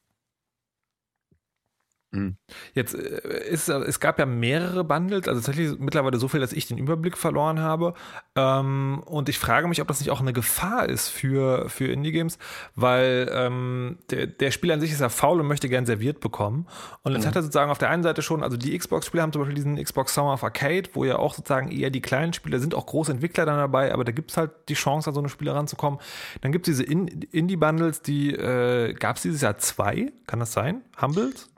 Mhm. 2.12 2.38
Jetzt 2.74 2.96
äh, 2.96 3.50
ist 3.50 3.70
es 3.70 4.00
gab 4.00 4.18
ja 4.18 4.26
mehrere 4.26 4.84
Bundles, 4.84 5.28
also 5.28 5.42
tatsächlich 5.42 5.78
mittlerweile 5.78 6.18
so 6.18 6.28
viel, 6.28 6.40
dass 6.40 6.54
ich 6.54 6.66
den 6.66 6.80
Überblick 6.80 7.18
verloren 7.18 7.60
habe. 7.60 7.94
Ähm, 8.36 9.04
und 9.06 9.30
ich 9.30 9.38
frage 9.38 9.68
mich, 9.68 9.82
ob 9.82 9.88
das 9.88 10.00
nicht 10.00 10.10
auch 10.10 10.22
eine 10.22 10.34
Gefahr 10.34 10.90
ist 10.90 11.10
für, 11.10 11.70
für 11.70 11.86
Indie-Games, 11.86 12.40
weil 12.76 13.30
ähm, 13.32 14.00
der, 14.10 14.26
der 14.26 14.50
Spieler 14.50 14.74
an 14.74 14.82
sich 14.82 14.92
ist 14.92 15.02
ja 15.02 15.10
faul 15.10 15.40
und 15.40 15.48
möchte 15.48 15.70
gern 15.70 15.86
serviert 15.86 16.20
bekommen. 16.20 16.66
Und 17.04 17.14
jetzt 17.14 17.24
mhm. 17.24 17.28
hat 17.28 17.36
er 17.36 17.44
sozusagen 17.44 17.70
auf 17.70 17.78
der 17.78 17.90
einen 17.90 18.02
Seite 18.02 18.24
schon, 18.24 18.44
also 18.44 18.58
die 18.58 18.76
Xbox-Spieler 18.76 19.22
haben 19.22 19.32
zum 19.32 19.42
Beispiel 19.42 19.56
diesen 19.56 19.82
Xbox 19.82 20.16
Summer 20.16 20.34
of 20.34 20.44
Arcade, 20.44 20.90
wo 20.94 21.06
ja 21.06 21.18
auch 21.18 21.36
sozusagen 21.36 21.72
eher 21.72 21.92
die 21.92 22.02
kleinen 22.02 22.34
Spieler 22.34 22.60
sind, 22.60 22.74
auch 22.74 22.88
große 22.88 23.12
Entwickler 23.12 23.46
dann 23.46 23.58
dabei, 23.58 23.94
aber 23.94 24.04
da 24.04 24.12
gibt 24.12 24.32
es 24.32 24.38
halt 24.38 24.52
die 24.68 24.74
Chance, 24.74 25.10
an 25.10 25.14
so 25.14 25.20
eine 25.20 25.30
Spiele 25.30 25.54
ranzukommen. 25.54 26.00
Dann 26.42 26.52
gibt 26.52 26.68
es 26.68 26.78
diese 26.78 26.84
In 26.84 27.08
Indie-Bundles, 27.08 28.02
die 28.02 28.34
äh, 28.34 28.94
gab 28.94 29.18
es 29.18 29.22
dieses 29.22 29.42
Jahr 29.42 29.60
zwei, 29.60 30.12
kann 30.26 30.40
das 30.40 30.54
sein? 30.54 30.82
Humbles? 31.00 31.50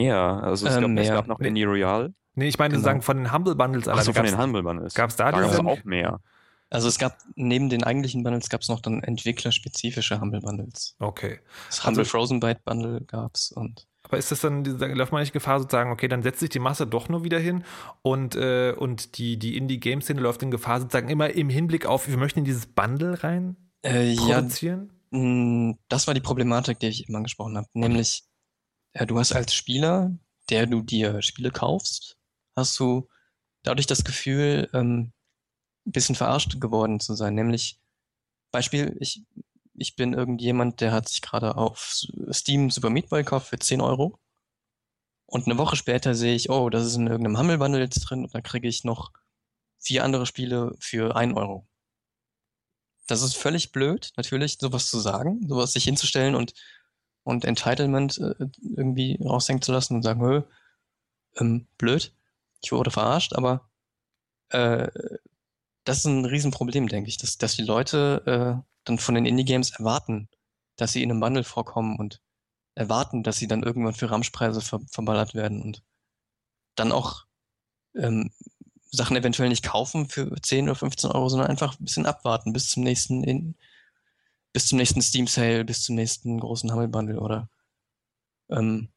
Mehr. 0.00 0.16
Also 0.16 0.66
es, 0.66 0.76
ähm, 0.76 0.82
gab, 0.82 0.90
mehr. 0.90 1.02
es 1.04 1.10
gab 1.10 1.26
noch 1.26 1.40
Indie 1.40 1.64
Royal. 1.64 2.12
Nee, 2.34 2.48
ich 2.48 2.58
meine 2.58 2.74
genau. 2.74 2.84
sagen 2.84 3.02
von 3.02 3.16
den 3.16 3.32
Humble 3.32 3.54
Bundles. 3.54 3.88
Also 3.88 4.12
von 4.12 4.24
den 4.24 4.38
Humble 4.38 4.62
Bundles. 4.62 4.94
Gab 4.94 5.10
es 5.10 5.16
da, 5.16 5.32
da 5.32 5.42
diese? 5.42 5.64
auch 5.64 5.84
mehr. 5.84 6.20
Also 6.68 6.88
es 6.88 6.98
gab 6.98 7.16
neben 7.36 7.68
den 7.68 7.84
eigentlichen 7.84 8.22
Bundles 8.22 8.48
gab 8.48 8.60
es 8.60 8.68
noch 8.68 8.80
dann 8.80 9.02
entwicklerspezifische 9.02 10.20
Humble 10.20 10.40
Bundles. 10.40 10.96
Okay. 10.98 11.40
Das 11.68 11.84
Humble 11.84 12.00
also, 12.00 12.10
Frozen 12.10 12.40
Byte 12.40 12.64
Bundle 12.64 13.00
gab 13.02 13.34
es 13.34 13.52
und 13.52 13.86
aber 14.02 14.18
ist 14.18 14.30
das 14.30 14.40
dann, 14.40 14.64
läuft 14.64 15.10
man 15.10 15.20
nicht 15.20 15.32
Gefahr, 15.32 15.58
sozusagen, 15.58 15.90
okay, 15.90 16.06
dann 16.06 16.22
setzt 16.22 16.38
sich 16.38 16.48
die 16.48 16.60
Masse 16.60 16.86
doch 16.86 17.08
nur 17.08 17.24
wieder 17.24 17.40
hin 17.40 17.64
und, 18.02 18.36
äh, 18.36 18.72
und 18.72 19.18
die, 19.18 19.36
die 19.36 19.56
Indie-Game-Szene 19.56 20.20
läuft 20.20 20.44
in 20.44 20.52
Gefahr, 20.52 20.80
sozusagen 20.80 21.08
immer 21.08 21.30
im 21.30 21.48
Hinblick 21.48 21.86
auf, 21.86 22.06
wir 22.06 22.16
möchten 22.16 22.38
in 22.38 22.44
dieses 22.44 22.66
Bundle 22.66 23.24
rein 23.24 23.56
äh, 23.82 24.14
produzieren? 24.14 24.92
Ja, 25.10 25.74
das 25.88 26.06
war 26.06 26.14
die 26.14 26.20
Problematik, 26.20 26.78
die 26.78 26.86
ich 26.86 27.02
eben 27.02 27.16
angesprochen 27.16 27.56
habe. 27.56 27.66
Nämlich, 27.72 28.22
ja, 28.98 29.04
du 29.04 29.18
hast 29.18 29.32
als 29.32 29.54
Spieler, 29.54 30.16
der 30.48 30.66
du 30.66 30.82
dir 30.82 31.20
Spiele 31.20 31.50
kaufst, 31.50 32.16
hast 32.54 32.78
du 32.78 33.08
dadurch 33.62 33.86
das 33.86 34.04
Gefühl, 34.04 34.70
ähm, 34.72 35.12
ein 35.86 35.92
bisschen 35.92 36.14
verarscht 36.14 36.60
geworden 36.60 36.98
zu 37.00 37.14
sein. 37.14 37.34
Nämlich, 37.34 37.78
Beispiel, 38.52 38.96
ich, 39.00 39.22
ich 39.74 39.96
bin 39.96 40.14
irgendjemand, 40.14 40.80
der 40.80 40.92
hat 40.92 41.08
sich 41.08 41.20
gerade 41.20 41.56
auf 41.56 42.06
Steam 42.32 42.70
Super 42.70 42.90
Meat 42.90 43.10
Boy 43.10 43.22
gekauft 43.22 43.48
für 43.48 43.58
10 43.58 43.80
Euro. 43.82 44.18
Und 45.26 45.46
eine 45.46 45.58
Woche 45.58 45.76
später 45.76 46.14
sehe 46.14 46.34
ich, 46.34 46.48
oh, 46.48 46.70
das 46.70 46.86
ist 46.86 46.96
in 46.96 47.06
irgendeinem 47.06 47.38
Humble 47.38 47.58
Bundle 47.58 47.80
jetzt 47.80 48.00
drin 48.00 48.24
und 48.24 48.34
dann 48.34 48.42
kriege 48.42 48.68
ich 48.68 48.84
noch 48.84 49.12
vier 49.78 50.04
andere 50.04 50.24
Spiele 50.24 50.74
für 50.78 51.16
1 51.16 51.36
Euro. 51.36 51.68
Das 53.08 53.22
ist 53.22 53.36
völlig 53.36 53.72
blöd, 53.72 54.12
natürlich, 54.16 54.58
sowas 54.58 54.88
zu 54.88 54.98
sagen, 55.00 55.46
sowas 55.48 55.72
sich 55.72 55.84
hinzustellen 55.84 56.34
und, 56.34 56.54
und 57.26 57.44
Entitlement 57.44 58.18
äh, 58.18 58.34
irgendwie 58.76 59.18
raushängen 59.20 59.60
zu 59.60 59.72
lassen 59.72 59.96
und 59.96 60.02
sagen, 60.02 60.20
hö, 60.20 60.42
ähm, 61.36 61.66
blöd, 61.76 62.14
ich 62.62 62.70
wurde 62.70 62.92
verarscht, 62.92 63.32
aber 63.34 63.68
äh, 64.50 64.88
das 65.82 65.98
ist 65.98 66.04
ein 66.04 66.24
Riesenproblem, 66.24 66.86
denke 66.86 67.08
ich, 67.08 67.18
dass, 67.18 67.36
dass 67.36 67.56
die 67.56 67.64
Leute 67.64 68.22
äh, 68.26 68.62
dann 68.84 68.98
von 68.98 69.16
den 69.16 69.26
Indie-Games 69.26 69.70
erwarten, 69.70 70.28
dass 70.76 70.92
sie 70.92 71.02
in 71.02 71.10
einem 71.10 71.18
Bundle 71.18 71.42
vorkommen 71.42 71.98
und 71.98 72.22
erwarten, 72.76 73.24
dass 73.24 73.38
sie 73.38 73.48
dann 73.48 73.64
irgendwann 73.64 73.94
für 73.94 74.10
Ramschpreise 74.10 74.60
ver 74.60 74.80
verballert 74.88 75.34
werden 75.34 75.62
und 75.62 75.82
dann 76.76 76.92
auch 76.92 77.24
ähm, 77.96 78.30
Sachen 78.92 79.16
eventuell 79.16 79.48
nicht 79.48 79.64
kaufen 79.64 80.08
für 80.08 80.30
10 80.40 80.66
oder 80.66 80.76
15 80.76 81.10
Euro, 81.10 81.28
sondern 81.28 81.48
einfach 81.48 81.80
ein 81.80 81.84
bisschen 81.84 82.06
abwarten 82.06 82.52
bis 82.52 82.68
zum 82.68 82.84
nächsten 82.84 83.24
in, 83.24 83.56
bis 84.56 84.68
zum 84.68 84.78
nächsten 84.78 85.02
Steam 85.02 85.26
Sale, 85.26 85.66
bis 85.66 85.82
zum 85.82 85.96
nächsten 85.96 86.40
großen 86.40 86.72
Humble 86.72 86.88
Bundle 86.88 87.20
oder 87.20 87.50
ähm, 88.48 88.88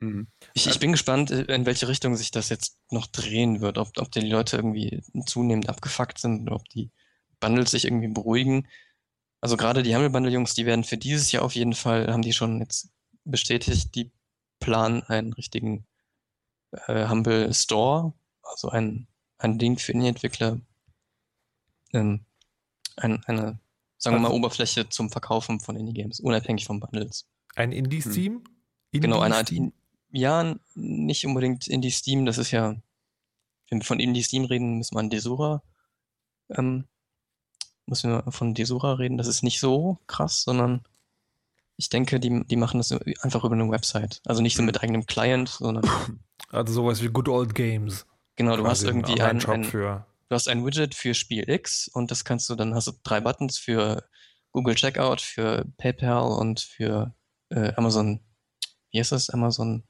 Mhm. 0.00 0.28
Ich, 0.54 0.66
ich 0.66 0.78
bin 0.78 0.92
gespannt, 0.92 1.30
äh, 1.30 1.42
in 1.54 1.66
welche 1.66 1.88
Richtung 1.88 2.16
sich 2.16 2.30
das 2.30 2.48
jetzt 2.48 2.78
noch 2.90 3.06
drehen 3.06 3.60
wird. 3.60 3.78
Ob, 3.78 3.96
ob 3.98 4.10
die 4.10 4.20
Leute 4.20 4.56
irgendwie 4.56 5.02
zunehmend 5.26 5.68
abgefuckt 5.68 6.18
sind 6.18 6.42
oder 6.42 6.56
ob 6.56 6.68
die 6.70 6.90
Bundles 7.38 7.70
sich 7.70 7.84
irgendwie 7.84 8.08
beruhigen. 8.08 8.66
Also 9.40 9.56
gerade 9.56 9.82
die 9.82 9.94
Humble 9.94 10.10
Bundle 10.10 10.32
Jungs, 10.32 10.54
die 10.54 10.66
werden 10.66 10.84
für 10.84 10.98
dieses 10.98 11.32
Jahr 11.32 11.42
auf 11.44 11.54
jeden 11.54 11.74
Fall, 11.74 12.12
haben 12.12 12.22
die 12.22 12.32
schon 12.32 12.60
jetzt 12.60 12.90
bestätigt, 13.24 13.94
die 13.94 14.10
planen 14.58 15.02
einen 15.04 15.32
richtigen 15.32 15.86
äh, 16.72 17.08
Humble 17.08 17.52
Store, 17.54 18.12
also 18.42 18.68
ein, 18.70 19.06
ein 19.38 19.58
Ding 19.58 19.78
für 19.78 19.92
Indie-Entwickler, 19.92 20.60
ähm, 21.92 22.24
ein, 22.96 23.24
eine, 23.24 23.58
sagen 24.00 24.16
wir 24.16 24.20
mal, 24.20 24.32
Oberfläche 24.32 24.88
zum 24.88 25.10
Verkaufen 25.10 25.60
von 25.60 25.76
Indie-Games, 25.76 26.20
unabhängig 26.20 26.64
von 26.64 26.80
Bundles. 26.80 27.26
Ein 27.54 27.70
Indie-Steam? 27.70 28.32
Hm. 28.34 28.44
Indie 28.92 29.06
genau, 29.06 29.20
eine 29.20 29.36
Art 29.36 29.52
ja, 30.12 30.56
nicht 30.74 31.24
unbedingt 31.24 31.68
Indie 31.68 31.92
Steam, 31.92 32.26
das 32.26 32.38
ist 32.38 32.50
ja, 32.50 32.74
wenn 33.68 33.78
wir 33.78 33.84
von 33.84 34.00
Indie 34.00 34.22
Steam 34.22 34.44
reden, 34.44 34.78
müssen 34.78 34.96
wir 34.96 35.00
an 35.00 35.10
Desura, 35.10 35.62
ähm, 36.48 36.86
müssen 37.86 38.10
wir 38.10 38.32
von 38.32 38.54
Desura 38.54 38.94
reden, 38.94 39.18
das 39.18 39.28
ist 39.28 39.44
nicht 39.44 39.60
so 39.60 39.98
krass, 40.08 40.42
sondern 40.42 40.82
ich 41.76 41.88
denke, 41.90 42.18
die, 42.18 42.44
die 42.44 42.56
machen 42.56 42.78
das 42.78 42.92
einfach 43.22 43.44
über 43.44 43.54
eine 43.54 43.70
Website. 43.70 44.20
Also 44.26 44.42
nicht 44.42 44.56
so 44.56 44.62
mit 44.62 44.82
eigenem 44.82 45.06
Client, 45.06 45.48
sondern. 45.48 45.88
Also 46.50 46.72
sowas 46.72 47.00
wie 47.00 47.08
Good 47.08 47.28
Old 47.28 47.54
Games. 47.54 48.06
Genau, 48.34 48.56
du 48.56 48.66
hast 48.66 48.82
irgendwie 48.82 49.20
ein, 49.20 49.42
ein, 49.44 49.64
für 49.64 50.04
du 50.30 50.36
hast 50.36 50.48
ein 50.48 50.64
Widget 50.64 50.94
für 50.94 51.12
Spiel 51.12 51.48
X 51.50 51.88
und 51.88 52.10
das 52.10 52.24
kannst 52.24 52.48
du, 52.48 52.54
dann 52.54 52.74
hast 52.74 52.86
du 52.86 52.92
drei 53.02 53.20
Buttons 53.20 53.58
für 53.58 54.08
Google 54.52 54.76
Checkout, 54.76 55.20
für 55.20 55.66
PayPal 55.76 56.32
und 56.38 56.60
für 56.60 57.14
äh, 57.50 57.74
Amazon, 57.74 58.20
wie 58.92 59.00
heißt 59.00 59.12
das? 59.12 59.30
Amazon 59.30 59.82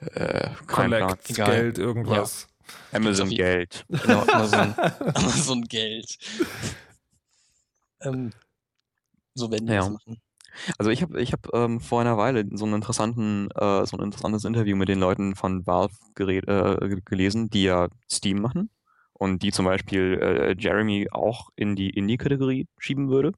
äh, 0.00 0.50
Collect, 0.66 1.34
Geld, 1.34 1.78
irgendwas. 1.78 2.48
Ja. 2.90 2.98
Amazon 2.98 3.30
Geld. 3.30 3.86
Genau, 3.88 4.22
Amazon, 4.22 4.74
Amazon 5.14 5.62
Geld. 5.62 6.18
ähm, 8.02 8.32
so 9.34 9.50
werden 9.52 9.68
wir 9.68 9.74
ja. 9.74 9.80
das 9.82 9.90
machen. 9.90 10.20
Also 10.76 10.90
ich 10.90 11.02
habe 11.02 11.22
ich 11.22 11.32
hab, 11.32 11.54
ähm, 11.54 11.80
vor 11.80 12.00
einer 12.00 12.18
Weile 12.18 12.44
so, 12.52 12.64
einen 12.64 12.74
interessanten, 12.74 13.48
äh, 13.52 13.86
so 13.86 13.96
ein 13.96 14.02
interessantes 14.02 14.44
Interview 14.44 14.74
mit 14.74 14.88
den 14.88 14.98
Leuten 14.98 15.36
von 15.36 15.64
Valve 15.64 15.94
äh, 16.18 17.00
gelesen, 17.04 17.48
die 17.48 17.62
ja 17.62 17.88
Steam 18.10 18.40
machen 18.40 18.68
und 19.18 19.42
die 19.42 19.52
zum 19.52 19.66
Beispiel 19.66 20.18
äh, 20.20 20.54
Jeremy 20.58 21.08
auch 21.10 21.50
in 21.56 21.76
die 21.76 21.90
Indie-Kategorie 21.90 22.66
schieben 22.78 23.10
würde. 23.10 23.32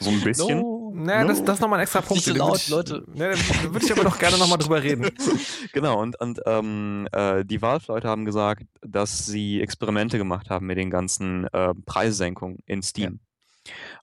So 0.00 0.10
ein 0.10 0.20
bisschen. 0.24 0.60
No, 0.60 0.92
naja, 0.94 1.22
no. 1.22 1.28
das, 1.28 1.44
das 1.44 1.56
ist 1.56 1.60
nochmal 1.60 1.78
ein 1.78 1.82
extra 1.84 2.00
Punkt. 2.00 2.26
Nicht 2.26 2.36
so 2.36 2.44
laut, 2.44 2.68
Leute. 2.68 3.04
Ne, 3.14 3.34
da 3.62 3.72
würde 3.72 3.84
ich 3.84 3.92
aber 3.92 4.04
doch 4.04 4.18
gerne 4.18 4.38
nochmal 4.38 4.58
drüber 4.58 4.82
reden. 4.82 5.10
genau, 5.72 6.00
und, 6.00 6.18
und 6.20 6.40
ähm, 6.46 7.06
äh, 7.12 7.44
die 7.44 7.60
Valve-Leute 7.62 8.08
haben 8.08 8.24
gesagt, 8.24 8.64
dass 8.80 9.26
sie 9.26 9.60
Experimente 9.60 10.18
gemacht 10.18 10.50
haben 10.50 10.66
mit 10.66 10.78
den 10.78 10.90
ganzen 10.90 11.46
äh, 11.52 11.74
Preissenkungen 11.86 12.58
in 12.66 12.82
Steam. 12.82 13.12
Ja. 13.12 13.31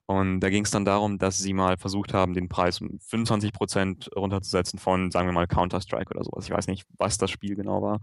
Und 0.06 0.40
da 0.40 0.50
ging 0.50 0.64
es 0.64 0.70
dann 0.70 0.84
darum, 0.84 1.18
dass 1.18 1.38
sie 1.38 1.52
mal 1.52 1.76
versucht 1.76 2.14
haben, 2.14 2.34
den 2.34 2.48
Preis 2.48 2.80
um 2.80 2.98
25% 2.98 4.14
runterzusetzen 4.14 4.78
von, 4.78 5.10
sagen 5.10 5.28
wir 5.28 5.32
mal, 5.32 5.46
Counter-Strike 5.46 6.14
oder 6.14 6.24
sowas. 6.24 6.46
Ich 6.46 6.50
weiß 6.50 6.66
nicht, 6.66 6.86
was 6.98 7.18
das 7.18 7.30
Spiel 7.30 7.54
genau 7.56 7.82
war. 7.82 8.00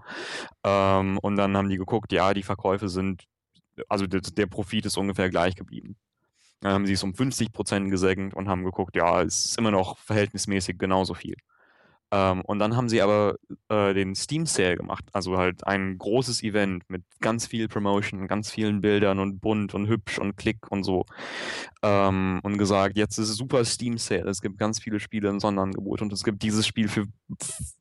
Ähm, 0.63 1.17
und 1.21 1.35
dann 1.35 1.57
haben 1.57 1.69
die 1.69 1.77
geguckt, 1.77 2.11
ja, 2.11 2.33
die 2.33 2.43
Verkäufe 2.43 2.89
sind, 2.89 3.25
also 3.89 4.07
der, 4.07 4.21
der 4.21 4.47
Profit 4.47 4.85
ist 4.85 4.97
ungefähr 4.97 5.29
gleich 5.29 5.55
geblieben. 5.55 5.97
Dann 6.61 6.73
haben 6.73 6.85
sie 6.85 6.93
es 6.93 7.03
um 7.03 7.13
50 7.13 7.51
Prozent 7.53 7.91
gesenkt 7.91 8.35
und 8.35 8.49
haben 8.49 8.63
geguckt, 8.63 8.95
ja, 8.95 9.21
es 9.21 9.45
ist 9.45 9.57
immer 9.57 9.71
noch 9.71 9.97
verhältnismäßig 9.97 10.77
genauso 10.77 11.13
viel. 11.13 11.35
Ähm, 12.09 12.41
und 12.41 12.59
dann 12.59 12.77
haben 12.77 12.87
sie 12.87 13.01
aber 13.01 13.35
äh, 13.67 13.93
den 13.93 14.15
Steam 14.15 14.45
Sale 14.45 14.77
gemacht, 14.77 15.03
also 15.11 15.37
halt 15.37 15.67
ein 15.67 15.97
großes 15.97 16.41
Event 16.41 16.89
mit 16.89 17.03
ganz 17.19 17.47
viel 17.47 17.67
Promotion, 17.67 18.27
ganz 18.27 18.49
vielen 18.49 18.79
Bildern 18.79 19.19
und 19.19 19.39
bunt 19.41 19.73
und 19.73 19.87
hübsch 19.87 20.17
und 20.17 20.37
klick 20.37 20.71
und 20.71 20.83
so. 20.83 21.05
Ähm, 21.83 22.39
und 22.43 22.57
gesagt, 22.57 22.97
jetzt 22.97 23.17
ist 23.17 23.29
es 23.29 23.35
super 23.35 23.65
Steam 23.65 23.97
Sale, 23.97 24.29
es 24.29 24.41
gibt 24.41 24.57
ganz 24.57 24.79
viele 24.79 25.01
Spiele 25.01 25.27
im 25.29 25.41
Sonderangebot 25.41 26.01
und 26.01 26.13
es 26.13 26.23
gibt 26.23 26.43
dieses 26.43 26.65
Spiel 26.65 26.87
für 26.87 27.07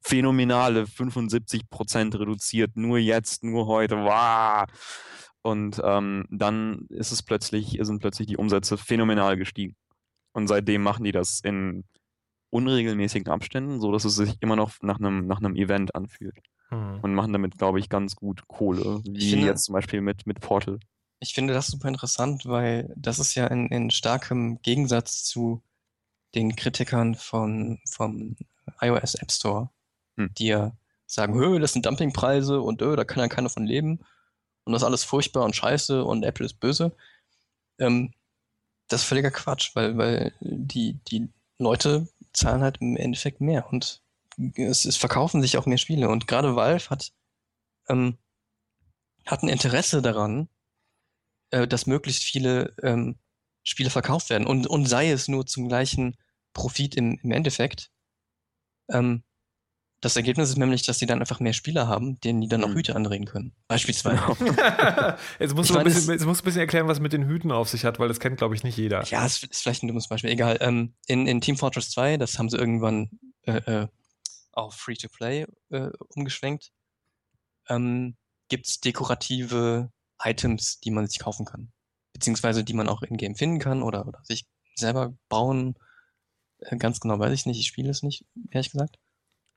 phänomenale 0.03 0.85
75% 0.85 2.19
reduziert, 2.19 2.73
nur 2.77 2.99
jetzt, 2.99 3.45
nur 3.45 3.67
heute, 3.67 3.97
wow! 3.97 4.67
Und 5.43 5.81
ähm, 5.85 6.27
dann 6.31 6.87
ist 6.89 7.13
es 7.13 7.23
plötzlich, 7.23 7.79
sind 7.81 8.01
plötzlich 8.01 8.27
die 8.27 8.37
Umsätze 8.37 8.77
phänomenal 8.77 9.37
gestiegen. 9.37 9.77
Und 10.33 10.49
seitdem 10.49 10.83
machen 10.83 11.05
die 11.05 11.13
das 11.13 11.41
in 11.45 11.85
unregelmäßigen 12.51 13.33
Abständen, 13.33 13.81
so 13.81 13.93
dass 13.93 14.05
es 14.05 14.17
sich 14.17 14.37
immer 14.41 14.57
noch 14.57 14.73
nach 14.83 14.99
einem, 14.99 15.27
nach 15.27 15.39
einem 15.39 15.57
Event 15.57 15.95
anfühlt. 15.95 16.39
Hm. 16.69 17.01
Und 17.01 17.15
machen 17.15 17.33
damit, 17.33 17.59
glaube 17.59 17.79
ich, 17.79 17.89
ganz 17.89 18.17
gut 18.17 18.49
Kohle. 18.49 19.01
Wie 19.05 19.31
finde, 19.31 19.47
jetzt 19.47 19.65
zum 19.65 19.75
Beispiel 19.75 20.01
mit, 20.01 20.27
mit 20.27 20.41
Portal. 20.41 20.81
Ich 21.21 21.33
finde 21.33 21.55
das 21.55 21.69
super 21.69 21.89
interessant, 21.89 22.47
weil 22.47 22.93
das 22.97 23.19
ist 23.19 23.35
ja 23.35 23.47
in, 23.47 23.69
in 23.69 23.91
starkem 23.91 24.61
Gegensatz 24.63 25.25
zu 25.25 25.63
den 26.35 26.57
Kritikern 26.57 27.15
von, 27.15 27.79
vom 27.89 28.37
iOS 28.81 29.15
App 29.15 29.31
Store, 29.31 29.71
hm. 30.17 30.31
die 30.39 30.49
ja 30.49 30.73
sagen, 31.07 31.61
das 31.61 31.73
sind 31.73 31.87
Dumpingpreise 31.87 32.61
und 32.61 32.81
da 32.81 33.05
kann 33.05 33.23
ja 33.23 33.29
keiner 33.29 33.49
von 33.49 33.65
leben 33.65 34.01
und 34.65 34.73
das 34.73 34.83
ist 34.83 34.87
alles 34.87 35.05
furchtbar 35.05 35.45
und 35.45 35.55
scheiße 35.55 36.05
und 36.05 36.25
Apple 36.25 36.45
ist 36.45 36.59
böse. 36.61 36.93
Ähm, 37.79 38.13
das 38.89 39.03
ist 39.03 39.07
völliger 39.07 39.31
Quatsch, 39.31 39.71
weil, 39.75 39.97
weil 39.97 40.33
die, 40.41 40.99
die 41.09 41.29
Leute 41.59 42.09
zahlen 42.37 42.63
halt 42.63 42.79
im 42.81 42.97
Endeffekt 42.97 43.41
mehr 43.41 43.67
und 43.73 44.03
es, 44.57 44.85
es 44.85 44.97
verkaufen 44.97 45.43
sich 45.43 45.57
auch 45.57 45.67
mehr 45.67 45.79
Spiele. 45.79 46.09
Und 46.09 46.27
gerade 46.27 46.57
Valve 46.57 46.91
hat, 46.91 47.13
ähm, 47.89 48.19
hat 49.25 49.43
ein 49.43 49.49
Interesse 49.49 50.03
daran, 50.03 50.49
äh, 51.51 51.67
dass 51.67 51.87
möglichst 51.87 52.25
viele 52.25 52.75
ähm, 52.83 53.19
Spiele 53.63 53.91
verkauft 53.91 54.31
werden. 54.31 54.47
Und, 54.47 54.67
und 54.67 54.87
sei 54.87 55.11
es 55.11 55.29
nur 55.29 55.47
zum 55.47 55.69
gleichen 55.69 56.17
Profit 56.53 56.95
im, 56.97 57.19
im 57.23 57.33
Endeffekt. 57.33 57.91
Ähm, 58.91 59.25
das 60.07 60.15
Ergebnis 60.15 60.51
ist 60.51 60.57
nämlich, 60.57 60.87
dass 60.87 61.01
sie 61.01 61.07
dann 61.07 61.19
einfach 61.19 61.41
mehr 61.41 61.53
Spieler 61.53 61.89
haben, 61.89 62.21
denen 62.21 62.41
die 62.41 62.47
dann 62.47 62.63
auch 62.63 62.69
mhm. 62.69 62.77
Hüte 62.77 62.95
andrehen 62.95 63.25
können. 63.25 63.53
Beispielsweise. 63.67 64.21
jetzt, 65.41 65.55
musst 65.57 65.71
du 65.71 65.79
ein 65.79 65.85
bisschen, 65.85 66.13
jetzt 66.13 66.25
musst 66.25 66.41
du 66.41 66.45
ein 66.45 66.47
bisschen 66.47 66.61
erklären, 66.61 66.87
was 66.87 67.01
mit 67.01 67.13
den 67.13 67.27
Hüten 67.27 67.51
auf 67.51 67.69
sich 67.69 67.85
hat, 67.85 67.99
weil 67.99 68.07
das 68.07 68.21
kennt, 68.21 68.37
glaube 68.37 68.55
ich, 68.55 68.63
nicht 68.63 68.79
jeder. 68.79 69.03
Ja, 69.07 69.27
es 69.27 69.43
ist 69.43 69.63
vielleicht 69.63 69.83
ein 69.83 69.89
dummes 69.89 70.07
Beispiel. 70.07 70.31
Egal. 70.31 70.59
Ähm, 70.61 70.95
in, 71.09 71.27
in 71.27 71.41
Team 71.41 71.57
Fortress 71.57 71.91
2, 71.91 72.19
das 72.19 72.39
haben 72.39 72.49
sie 72.49 72.57
irgendwann 72.57 73.11
äh, 73.43 73.57
äh, 73.57 73.89
auf 74.53 74.75
Free-to-Play 74.77 75.47
äh, 75.71 75.91
umgeschwenkt, 76.15 76.71
ähm, 77.69 78.17
gibt 78.49 78.69
es 78.69 78.79
dekorative 78.79 79.91
Items, 80.23 80.79
die 80.79 80.93
man 80.93 81.09
sich 81.09 81.19
kaufen 81.19 81.47
kann. 81.47 81.73
Beziehungsweise 82.13 82.63
die 82.63 82.75
man 82.75 82.89
auch 82.89 83.03
in-game 83.03 83.35
finden 83.35 83.59
kann 83.59 83.83
oder, 83.83 84.07
oder 84.07 84.21
sich 84.23 84.47
selber 84.77 85.17
bauen. 85.29 85.75
Äh, 86.61 86.77
ganz 86.77 87.01
genau 87.01 87.19
weiß 87.19 87.33
ich 87.33 87.45
nicht, 87.45 87.59
ich 87.59 87.67
spiele 87.67 87.91
es 87.91 88.05
nicht, 88.05 88.25
ehrlich 88.53 88.71
gesagt. 88.71 89.01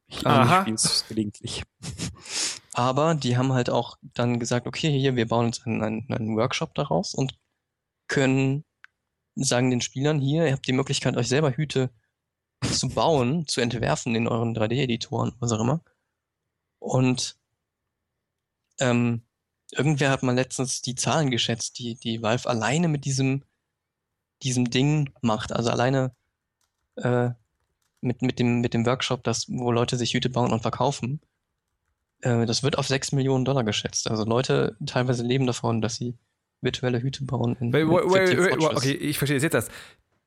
Ich 0.10 0.20
spiele 0.20 0.76
es 0.76 1.05
gelegentlich. 1.07 1.64
Aber 2.74 3.16
die 3.16 3.38
haben 3.38 3.53
halt 3.53 3.70
auch 3.70 3.97
dann 4.01 4.39
gesagt, 4.39 4.68
okay, 4.68 4.91
hier, 4.91 5.16
wir 5.16 5.28
bauen 5.28 5.47
uns 5.47 5.66
einen, 5.66 5.84
einen, 5.84 6.12
einen 6.12 6.38
Workshop 6.38 6.74
daraus 6.76 7.14
und 7.14 7.38
können 8.07 8.64
sagen 9.36 9.70
den 9.70 9.82
Spielern 9.82 10.20
hier, 10.20 10.45
ihr 10.45 10.53
habt 10.53 10.68
die 10.68 10.74
Möglichkeit, 10.74 11.18
euch 11.18 11.28
selber 11.28 11.51
Hüte 11.51 11.91
zu 12.62 12.89
bauen, 12.89 13.47
zu 13.47 13.62
entwerfen 13.62 14.16
in 14.16 14.28
euren 14.28 14.55
3D-Editoren, 14.55 15.34
was 15.39 15.51
auch 15.51 15.62
immer. 15.62 15.82
Und 16.80 17.38
ähm, 18.80 19.24
irgendwer 19.72 20.12
hat 20.12 20.24
mal 20.24 20.36
letztens 20.36 20.82
die 20.82 20.95
Zahlen 20.95 21.32
geschätzt, 21.32 21.80
die, 21.80 21.95
die 21.95 22.22
Valve 22.22 22.49
alleine 22.49 22.88
mit 22.88 23.05
diesem, 23.05 23.43
diesem 24.43 24.70
Ding 24.70 25.14
macht. 25.22 25.51
Also 25.51 25.70
alleine 25.70 26.16
äh, 26.95 27.32
mit, 28.02 28.22
mit, 28.22 28.39
dem, 28.39 28.62
mit 28.62 28.74
dem 28.74 28.86
Workshop, 28.86 29.24
das, 29.24 29.47
wo 29.50 29.72
Leute 29.72 29.97
sich 29.97 30.14
Hüte 30.14 30.30
bauen 30.30 30.52
und 30.52 30.62
verkaufen, 30.62 31.22
äh, 32.22 32.45
das 32.45 32.64
wird 32.64 32.78
auf 32.78 32.88
6 32.88 33.12
Millionen 33.12 33.45
Dollar 33.45 33.64
geschätzt. 33.64 34.10
Also 34.10 34.26
Leute 34.26 34.78
teilweise 34.86 35.24
leben 35.24 35.45
davon, 35.45 35.82
dass 35.82 35.95
sie 35.95 36.18
virtuelle 36.62 37.02
Hüte 37.02 37.24
bauen. 37.24 37.56
In, 37.60 37.74
wait, 37.74 37.88
wait, 37.88 38.38
wait, 38.38 38.76
okay, 38.76 38.93
ich 38.93 39.18
verstehe 39.18 39.39
jetzt 39.39 39.54
das. 39.54 39.70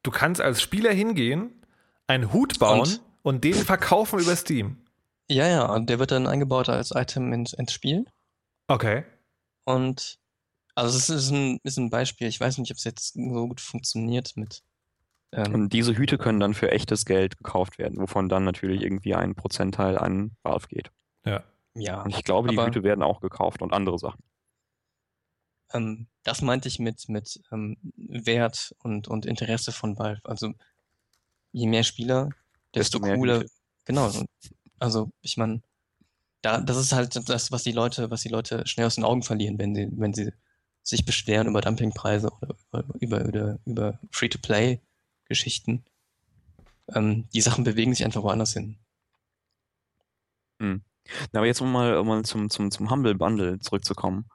Du 0.02 0.10
kannst 0.10 0.40
als 0.40 0.60
Spieler 0.60 0.92
hingehen, 0.92 1.64
einen 2.06 2.32
Hut 2.32 2.58
bauen 2.58 2.80
und, 2.80 3.00
und 3.22 3.44
den 3.44 3.54
verkaufen 3.54 4.18
über 4.18 4.34
Steam. 4.36 4.78
Ja, 5.30 5.46
ja, 5.48 5.66
und 5.66 5.88
der 5.88 5.98
wird 5.98 6.10
dann 6.10 6.26
eingebaut 6.26 6.68
als 6.68 6.90
Item 6.90 7.32
ins, 7.32 7.52
ins 7.52 7.72
Spiel. 7.72 8.04
Okay. 8.68 9.04
Und 9.64 10.18
also 10.74 10.96
es 10.96 11.08
ist 11.08 11.30
ein, 11.30 11.58
ist 11.62 11.78
ein 11.78 11.90
Beispiel. 11.90 12.26
Ich 12.28 12.40
weiß 12.40 12.58
nicht, 12.58 12.70
ob 12.70 12.78
es 12.78 12.84
jetzt 12.84 13.14
so 13.14 13.48
gut 13.48 13.60
funktioniert 13.60 14.32
mit 14.36 14.62
ähm, 15.32 15.54
und 15.54 15.72
diese 15.72 15.96
Hüte 15.96 16.18
können 16.18 16.40
dann 16.40 16.54
für 16.54 16.70
echtes 16.70 17.06
Geld 17.06 17.38
gekauft 17.38 17.78
werden, 17.78 17.98
wovon 17.98 18.28
dann 18.28 18.44
natürlich 18.44 18.82
irgendwie 18.82 19.14
ein 19.14 19.34
Prozentteil 19.34 19.96
an 19.98 20.36
Valve 20.42 20.68
geht. 20.68 20.90
Ja. 21.24 21.42
Ja. 21.74 22.02
Und 22.02 22.10
ich 22.10 22.22
glaube, 22.22 22.48
die 22.48 22.60
Hüte 22.60 22.82
werden 22.82 23.02
auch 23.02 23.20
gekauft 23.20 23.62
und 23.62 23.72
andere 23.72 23.98
Sachen. 23.98 24.22
Ähm, 25.72 26.06
das 26.22 26.42
meinte 26.42 26.68
ich 26.68 26.78
mit, 26.78 27.08
mit 27.08 27.40
ähm, 27.50 27.78
Wert 27.96 28.74
und, 28.82 29.08
und 29.08 29.24
Interesse 29.24 29.72
von 29.72 29.98
Valve. 29.98 30.20
Also 30.24 30.52
je 31.52 31.66
mehr 31.66 31.82
Spieler, 31.82 32.28
desto, 32.74 32.98
desto 32.98 33.14
cooler. 33.14 33.40
Hüte. 33.40 33.50
Genau. 33.86 34.12
Also 34.78 35.10
ich 35.22 35.38
meine, 35.38 35.62
da, 36.42 36.60
das 36.60 36.76
ist 36.76 36.92
halt 36.92 37.28
das, 37.28 37.52
was 37.52 37.62
die 37.62 37.72
Leute, 37.72 38.10
was 38.10 38.20
die 38.20 38.28
Leute 38.28 38.66
schnell 38.66 38.86
aus 38.86 38.96
den 38.96 39.04
Augen 39.04 39.22
verlieren, 39.22 39.58
wenn 39.58 39.74
sie, 39.74 39.88
wenn 39.92 40.12
sie 40.12 40.32
sich 40.82 41.06
beschweren 41.06 41.46
über 41.46 41.60
Dumpingpreise 41.60 42.30
oder 42.42 42.56
über, 43.00 43.24
über, 43.24 43.58
über 43.64 43.98
Free-to-Play 44.10 44.80
Geschichten. 45.32 45.84
Ähm, 46.94 47.28
die 47.32 47.40
Sachen 47.40 47.64
bewegen 47.64 47.94
sich 47.94 48.04
einfach 48.04 48.22
woanders 48.22 48.52
hin. 48.52 48.76
Hm. 50.60 50.82
aber 51.32 51.46
jetzt 51.46 51.60
um 51.60 51.72
mal, 51.72 51.96
um 51.96 52.06
mal 52.06 52.24
zum, 52.24 52.48
zum, 52.48 52.70
zum 52.70 52.88
Humble 52.88 53.16
Bundle 53.16 53.58
zurückzukommen. 53.58 54.26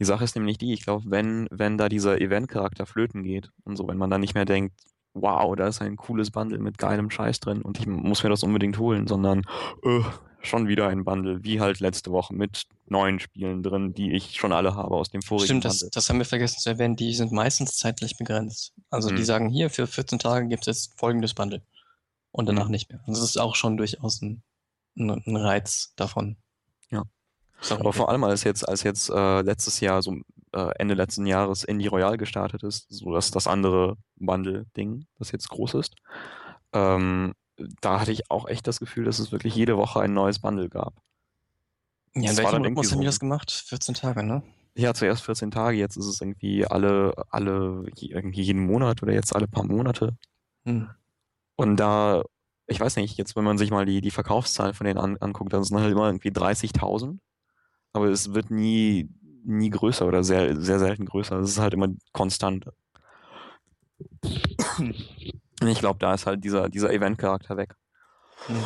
Die 0.00 0.04
Sache 0.04 0.24
ist 0.24 0.34
nämlich 0.34 0.58
die, 0.58 0.72
ich 0.72 0.82
glaube, 0.82 1.04
wenn, 1.06 1.46
wenn 1.52 1.78
da 1.78 1.88
dieser 1.88 2.20
Event-Charakter 2.20 2.84
flöten 2.84 3.22
geht 3.22 3.50
und 3.64 3.76
so, 3.76 3.86
wenn 3.86 3.98
man 3.98 4.10
dann 4.10 4.20
nicht 4.20 4.34
mehr 4.34 4.44
denkt, 4.44 4.74
wow, 5.14 5.54
da 5.54 5.68
ist 5.68 5.80
ein 5.80 5.96
cooles 5.96 6.30
Bundle 6.30 6.58
mit 6.58 6.78
geilem 6.78 7.10
Scheiß 7.10 7.40
drin 7.40 7.62
und 7.62 7.78
ich 7.78 7.86
muss 7.86 8.22
mir 8.22 8.30
das 8.30 8.42
unbedingt 8.42 8.78
holen, 8.78 9.06
sondern 9.06 9.42
uh, 9.84 10.04
schon 10.42 10.68
wieder 10.68 10.88
ein 10.88 11.04
Bundle, 11.04 11.42
wie 11.42 11.60
halt 11.60 11.80
letzte 11.80 12.10
Woche 12.10 12.34
mit 12.34 12.64
neuen 12.86 13.20
Spielen 13.20 13.62
drin, 13.62 13.94
die 13.94 14.12
ich 14.12 14.36
schon 14.36 14.52
alle 14.52 14.74
habe 14.74 14.94
aus 14.94 15.10
dem 15.10 15.22
vorigen 15.22 15.46
Stimmt, 15.46 15.64
das, 15.64 15.80
das 15.90 16.08
haben 16.08 16.18
wir 16.18 16.24
vergessen 16.24 16.60
zu 16.60 16.70
erwähnen, 16.70 16.96
die 16.96 17.12
sind 17.14 17.32
meistens 17.32 17.76
zeitlich 17.76 18.16
begrenzt. 18.16 18.72
Also 18.90 19.10
mhm. 19.10 19.16
die 19.16 19.24
sagen 19.24 19.48
hier, 19.48 19.70
für 19.70 19.86
14 19.86 20.18
Tage 20.18 20.48
gibt 20.48 20.66
es 20.66 20.66
jetzt 20.66 20.98
folgendes 20.98 21.34
Bundle 21.34 21.62
und 22.30 22.46
danach 22.46 22.66
mhm. 22.66 22.72
nicht 22.72 22.90
mehr. 22.90 23.00
Und 23.06 23.16
das 23.16 23.22
ist 23.22 23.38
auch 23.38 23.56
schon 23.56 23.76
durchaus 23.76 24.22
ein, 24.22 24.42
ein, 24.96 25.10
ein 25.10 25.36
Reiz 25.36 25.92
davon. 25.96 26.36
Ja. 26.90 27.02
Sorry. 27.60 27.80
Aber 27.80 27.92
vor 27.92 28.08
allem 28.08 28.24
als 28.24 28.44
jetzt, 28.44 28.68
als 28.68 28.82
jetzt 28.84 29.10
äh, 29.10 29.42
letztes 29.42 29.80
Jahr, 29.80 30.02
so 30.02 30.16
äh, 30.52 30.70
Ende 30.78 30.94
letzten 30.94 31.26
Jahres 31.26 31.64
Indie 31.64 31.88
Royal 31.88 32.16
gestartet 32.16 32.62
ist, 32.62 32.86
so 32.88 33.12
dass 33.12 33.30
das 33.30 33.46
andere 33.46 33.96
Bundle-Ding, 34.16 35.06
das 35.18 35.32
jetzt 35.32 35.48
groß 35.48 35.74
ist, 35.74 35.96
ähm, 36.72 37.34
da 37.80 38.00
hatte 38.00 38.12
ich 38.12 38.30
auch 38.30 38.48
echt 38.48 38.66
das 38.66 38.80
Gefühl, 38.80 39.04
dass 39.04 39.18
es 39.18 39.32
wirklich 39.32 39.54
jede 39.54 39.76
Woche 39.76 40.00
ein 40.00 40.14
neues 40.14 40.38
Bundle 40.38 40.68
gab. 40.68 40.94
Ja, 42.14 42.30
in 42.30 42.36
welchem 42.36 42.62
Rhythmus 42.62 42.92
haben 42.92 43.00
die 43.00 43.06
das 43.06 43.20
gemacht? 43.20 43.50
14 43.50 43.94
Tage, 43.94 44.22
ne? 44.22 44.42
Ja, 44.76 44.94
zuerst 44.94 45.24
14 45.24 45.50
Tage, 45.50 45.76
jetzt 45.76 45.96
ist 45.96 46.06
es 46.06 46.20
irgendwie 46.20 46.64
alle, 46.66 47.12
alle, 47.30 47.86
irgendwie 48.00 48.42
jeden 48.42 48.64
Monat 48.64 49.02
oder 49.02 49.12
jetzt 49.12 49.34
alle 49.34 49.48
paar 49.48 49.64
Monate. 49.64 50.16
Hm. 50.64 50.88
Und 51.56 51.76
da, 51.76 52.22
ich 52.66 52.78
weiß 52.78 52.96
nicht, 52.96 53.18
jetzt 53.18 53.34
wenn 53.34 53.44
man 53.44 53.58
sich 53.58 53.70
mal 53.70 53.86
die, 53.86 54.00
die 54.00 54.10
Verkaufszahlen 54.12 54.74
von 54.74 54.86
denen 54.86 54.98
an, 54.98 55.16
anguckt, 55.18 55.52
dann 55.52 55.64
sind 55.64 55.78
halt 55.78 55.90
immer 55.90 56.06
irgendwie 56.06 56.30
30.000. 56.30 57.18
Aber 57.92 58.06
es 58.06 58.34
wird 58.34 58.50
nie, 58.50 59.08
nie 59.44 59.70
größer 59.70 60.06
oder 60.06 60.22
sehr, 60.22 60.60
sehr 60.60 60.78
selten 60.78 61.06
größer. 61.06 61.38
Es 61.40 61.50
ist 61.50 61.58
halt 61.58 61.74
immer 61.74 61.88
konstant. 62.12 62.66
Ich 65.66 65.78
glaube, 65.78 65.98
da 65.98 66.14
ist 66.14 66.26
halt 66.26 66.44
dieser, 66.44 66.68
dieser 66.68 66.92
Event-Charakter 66.92 67.56
weg. 67.56 67.74
Hm. 68.46 68.64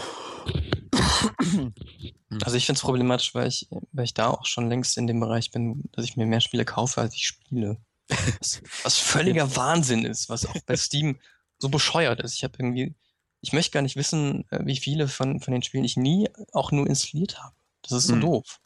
Also 2.43 2.57
ich 2.57 2.67
finde 2.67 2.79
es 2.79 2.83
problematisch, 2.83 3.35
weil 3.35 3.49
ich, 3.49 3.69
weil 3.93 4.05
ich 4.05 4.15
da 4.15 4.29
auch 4.29 4.47
schon 4.47 4.69
längst 4.69 4.97
in 4.97 5.07
dem 5.07 5.21
Bereich 5.21 5.51
bin, 5.51 5.85
dass 5.93 6.05
ich 6.05 6.17
mir 6.17 6.27
mehr 6.27 6.41
Spiele 6.41 6.65
kaufe, 6.65 7.01
als 7.01 7.15
ich 7.15 7.27
spiele. 7.27 7.79
Was, 8.09 8.63
was 8.83 8.99
völliger 8.99 9.55
Wahnsinn 9.57 10.05
ist, 10.05 10.29
was 10.29 10.47
auch 10.47 10.61
bei 10.67 10.77
Steam 10.77 11.19
so 11.59 11.69
bescheuert 11.69 12.21
ist. 12.21 12.35
Ich 12.35 12.45
habe 12.45 12.55
irgendwie, 12.59 12.95
ich 13.41 13.53
möchte 13.53 13.73
gar 13.73 13.83
nicht 13.83 13.97
wissen, 13.97 14.45
äh, 14.51 14.61
wie 14.65 14.77
viele 14.77 15.09
von, 15.09 15.41
von 15.41 15.53
den 15.53 15.63
Spielen 15.63 15.85
ich 15.85 15.97
nie 15.97 16.29
auch 16.53 16.73
nur 16.73 16.87
installiert 16.87 17.43
habe. 17.43 17.55
Das 17.83 17.93
ist 17.93 18.07
so 18.07 18.15
hm. 18.15 18.21
doof. 18.21 18.61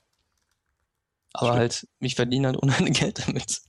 Aber 1.32 1.48
Stimmt. 1.48 1.58
halt, 1.58 1.88
ich 2.00 2.14
verdiene 2.14 2.48
halt 2.48 2.56
unheimlich 2.56 2.98
Geld 2.98 3.26
damit. 3.26 3.60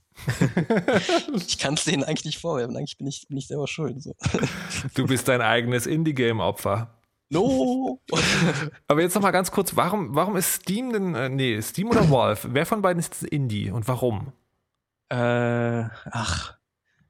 Ich 1.34 1.58
kann 1.58 1.74
es 1.74 1.84
denen 1.84 2.04
eigentlich 2.04 2.24
nicht 2.24 2.38
vorwerfen. 2.38 2.76
Eigentlich 2.76 2.98
bin 2.98 3.06
ich, 3.06 3.26
bin 3.28 3.38
ich 3.38 3.46
selber 3.46 3.66
schuld. 3.66 4.02
So. 4.02 4.14
Du 4.94 5.06
bist 5.06 5.28
dein 5.28 5.40
eigenes 5.40 5.86
Indie-Game-Opfer. 5.86 6.98
No! 7.30 8.00
Aber 8.88 9.02
jetzt 9.02 9.14
noch 9.14 9.22
mal 9.22 9.30
ganz 9.30 9.50
kurz, 9.50 9.76
warum, 9.76 10.14
warum 10.14 10.36
ist 10.36 10.62
Steam 10.62 10.92
denn, 10.92 11.14
äh, 11.14 11.28
nee, 11.28 11.60
Steam 11.60 11.90
oder 11.90 12.10
Valve? 12.10 12.48
Wer 12.52 12.64
von 12.64 12.80
beiden 12.80 13.00
ist 13.00 13.22
Indie 13.22 13.70
und 13.70 13.86
warum? 13.86 14.32
Äh, 15.10 15.84
ach, 16.10 16.56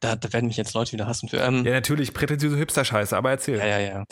da, 0.00 0.16
da 0.16 0.32
werden 0.32 0.46
mich 0.46 0.56
jetzt 0.56 0.74
Leute 0.74 0.92
wieder 0.92 1.06
hassen 1.06 1.28
für. 1.28 1.38
Ähm, 1.38 1.64
ja, 1.64 1.72
natürlich, 1.72 2.14
prätentiöse 2.14 2.56
Hipster-Scheiße, 2.56 3.16
aber 3.16 3.30
erzähl. 3.30 3.58
Ja, 3.58 3.66
ja, 3.66 3.78
ja. 3.78 4.04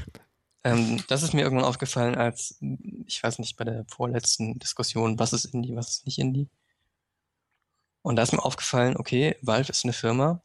ähm, 0.64 1.02
das 1.08 1.22
ist 1.22 1.34
mir 1.34 1.42
irgendwann 1.42 1.66
aufgefallen, 1.66 2.14
als, 2.14 2.58
ich 3.06 3.22
weiß 3.22 3.38
nicht, 3.38 3.56
bei 3.56 3.64
der 3.64 3.84
vorletzten 3.88 4.58
Diskussion, 4.58 5.18
was 5.18 5.32
ist 5.32 5.46
Indie, 5.46 5.76
was 5.76 5.90
ist 5.90 6.06
nicht 6.06 6.18
Indie. 6.18 6.48
Und 8.02 8.16
da 8.16 8.22
ist 8.22 8.32
mir 8.32 8.44
aufgefallen, 8.44 8.96
okay, 8.96 9.36
Valve 9.42 9.70
ist 9.70 9.84
eine 9.84 9.92
Firma, 9.92 10.42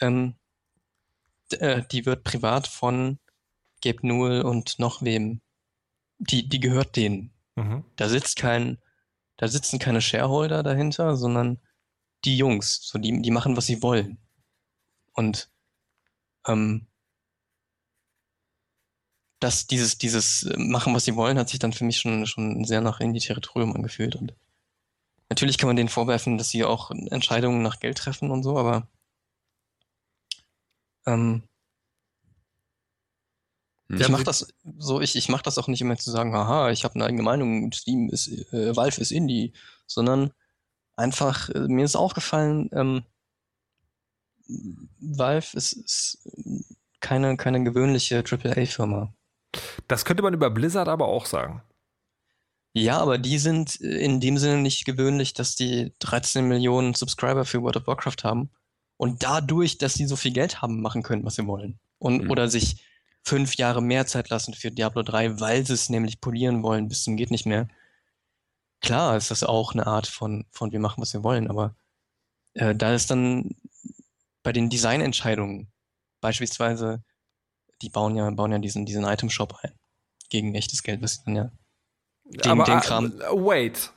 ähm, 0.00 0.36
äh, 1.50 1.82
die 1.90 2.06
wird 2.06 2.24
privat 2.24 2.68
von 2.68 3.18
Gabe 3.82 4.06
Newell 4.06 4.42
und 4.42 4.78
noch 4.78 5.02
wem, 5.02 5.40
die, 6.18 6.48
die 6.48 6.60
gehört 6.60 6.96
denen. 6.96 7.32
Mhm. 7.56 7.84
Da 7.96 8.08
sitzt 8.08 8.36
kein, 8.36 8.78
da 9.36 9.48
sitzen 9.48 9.78
keine 9.78 10.00
Shareholder 10.00 10.62
dahinter, 10.62 11.16
sondern 11.16 11.58
die 12.24 12.36
Jungs, 12.36 12.80
so 12.82 12.98
die, 12.98 13.20
die 13.22 13.30
machen, 13.30 13.56
was 13.56 13.66
sie 13.66 13.82
wollen. 13.82 14.18
Und 15.14 15.50
ähm, 16.46 16.86
das, 19.40 19.66
dieses, 19.66 19.96
dieses 19.98 20.48
Machen, 20.56 20.94
was 20.94 21.04
sie 21.04 21.16
wollen, 21.16 21.38
hat 21.38 21.48
sich 21.48 21.58
dann 21.58 21.72
für 21.72 21.84
mich 21.84 21.98
schon, 21.98 22.26
schon 22.26 22.64
sehr 22.64 22.82
nach 22.82 23.00
Indie-Territorium 23.00 23.74
angefühlt. 23.74 24.14
Und 24.14 24.34
Natürlich 25.30 25.58
kann 25.58 25.68
man 25.68 25.76
denen 25.76 25.88
vorwerfen, 25.88 26.38
dass 26.38 26.50
sie 26.50 26.64
auch 26.64 26.90
Entscheidungen 26.90 27.62
nach 27.62 27.80
Geld 27.80 27.98
treffen 27.98 28.30
und 28.30 28.42
so, 28.42 28.58
aber 28.58 28.88
Ähm, 31.06 31.42
ich 33.88 34.08
mache 34.08 34.22
das 34.22 34.46
so, 34.78 35.00
ich, 35.00 35.16
ich 35.16 35.28
mache 35.28 35.42
das 35.42 35.58
auch 35.58 35.66
nicht 35.66 35.80
immer 35.80 35.96
zu 35.96 36.12
sagen, 36.12 36.32
haha, 36.32 36.70
ich 36.70 36.84
habe 36.84 36.94
eine 36.94 37.06
eigene 37.06 37.22
Meinung, 37.22 37.72
Steam 37.72 38.08
ist, 38.08 38.28
äh, 38.52 38.76
Valve 38.76 39.00
ist 39.00 39.10
Indie, 39.10 39.52
sondern 39.86 40.30
einfach, 40.94 41.48
äh, 41.48 41.66
mir 41.66 41.84
ist 41.84 41.96
aufgefallen, 41.96 42.70
ähm, 42.72 43.02
Valve 45.00 45.56
ist, 45.56 45.72
ist 45.72 46.28
keine, 47.00 47.36
keine 47.36 47.64
gewöhnliche 47.64 48.22
AAA-Firma. 48.24 49.12
Das 49.88 50.04
könnte 50.04 50.22
man 50.22 50.34
über 50.34 50.50
Blizzard 50.50 50.88
aber 50.88 51.08
auch 51.08 51.26
sagen. 51.26 51.62
Ja, 52.72 52.98
aber 52.98 53.18
die 53.18 53.38
sind 53.38 53.76
in 53.76 54.20
dem 54.20 54.38
Sinne 54.38 54.58
nicht 54.58 54.84
gewöhnlich, 54.84 55.34
dass 55.34 55.56
die 55.56 55.92
13 55.98 56.46
Millionen 56.46 56.94
Subscriber 56.94 57.44
für 57.44 57.62
World 57.62 57.76
of 57.76 57.86
Warcraft 57.86 58.22
haben 58.22 58.50
und 58.96 59.22
dadurch, 59.22 59.78
dass 59.78 59.94
sie 59.94 60.06
so 60.06 60.14
viel 60.14 60.32
Geld 60.32 60.62
haben, 60.62 60.80
machen 60.80 61.02
können, 61.02 61.24
was 61.24 61.34
sie 61.34 61.46
wollen. 61.46 61.80
Und, 61.98 62.24
mhm. 62.24 62.30
Oder 62.30 62.48
sich 62.48 62.84
fünf 63.22 63.56
Jahre 63.56 63.82
mehr 63.82 64.06
Zeit 64.06 64.28
lassen 64.30 64.54
für 64.54 64.70
Diablo 64.70 65.02
3, 65.02 65.40
weil 65.40 65.66
sie 65.66 65.74
es 65.74 65.88
nämlich 65.88 66.20
polieren 66.20 66.62
wollen 66.62 66.88
bis 66.88 67.02
zum 67.02 67.16
geht 67.16 67.30
nicht 67.30 67.46
mehr. 67.46 67.68
Klar 68.80 69.16
ist 69.16 69.30
das 69.30 69.42
auch 69.42 69.72
eine 69.72 69.86
Art 69.86 70.06
von, 70.06 70.46
von 70.50 70.72
wir 70.72 70.80
machen, 70.80 71.02
was 71.02 71.12
wir 71.12 71.24
wollen, 71.24 71.50
aber 71.50 71.74
äh, 72.54 72.74
da 72.74 72.94
ist 72.94 73.10
dann 73.10 73.56
bei 74.42 74.52
den 74.52 74.70
Designentscheidungen 74.70 75.70
beispielsweise, 76.20 77.02
die 77.82 77.90
bauen 77.90 78.16
ja, 78.16 78.30
bauen 78.30 78.52
ja 78.52 78.58
diesen, 78.58 78.86
diesen 78.86 79.04
Item-Shop 79.04 79.58
ein. 79.62 79.72
Gegen 80.30 80.54
echtes 80.54 80.82
Geld, 80.82 81.02
was 81.02 81.14
sie 81.14 81.22
dann 81.24 81.36
ja 81.36 81.52
den, 82.30 82.50
aber, 82.50 82.64
den 82.64 82.80
Kram. 82.80 83.12
Wait. 83.32 83.92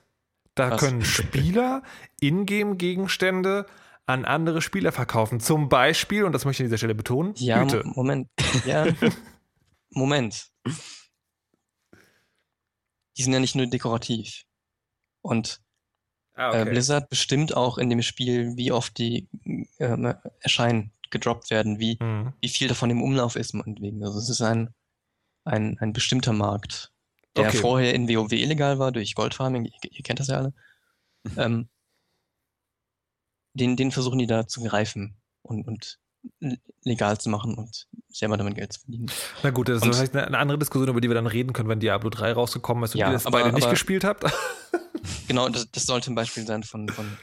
Da 0.56 0.72
was? 0.72 0.80
können 0.80 1.04
Spieler 1.04 1.82
Ingame-Gegenstände 2.20 3.66
an 4.06 4.26
andere 4.26 4.62
Spieler 4.62 4.92
verkaufen. 4.92 5.40
Zum 5.40 5.70
Beispiel, 5.70 6.26
und 6.26 6.34
das 6.34 6.46
möchte 6.46 6.64
ich 6.64 6.66
an 6.66 6.70
dieser 6.70 6.78
Stelle 6.78 6.96
betonen, 6.96 7.34
ja, 7.38 7.62
Hüte. 7.62 7.84
Moment. 7.86 8.30
Ja, 8.66 8.86
Moment. 9.90 10.50
Die 13.18 13.24
sind 13.24 13.34
ja 13.34 13.40
nicht 13.40 13.56
nur 13.56 13.68
dekorativ. 13.68 14.44
Und 15.22 15.62
ah, 16.36 16.48
äh, 16.48 16.50
okay. 16.50 16.62
äh, 16.62 16.66
Blizzard 16.72 17.10
bestimmt 17.10 17.56
auch 17.56 17.78
in 17.78 17.90
dem 17.90 18.02
Spiel, 18.02 18.56
wie 18.58 18.72
oft 18.72 18.98
die 18.98 19.28
äh, 19.78 20.14
erscheinen, 20.40 20.92
gedroppt 21.10 21.52
werden, 21.52 21.80
wie, 21.80 21.98
mhm. 22.02 22.34
wie 22.42 22.50
viel 22.50 22.68
davon 22.68 22.90
im 22.90 23.02
Umlauf 23.02 23.36
ist, 23.36 23.54
meinetwegen. 23.54 24.04
Also 24.04 24.20
es 24.20 24.30
ist 24.30 24.42
ein, 24.42 24.74
ein, 25.46 25.78
ein 25.80 25.94
bestimmter 25.94 26.34
Markt, 26.34 26.92
der 27.36 27.48
okay. 27.48 27.58
vorher 27.58 27.94
in 27.94 28.08
WoW 28.08 28.32
illegal 28.32 28.80
war 28.80 28.92
durch 28.92 29.16
Goldfarming, 29.16 29.66
ihr, 29.66 29.92
ihr 29.92 30.04
kennt 30.04 30.20
das 30.20 30.28
ja 30.28 30.38
alle. 30.38 30.54
Mhm. 31.24 31.32
Ähm, 31.38 31.70
den, 33.54 33.76
den 33.76 33.92
versuchen 33.92 34.20
die 34.20 34.28
da 34.28 34.48
zu 34.48 34.64
greifen 34.64 35.16
und, 35.42 35.68
und 35.68 36.00
legal 36.84 37.18
zu 37.18 37.30
machen 37.30 37.56
und 37.56 37.88
selber 38.10 38.38
damit 38.38 38.56
Geld 38.56 38.74
zu 38.74 38.82
verdienen. 38.82 39.12
Na 39.42 39.50
gut, 39.50 39.70
das 39.70 39.82
und, 39.82 39.90
ist 39.90 39.98
vielleicht 39.98 40.16
eine 40.16 40.38
andere 40.38 40.58
Diskussion, 40.58 40.90
über 40.90 41.02
die 41.02 41.10
wir 41.10 41.16
dann 41.16 41.28
reden 41.28 41.54
können, 41.54 41.70
wenn 41.70 41.80
Diablo 41.80 42.10
3 42.10 42.34
rausgekommen 42.34 42.84
ist 42.84 42.96
und 42.96 43.00
ja, 43.00 43.08
ihr 43.08 43.14
das 43.14 43.26
aber, 43.26 43.40
beide 43.40 43.54
nicht 43.54 43.64
aber, 43.64 43.74
gespielt 43.74 44.04
habt. 44.04 44.24
genau, 45.28 45.50
das, 45.50 45.70
das 45.72 45.86
sollte 45.86 46.12
ein 46.12 46.16
Beispiel 46.16 46.46
sein 46.46 46.64
von, 46.64 46.88
von 46.90 47.18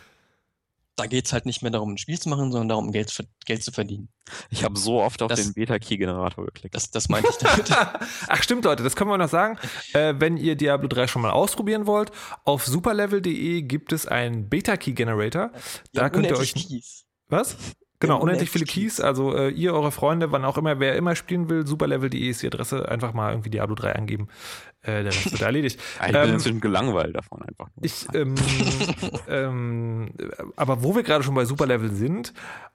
da 1.01 1.07
geht 1.07 1.27
es 1.27 1.33
halt 1.33 1.47
nicht 1.47 1.63
mehr 1.63 1.71
darum, 1.71 1.95
ein 1.95 1.99
Spiel 1.99 2.19
zu 2.19 2.29
machen, 2.29 2.53
sondern 2.53 2.69
darum, 2.69 2.93
Geld, 2.93 3.17
Geld 3.47 3.63
zu 3.63 3.73
verdienen. 3.73 4.09
Ich 4.51 4.65
habe 4.65 4.79
so 4.79 5.01
oft 5.01 5.23
auf 5.23 5.29
das, 5.29 5.43
den 5.43 5.55
Beta-Key-Generator 5.55 6.45
geklickt. 6.45 6.75
Das, 6.75 6.91
das 6.91 7.09
meinte 7.09 7.31
ich 7.31 7.37
damit. 7.39 7.71
Ach 8.29 8.43
stimmt, 8.43 8.65
Leute, 8.65 8.83
das 8.83 8.97
können 8.97 9.11
wir 9.11 9.19
noch 9.19 9.29
sagen. 9.29 9.59
Äh, 9.95 10.15
wenn 10.19 10.37
ihr 10.37 10.57
Diablo 10.57 10.89
3 10.89 11.07
schon 11.07 11.23
mal 11.23 11.31
ausprobieren 11.31 11.87
wollt, 11.87 12.11
auf 12.45 12.67
superlevel.de 12.67 13.63
gibt 13.63 13.93
es 13.93 14.07
einen 14.07 14.49
Beta-Key-Generator. 14.49 15.53
Da 15.93 16.03
ja, 16.03 16.11
könnt 16.11 16.27
ihr 16.27 16.37
euch... 16.37 16.55
Keys. 16.55 17.07
Was? 17.29 17.57
Genau, 18.01 18.19
unendlich 18.19 18.51
viele 18.51 18.65
Keys. 18.65 18.99
Also 18.99 19.37
äh, 19.37 19.51
ihr, 19.51 19.75
eure 19.75 19.93
Freunde, 19.93 20.33
wann 20.33 20.45
auch 20.47 20.57
immer, 20.57 20.81
wer 20.81 20.97
immer 20.97 21.15
spielen 21.15 21.51
will, 21.51 21.67
superlevel.de 21.67 22.29
ist 22.29 22.43
die 22.43 22.47
Adresse. 22.47 22.89
Einfach 22.89 23.13
mal 23.13 23.31
irgendwie 23.33 23.51
Diablo 23.51 23.75
3 23.75 23.95
angeben. 23.95 24.29
Äh, 24.81 25.03
der 25.03 25.07
Rest 25.07 25.31
wird 25.31 25.43
erledigt. 25.43 25.79
ich 26.07 26.13
bin 26.13 26.17
ähm, 26.17 26.33
inzwischen 26.33 26.61
gelangweilt 26.63 27.15
davon 27.15 27.43
einfach. 27.43 27.69
Nur. 27.77 27.85
Ich, 27.85 28.07
ähm, 28.15 28.35
ähm, 29.29 30.13
aber 30.57 30.83
wo 30.83 30.97
wir 30.97 31.03
gerade 31.03 31.23
schon 31.23 31.35
bei 31.35 31.45
Superlevel 31.45 31.93
sind, 31.93 32.33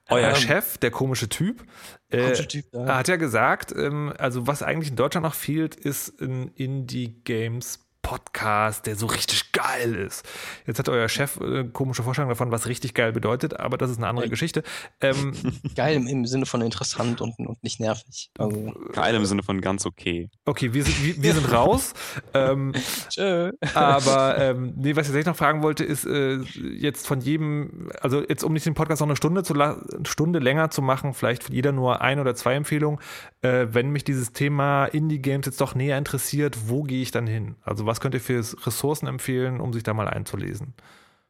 euer 0.08 0.28
ähm, 0.28 0.36
Chef, 0.36 0.78
der 0.78 0.92
komische 0.92 1.28
Typ, 1.28 1.64
äh, 2.10 2.32
typ 2.32 2.66
ja. 2.72 2.96
hat 2.96 3.08
ja 3.08 3.16
gesagt, 3.16 3.74
ähm, 3.76 4.12
also 4.18 4.46
was 4.46 4.62
eigentlich 4.62 4.90
in 4.90 4.96
Deutschland 4.96 5.24
noch 5.24 5.34
fehlt, 5.34 5.74
ist 5.74 6.20
ein 6.20 6.52
Indie-Games 6.54 7.85
Podcast, 8.06 8.86
der 8.86 8.94
so 8.94 9.06
richtig 9.06 9.50
geil 9.50 9.96
ist. 9.96 10.24
Jetzt 10.64 10.78
hat 10.78 10.88
euer 10.88 11.08
Chef 11.08 11.40
äh, 11.40 11.64
komische 11.64 12.04
Vorstellung 12.04 12.28
davon, 12.28 12.52
was 12.52 12.68
richtig 12.68 12.94
geil 12.94 13.10
bedeutet, 13.10 13.58
aber 13.58 13.78
das 13.78 13.90
ist 13.90 13.96
eine 13.96 14.06
andere 14.06 14.28
Geschichte. 14.28 14.62
Ähm, 15.00 15.32
geil 15.74 15.96
im, 15.96 16.06
im, 16.06 16.24
Sinne 16.24 16.46
von 16.46 16.60
interessant 16.60 17.20
und, 17.20 17.36
und 17.40 17.60
nicht 17.64 17.80
nervig. 17.80 18.30
Also, 18.38 18.72
geil 18.92 19.16
im 19.16 19.26
Sinne 19.26 19.42
von 19.42 19.60
ganz 19.60 19.86
okay. 19.86 20.30
Okay, 20.44 20.72
wir 20.72 20.84
sind, 20.84 21.04
wir, 21.04 21.20
wir 21.20 21.34
sind 21.34 21.52
raus. 21.52 21.94
ähm, 22.34 22.74
Tschö. 23.08 23.50
Aber 23.74 24.38
ähm, 24.38 24.74
nee, 24.76 24.94
was 24.94 25.06
ich 25.06 25.08
tatsächlich 25.08 25.26
noch 25.26 25.36
fragen 25.36 25.62
wollte, 25.62 25.82
ist 25.82 26.06
äh, 26.06 26.36
jetzt 26.36 27.08
von 27.08 27.20
jedem, 27.20 27.90
also 28.02 28.22
jetzt 28.22 28.44
um 28.44 28.52
nicht 28.52 28.66
den 28.66 28.74
Podcast 28.74 29.00
noch 29.00 29.08
eine 29.08 29.16
Stunde 29.16 29.42
zu 29.42 29.54
eine 29.54 29.82
Stunde 30.06 30.38
länger 30.38 30.70
zu 30.70 30.80
machen, 30.80 31.12
vielleicht 31.12 31.42
von 31.42 31.52
jeder 31.52 31.72
nur 31.72 32.02
ein 32.02 32.20
oder 32.20 32.36
zwei 32.36 32.54
Empfehlungen. 32.54 33.00
Äh, 33.42 33.66
wenn 33.70 33.90
mich 33.90 34.04
dieses 34.04 34.32
Thema 34.32 34.86
Indie-Games 34.86 35.46
jetzt 35.46 35.60
doch 35.60 35.74
näher 35.74 35.98
interessiert, 35.98 36.56
wo 36.68 36.84
gehe 36.84 37.02
ich 37.02 37.10
dann 37.10 37.26
hin? 37.26 37.56
Also 37.62 37.84
was 37.84 37.95
was 37.96 38.00
könnt 38.00 38.14
ihr 38.14 38.20
für 38.20 38.44
Ressourcen 38.66 39.06
empfehlen, 39.06 39.58
um 39.58 39.72
sich 39.72 39.82
da 39.82 39.94
mal 39.94 40.06
einzulesen? 40.06 40.74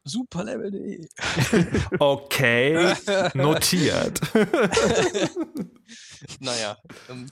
Superlevel.de. 0.03 1.07
okay, 1.99 2.93
notiert. 3.33 4.19
naja. 6.41 6.77
Ähm. 7.09 7.29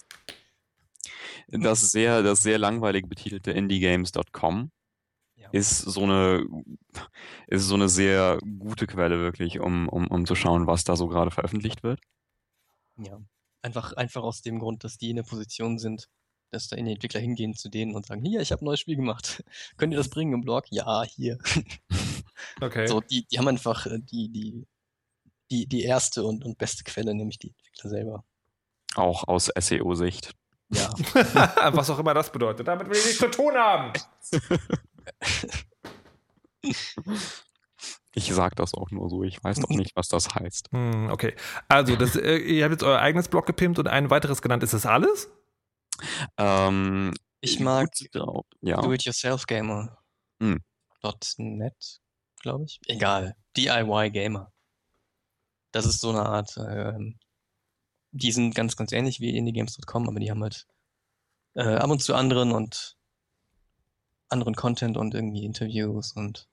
Das 1.50 1.92
sehr, 1.92 2.24
das 2.24 2.44
sehr 2.44 2.58
langweilig 2.58 3.10
betitelte 3.10 3.52
indiegames.com 3.52 4.72
ja. 5.36 5.50
ist 5.52 5.80
so 5.80 6.04
eine 6.04 6.46
ist 7.48 7.68
so 7.68 7.76
eine 7.76 7.90
sehr 7.90 8.40
gute 8.58 8.88
Quelle 8.88 9.20
wirklich, 9.20 9.60
um, 9.60 9.90
um, 9.90 10.08
um 10.08 10.26
zu 10.26 10.36
schauen, 10.36 10.66
was 10.66 10.86
da 10.86 10.96
so 10.96 11.08
gerade 11.08 11.30
veröffentlicht 11.30 11.84
wird. 11.84 12.00
Ja, 12.98 13.20
einfach, 13.62 13.94
einfach 13.94 14.24
aus 14.24 14.42
dem 14.42 14.60
Grund, 14.60 14.86
dass 14.86 14.98
die 14.98 15.10
in 15.10 15.18
der 15.18 15.24
Position 15.24 15.78
sind, 15.78 16.08
dass 16.56 16.68
da 16.70 16.76
in 16.76 16.86
die 16.86 16.94
Entwickler 16.94 17.20
hingehen 17.20 17.54
zu 17.54 17.70
denen 17.70 17.96
und 17.96 18.06
sagen, 18.06 18.24
hier, 18.24 18.42
ich 18.42 18.52
habe 18.52 18.64
ein 18.64 18.66
neues 18.66 18.80
Spiel 18.80 18.96
gemacht. 18.96 19.44
Könnt 19.78 19.94
ihr 19.94 19.98
das 19.98 20.10
bringen 20.10 20.34
im 20.34 20.42
Blog? 20.42 20.66
Ja, 20.70 21.04
hier. 21.04 21.38
Okay. 22.62 22.86
So, 22.86 23.00
die, 23.00 23.26
die 23.26 23.40
haben 23.40 23.48
einfach 23.48 23.86
äh, 23.86 24.00
die, 24.00 24.30
die, 24.30 24.68
die, 25.50 25.68
die 25.68 25.84
erste 25.84 26.24
und, 26.24 26.44
und 26.44 26.58
beste 26.58 26.84
Quelle, 26.84 27.14
nämlich 27.16 27.40
die 27.40 27.50
Entwickler 27.50 27.90
selber. 27.90 28.26
Auch 28.96 29.28
aus 29.28 29.50
SEO-Sicht. 29.58 30.32
Ja. 30.70 30.90
Was 31.74 31.90
auch 31.90 32.00
immer 32.00 32.14
das 32.14 32.32
bedeutet. 32.32 32.68
Damit 32.68 32.88
will 32.88 32.98
ich 32.98 33.06
nichts 33.06 33.20
zu 33.20 33.32
tun 33.32 33.56
haben. 33.56 33.94
Ich 38.14 38.34
sage 38.34 38.56
das 38.56 38.74
auch 38.74 38.92
nur 38.92 39.10
so, 39.10 39.24
ich 39.24 39.44
weiß 39.44 39.60
doch 39.60 39.70
nicht, 39.70 39.96
was 39.96 40.08
das 40.08 40.34
heißt. 40.34 40.70
Hm, 40.72 41.10
okay. 41.12 41.36
Also, 41.68 41.96
das, 41.98 42.16
äh, 42.16 42.38
ihr 42.38 42.64
habt 42.64 42.72
jetzt 42.72 42.84
euer 42.84 43.00
eigenes 43.00 43.28
Blog 43.28 43.46
gepimpt 43.46 43.78
und 43.78 43.88
ein 43.88 44.10
weiteres 44.10 44.42
genannt. 44.42 44.64
Ist 44.64 44.74
das 44.74 44.86
alles? 44.86 45.30
Ähm, 46.38 47.14
ich 47.42 47.60
mag 47.60 47.90
ja. 48.62 48.82
Do-It-Yourself-Gamer. 48.82 49.98
Hm. 50.42 50.62
.net, 51.38 52.02
glaube 52.42 52.66
ich. 52.66 52.80
Egal. 52.88 53.36
DIY 53.56 54.10
Gamer. 54.12 54.52
Das 55.72 55.86
ist 55.86 56.00
so 56.00 56.10
eine 56.10 56.26
Art, 56.26 56.58
ähm, 56.58 57.20
die 58.12 58.32
sind 58.32 58.56
ganz, 58.56 58.76
ganz 58.76 58.92
ähnlich 58.92 59.20
wie 59.20 59.36
indiegames.com, 59.38 60.08
aber 60.08 60.20
die 60.20 60.32
haben 60.32 60.42
halt 60.42 60.66
äh, 61.54 61.76
ab 61.76 61.90
und 61.90 62.02
zu 62.02 62.16
anderen 62.16 62.52
und 62.52 62.98
anderen 64.30 64.56
Content 64.56 64.98
und 64.98 65.14
irgendwie 65.14 65.46
Interviews 65.46 66.14
und. 66.14 66.48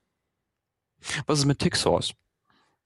Was 1.25 1.39
ist 1.39 1.45
mit 1.45 1.59
TickSource? 1.59 2.13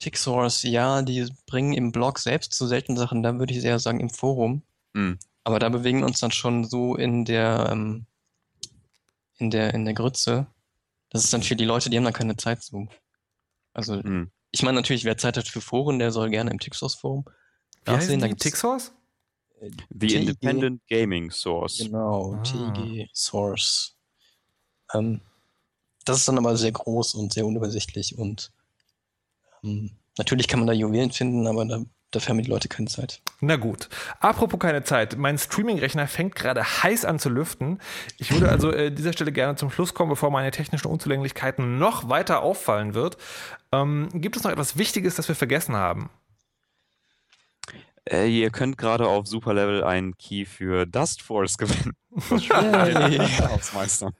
TickSource, 0.00 0.62
ja, 0.62 1.02
die 1.02 1.28
bringen 1.46 1.72
im 1.72 1.92
Blog 1.92 2.18
selbst 2.18 2.52
zu 2.54 2.66
seltenen 2.66 2.96
Sachen, 2.96 3.22
da 3.22 3.38
würde 3.38 3.52
ich 3.52 3.64
eher 3.64 3.78
sagen 3.78 4.00
im 4.00 4.10
Forum. 4.10 4.62
Hm. 4.94 5.18
Aber 5.48 5.58
da 5.58 5.70
bewegen 5.70 6.00
wir 6.00 6.06
uns 6.06 6.20
dann 6.20 6.30
schon 6.30 6.64
so 6.64 6.94
in 6.94 7.24
der, 7.24 7.70
ähm, 7.72 8.04
in 9.38 9.48
der, 9.48 9.72
in 9.72 9.86
der 9.86 9.94
Grütze. 9.94 10.46
Das 11.08 11.24
ist 11.24 11.32
dann 11.32 11.42
für 11.42 11.56
die 11.56 11.64
Leute, 11.64 11.88
die 11.88 11.96
haben 11.96 12.04
dann 12.04 12.12
keine 12.12 12.36
Zeit 12.36 12.62
zu. 12.62 12.86
Also, 13.72 13.94
mhm. 13.94 14.30
ich 14.50 14.62
meine 14.62 14.76
natürlich, 14.76 15.04
wer 15.04 15.16
Zeit 15.16 15.38
hat 15.38 15.48
für 15.48 15.62
Foren, 15.62 15.98
der 15.98 16.12
soll 16.12 16.28
gerne 16.28 16.50
im 16.50 16.58
Tixos-Forum 16.58 17.24
nachsehen. 17.86 18.20
Da 18.20 18.28
Tixos? 18.28 18.92
The 19.88 20.16
Independent 20.16 20.82
Gaming 20.86 21.30
Source. 21.30 21.78
Genau, 21.78 22.34
ah. 22.34 22.42
TG 22.42 23.08
Source. 23.14 23.96
Ähm, 24.92 25.22
das 26.04 26.18
ist 26.18 26.28
dann 26.28 26.36
aber 26.36 26.58
sehr 26.58 26.72
groß 26.72 27.14
und 27.14 27.32
sehr 27.32 27.46
unübersichtlich 27.46 28.18
und 28.18 28.52
ähm, 29.64 29.92
natürlich 30.18 30.46
kann 30.46 30.60
man 30.60 30.66
da 30.66 30.74
Juwelen 30.74 31.10
finden, 31.10 31.46
aber 31.46 31.64
da 31.64 31.82
Dafür 32.10 32.30
haben 32.30 32.42
die 32.42 32.48
Leute 32.48 32.68
keine 32.68 32.88
Zeit. 32.88 33.20
Na 33.40 33.56
gut. 33.56 33.90
Apropos 34.20 34.58
keine 34.58 34.82
Zeit. 34.82 35.18
Mein 35.18 35.36
Streaming-Rechner 35.36 36.08
fängt 36.08 36.34
gerade 36.34 36.64
heiß 36.64 37.04
an 37.04 37.18
zu 37.18 37.28
lüften. 37.28 37.80
Ich 38.16 38.32
würde 38.32 38.48
also 38.48 38.72
äh, 38.72 38.90
dieser 38.90 39.12
Stelle 39.12 39.30
gerne 39.30 39.56
zum 39.56 39.70
Schluss 39.70 39.92
kommen, 39.92 40.08
bevor 40.08 40.30
meine 40.30 40.50
technischen 40.50 40.88
Unzulänglichkeiten 40.88 41.78
noch 41.78 42.08
weiter 42.08 42.42
auffallen 42.42 42.94
wird. 42.94 43.18
Ähm, 43.72 44.08
gibt 44.14 44.36
es 44.36 44.44
noch 44.44 44.50
etwas 44.50 44.78
Wichtiges, 44.78 45.16
das 45.16 45.28
wir 45.28 45.34
vergessen 45.34 45.76
haben? 45.76 46.08
Äh, 48.10 48.28
ihr 48.28 48.50
könnt 48.50 48.78
gerade 48.78 49.06
auf 49.06 49.26
Superlevel 49.26 49.84
einen 49.84 50.16
Key 50.16 50.46
für 50.46 50.86
Dust 50.86 51.20
Force 51.20 51.58
gewinnen. 51.58 51.92
Hausmeister. 53.50 54.12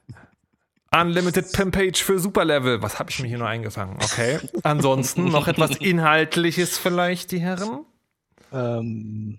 Unlimited 0.91 1.53
Pimpage 1.53 2.03
für 2.03 2.19
Superlevel. 2.19 2.83
Was 2.83 2.99
habe 2.99 3.11
ich 3.11 3.21
mir 3.21 3.29
hier 3.29 3.39
nur 3.39 3.49
eingefangen? 3.49 3.97
Okay. 4.03 4.39
Ansonsten 4.63 5.27
noch 5.27 5.47
etwas 5.49 5.77
Inhaltliches 5.81 6.79
vielleicht, 6.79 7.31
die 7.33 7.41
Herren? 7.41 7.85
Ähm, 8.53 9.39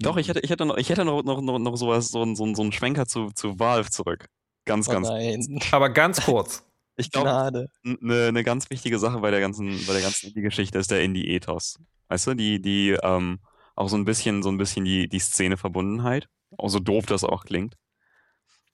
Doch, 0.00 0.16
ich 0.16 0.28
hätte, 0.28 0.40
ich 0.40 0.50
hätte 0.50 0.66
noch, 0.66 0.76
ich 0.76 0.90
hätte 0.90 1.04
noch, 1.04 1.22
noch, 1.22 1.40
noch, 1.40 1.58
noch 1.58 1.76
sowas, 1.76 2.08
so, 2.08 2.24
so, 2.34 2.54
so 2.54 2.62
einen 2.62 2.72
Schwenker 2.72 3.06
zu, 3.06 3.30
zu 3.30 3.58
Valve 3.58 3.90
zurück. 3.90 4.26
Ganz, 4.66 4.88
oh 4.88 4.92
ganz. 4.92 5.08
Nein. 5.08 5.60
Aber 5.70 5.88
ganz 5.90 6.20
kurz. 6.24 6.64
Ich 6.96 7.10
glaube, 7.10 7.70
eine 7.82 8.32
ne 8.32 8.44
ganz 8.44 8.68
wichtige 8.68 8.98
Sache 8.98 9.20
bei 9.20 9.30
der 9.30 9.40
ganzen, 9.40 9.86
bei 9.86 9.94
der 9.94 10.02
ganzen 10.02 10.28
Indie-Geschichte 10.28 10.78
ist 10.78 10.90
der 10.90 11.02
Indie-Ethos. 11.02 11.78
Weißt 12.08 12.26
du, 12.26 12.34
die, 12.34 12.60
die, 12.60 12.96
ähm, 13.02 13.38
auch 13.74 13.88
so 13.88 13.96
ein 13.96 14.04
bisschen, 14.04 14.42
so 14.42 14.50
ein 14.50 14.58
bisschen 14.58 14.84
die, 14.84 15.08
die 15.08 15.18
Szene-Verbundenheit. 15.18 16.28
Auch 16.58 16.68
so 16.68 16.78
doof 16.78 17.06
das 17.06 17.24
auch 17.24 17.44
klingt. 17.44 17.76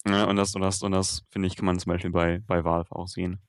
Ja, 0.07 0.25
und 0.25 0.37
das, 0.37 0.55
und 0.55 0.63
das, 0.63 0.83
und 0.83 0.93
das, 0.93 1.25
finde 1.31 1.49
ich, 1.49 1.57
kann 1.57 1.67
man 1.67 1.79
zum 1.79 1.91
Beispiel 1.91 2.11
bei, 2.11 2.39
bei 2.47 2.65
Valve 2.65 2.95
auch 2.95 3.09
sehen. 3.09 3.41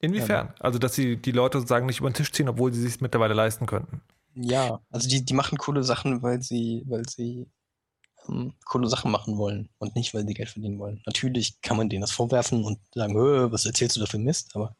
Inwiefern? 0.00 0.48
Ja. 0.48 0.54
Also, 0.60 0.78
dass 0.78 0.94
sie 0.94 1.16
die 1.16 1.32
Leute 1.32 1.58
sozusagen 1.58 1.86
nicht 1.86 2.00
über 2.00 2.10
den 2.10 2.14
Tisch 2.14 2.32
ziehen, 2.32 2.48
obwohl 2.48 2.72
sie 2.72 2.84
es 2.84 2.92
sich 2.92 3.00
mittlerweile 3.00 3.34
leisten 3.34 3.66
könnten. 3.66 4.00
Ja, 4.34 4.80
also 4.90 5.08
die, 5.08 5.24
die 5.24 5.34
machen 5.34 5.58
coole 5.58 5.82
Sachen, 5.82 6.22
weil 6.22 6.42
sie, 6.42 6.84
weil 6.86 7.08
sie 7.08 7.48
ähm, 8.28 8.54
coole 8.64 8.88
Sachen 8.88 9.10
machen 9.10 9.36
wollen 9.36 9.68
und 9.78 9.96
nicht, 9.96 10.14
weil 10.14 10.26
sie 10.26 10.34
Geld 10.34 10.50
verdienen 10.50 10.78
wollen. 10.78 11.02
Natürlich 11.06 11.60
kann 11.60 11.76
man 11.76 11.88
denen 11.88 12.02
das 12.02 12.12
vorwerfen 12.12 12.64
und 12.64 12.78
sagen, 12.94 13.14
was 13.16 13.66
erzählst 13.66 13.96
du 13.96 14.00
da 14.00 14.06
für 14.06 14.18
Mist, 14.18 14.54
aber 14.54 14.76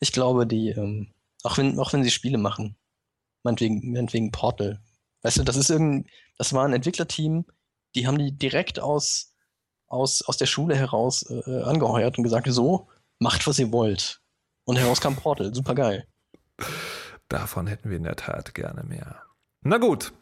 ich 0.00 0.12
glaube, 0.12 0.46
die, 0.46 0.70
ähm, 0.70 1.14
auch 1.42 1.56
wenn, 1.58 1.78
auch 1.78 1.92
wenn 1.92 2.04
sie 2.04 2.10
Spiele 2.10 2.38
machen, 2.38 2.76
meinetwegen, 3.42 3.92
meinetwegen 3.92 4.32
Portal, 4.32 4.80
weißt 5.22 5.38
du, 5.38 5.44
das 5.44 5.56
ist 5.56 5.70
irgendein, 5.70 6.10
das 6.36 6.52
war 6.52 6.64
ein 6.64 6.74
Entwicklerteam, 6.74 7.46
die 7.96 8.06
haben 8.06 8.18
die 8.18 8.32
direkt 8.32 8.78
aus, 8.78 9.34
aus, 9.88 10.22
aus 10.22 10.36
der 10.36 10.46
Schule 10.46 10.76
heraus 10.76 11.28
äh, 11.28 11.62
angeheuert 11.62 12.18
und 12.18 12.24
gesagt, 12.24 12.46
so, 12.48 12.88
macht, 13.18 13.46
was 13.46 13.58
ihr 13.58 13.72
wollt. 13.72 14.20
Und 14.64 14.76
heraus 14.76 15.00
kam 15.00 15.16
Portal, 15.16 15.54
super 15.54 15.74
geil. 15.74 16.06
Davon 17.28 17.66
hätten 17.66 17.90
wir 17.90 17.96
in 17.96 18.04
der 18.04 18.16
Tat 18.16 18.54
gerne 18.54 18.84
mehr. 18.84 19.22
Na 19.62 19.78
gut, 19.78 20.12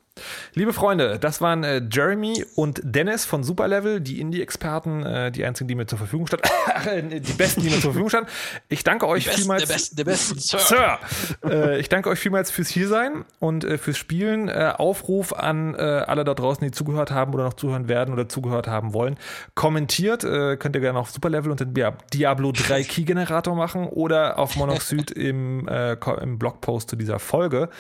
Liebe 0.55 0.73
Freunde, 0.73 1.19
das 1.19 1.41
waren 1.41 1.65
äh, 1.65 1.83
Jeremy 1.91 2.45
und 2.55 2.81
Dennis 2.85 3.25
von 3.25 3.43
Superlevel, 3.43 4.01
die 4.01 4.21
Indie-Experten, 4.21 5.05
äh, 5.05 5.33
die 5.33 5.45
einzigen, 5.45 5.67
die 5.67 5.75
mir 5.75 5.87
zur 5.87 5.99
Verfügung 5.99 6.27
standen. 6.27 6.49
Äh, 6.85 7.21
die 7.21 7.33
besten, 7.33 7.63
die 7.63 7.69
mir 7.69 7.75
zur 7.75 7.93
Verfügung 7.93 8.11
standen. 8.11 8.31
Ich 8.69 8.85
danke 8.85 9.07
euch 9.07 9.25
best, 9.25 9.39
vielmals. 9.39 9.65
Der 9.65 9.73
beste, 9.73 9.97
der 9.97 10.05
beste, 10.05 10.39
Sir. 10.39 10.59
Sir. 10.59 10.99
Äh, 11.45 11.81
ich 11.81 11.89
danke 11.89 12.11
euch 12.11 12.19
vielmals 12.19 12.51
fürs 12.51 12.69
Hiersein 12.69 13.25
und 13.39 13.65
äh, 13.65 13.79
fürs 13.79 13.97
Spielen. 13.97 14.49
Äh, 14.49 14.75
Aufruf 14.77 15.33
an 15.33 15.75
alle 15.75 16.25
da 16.25 16.35
draußen, 16.35 16.65
die 16.65 16.73
zugehört 16.73 17.11
haben 17.11 17.33
oder 17.33 17.45
noch 17.45 17.55
zuhören 17.55 17.89
werden 17.89 18.13
oder 18.13 18.29
zugehört 18.29 18.67
haben 18.67 18.93
wollen. 18.93 19.17
Kommentiert, 19.55 20.23
könnt 20.23 20.75
ihr 20.75 20.81
gerne 20.81 20.99
auf 20.99 21.11
Superlevel 21.11 21.51
und 21.51 21.61
den 21.61 21.75
Diablo 22.13 22.53
3 22.53 22.83
Key-Generator 22.85 23.55
machen 23.55 23.87
oder 23.87 24.39
auf 24.39 24.57
Monoxid 24.57 25.11
im, 25.11 25.69
im 25.69 26.39
Blogpost 26.39 26.91
zu 26.91 26.97
dieser 26.97 27.19
Folge. 27.19 27.71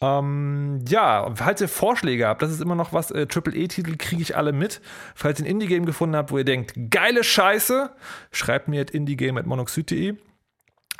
Ähm, 0.00 0.84
ja, 0.86 1.32
falls 1.34 1.60
ihr 1.60 1.68
Vorschläge 1.68 2.26
habt, 2.26 2.42
das 2.42 2.50
ist 2.50 2.60
immer 2.60 2.74
noch 2.74 2.92
was, 2.92 3.10
äh, 3.10 3.26
Triple-E-Titel 3.26 3.96
kriege 3.96 4.20
ich 4.20 4.36
alle 4.36 4.52
mit. 4.52 4.80
Falls 5.14 5.40
ihr 5.40 5.46
ein 5.46 5.50
Indie-Game 5.50 5.86
gefunden 5.86 6.16
habt, 6.16 6.30
wo 6.30 6.38
ihr 6.38 6.44
denkt, 6.44 6.74
geile 6.90 7.24
Scheiße, 7.24 7.90
schreibt 8.30 8.68
mir 8.68 8.82
at 8.82 8.90
indiegame.monoxid.de. 8.90 10.16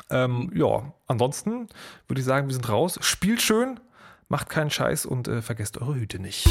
Ähm, 0.09 0.51
ja, 0.55 0.93
ansonsten 1.05 1.67
würde 2.07 2.21
ich 2.21 2.25
sagen, 2.25 2.47
wir 2.47 2.53
sind 2.53 2.69
raus. 2.69 2.97
Spielt 3.01 3.41
schön, 3.41 3.79
macht 4.29 4.49
keinen 4.49 4.69
Scheiß 4.69 5.05
und 5.05 5.27
äh, 5.27 5.41
vergesst 5.41 5.79
eure 5.79 5.95
Hüte 5.95 6.19
nicht. 6.19 6.47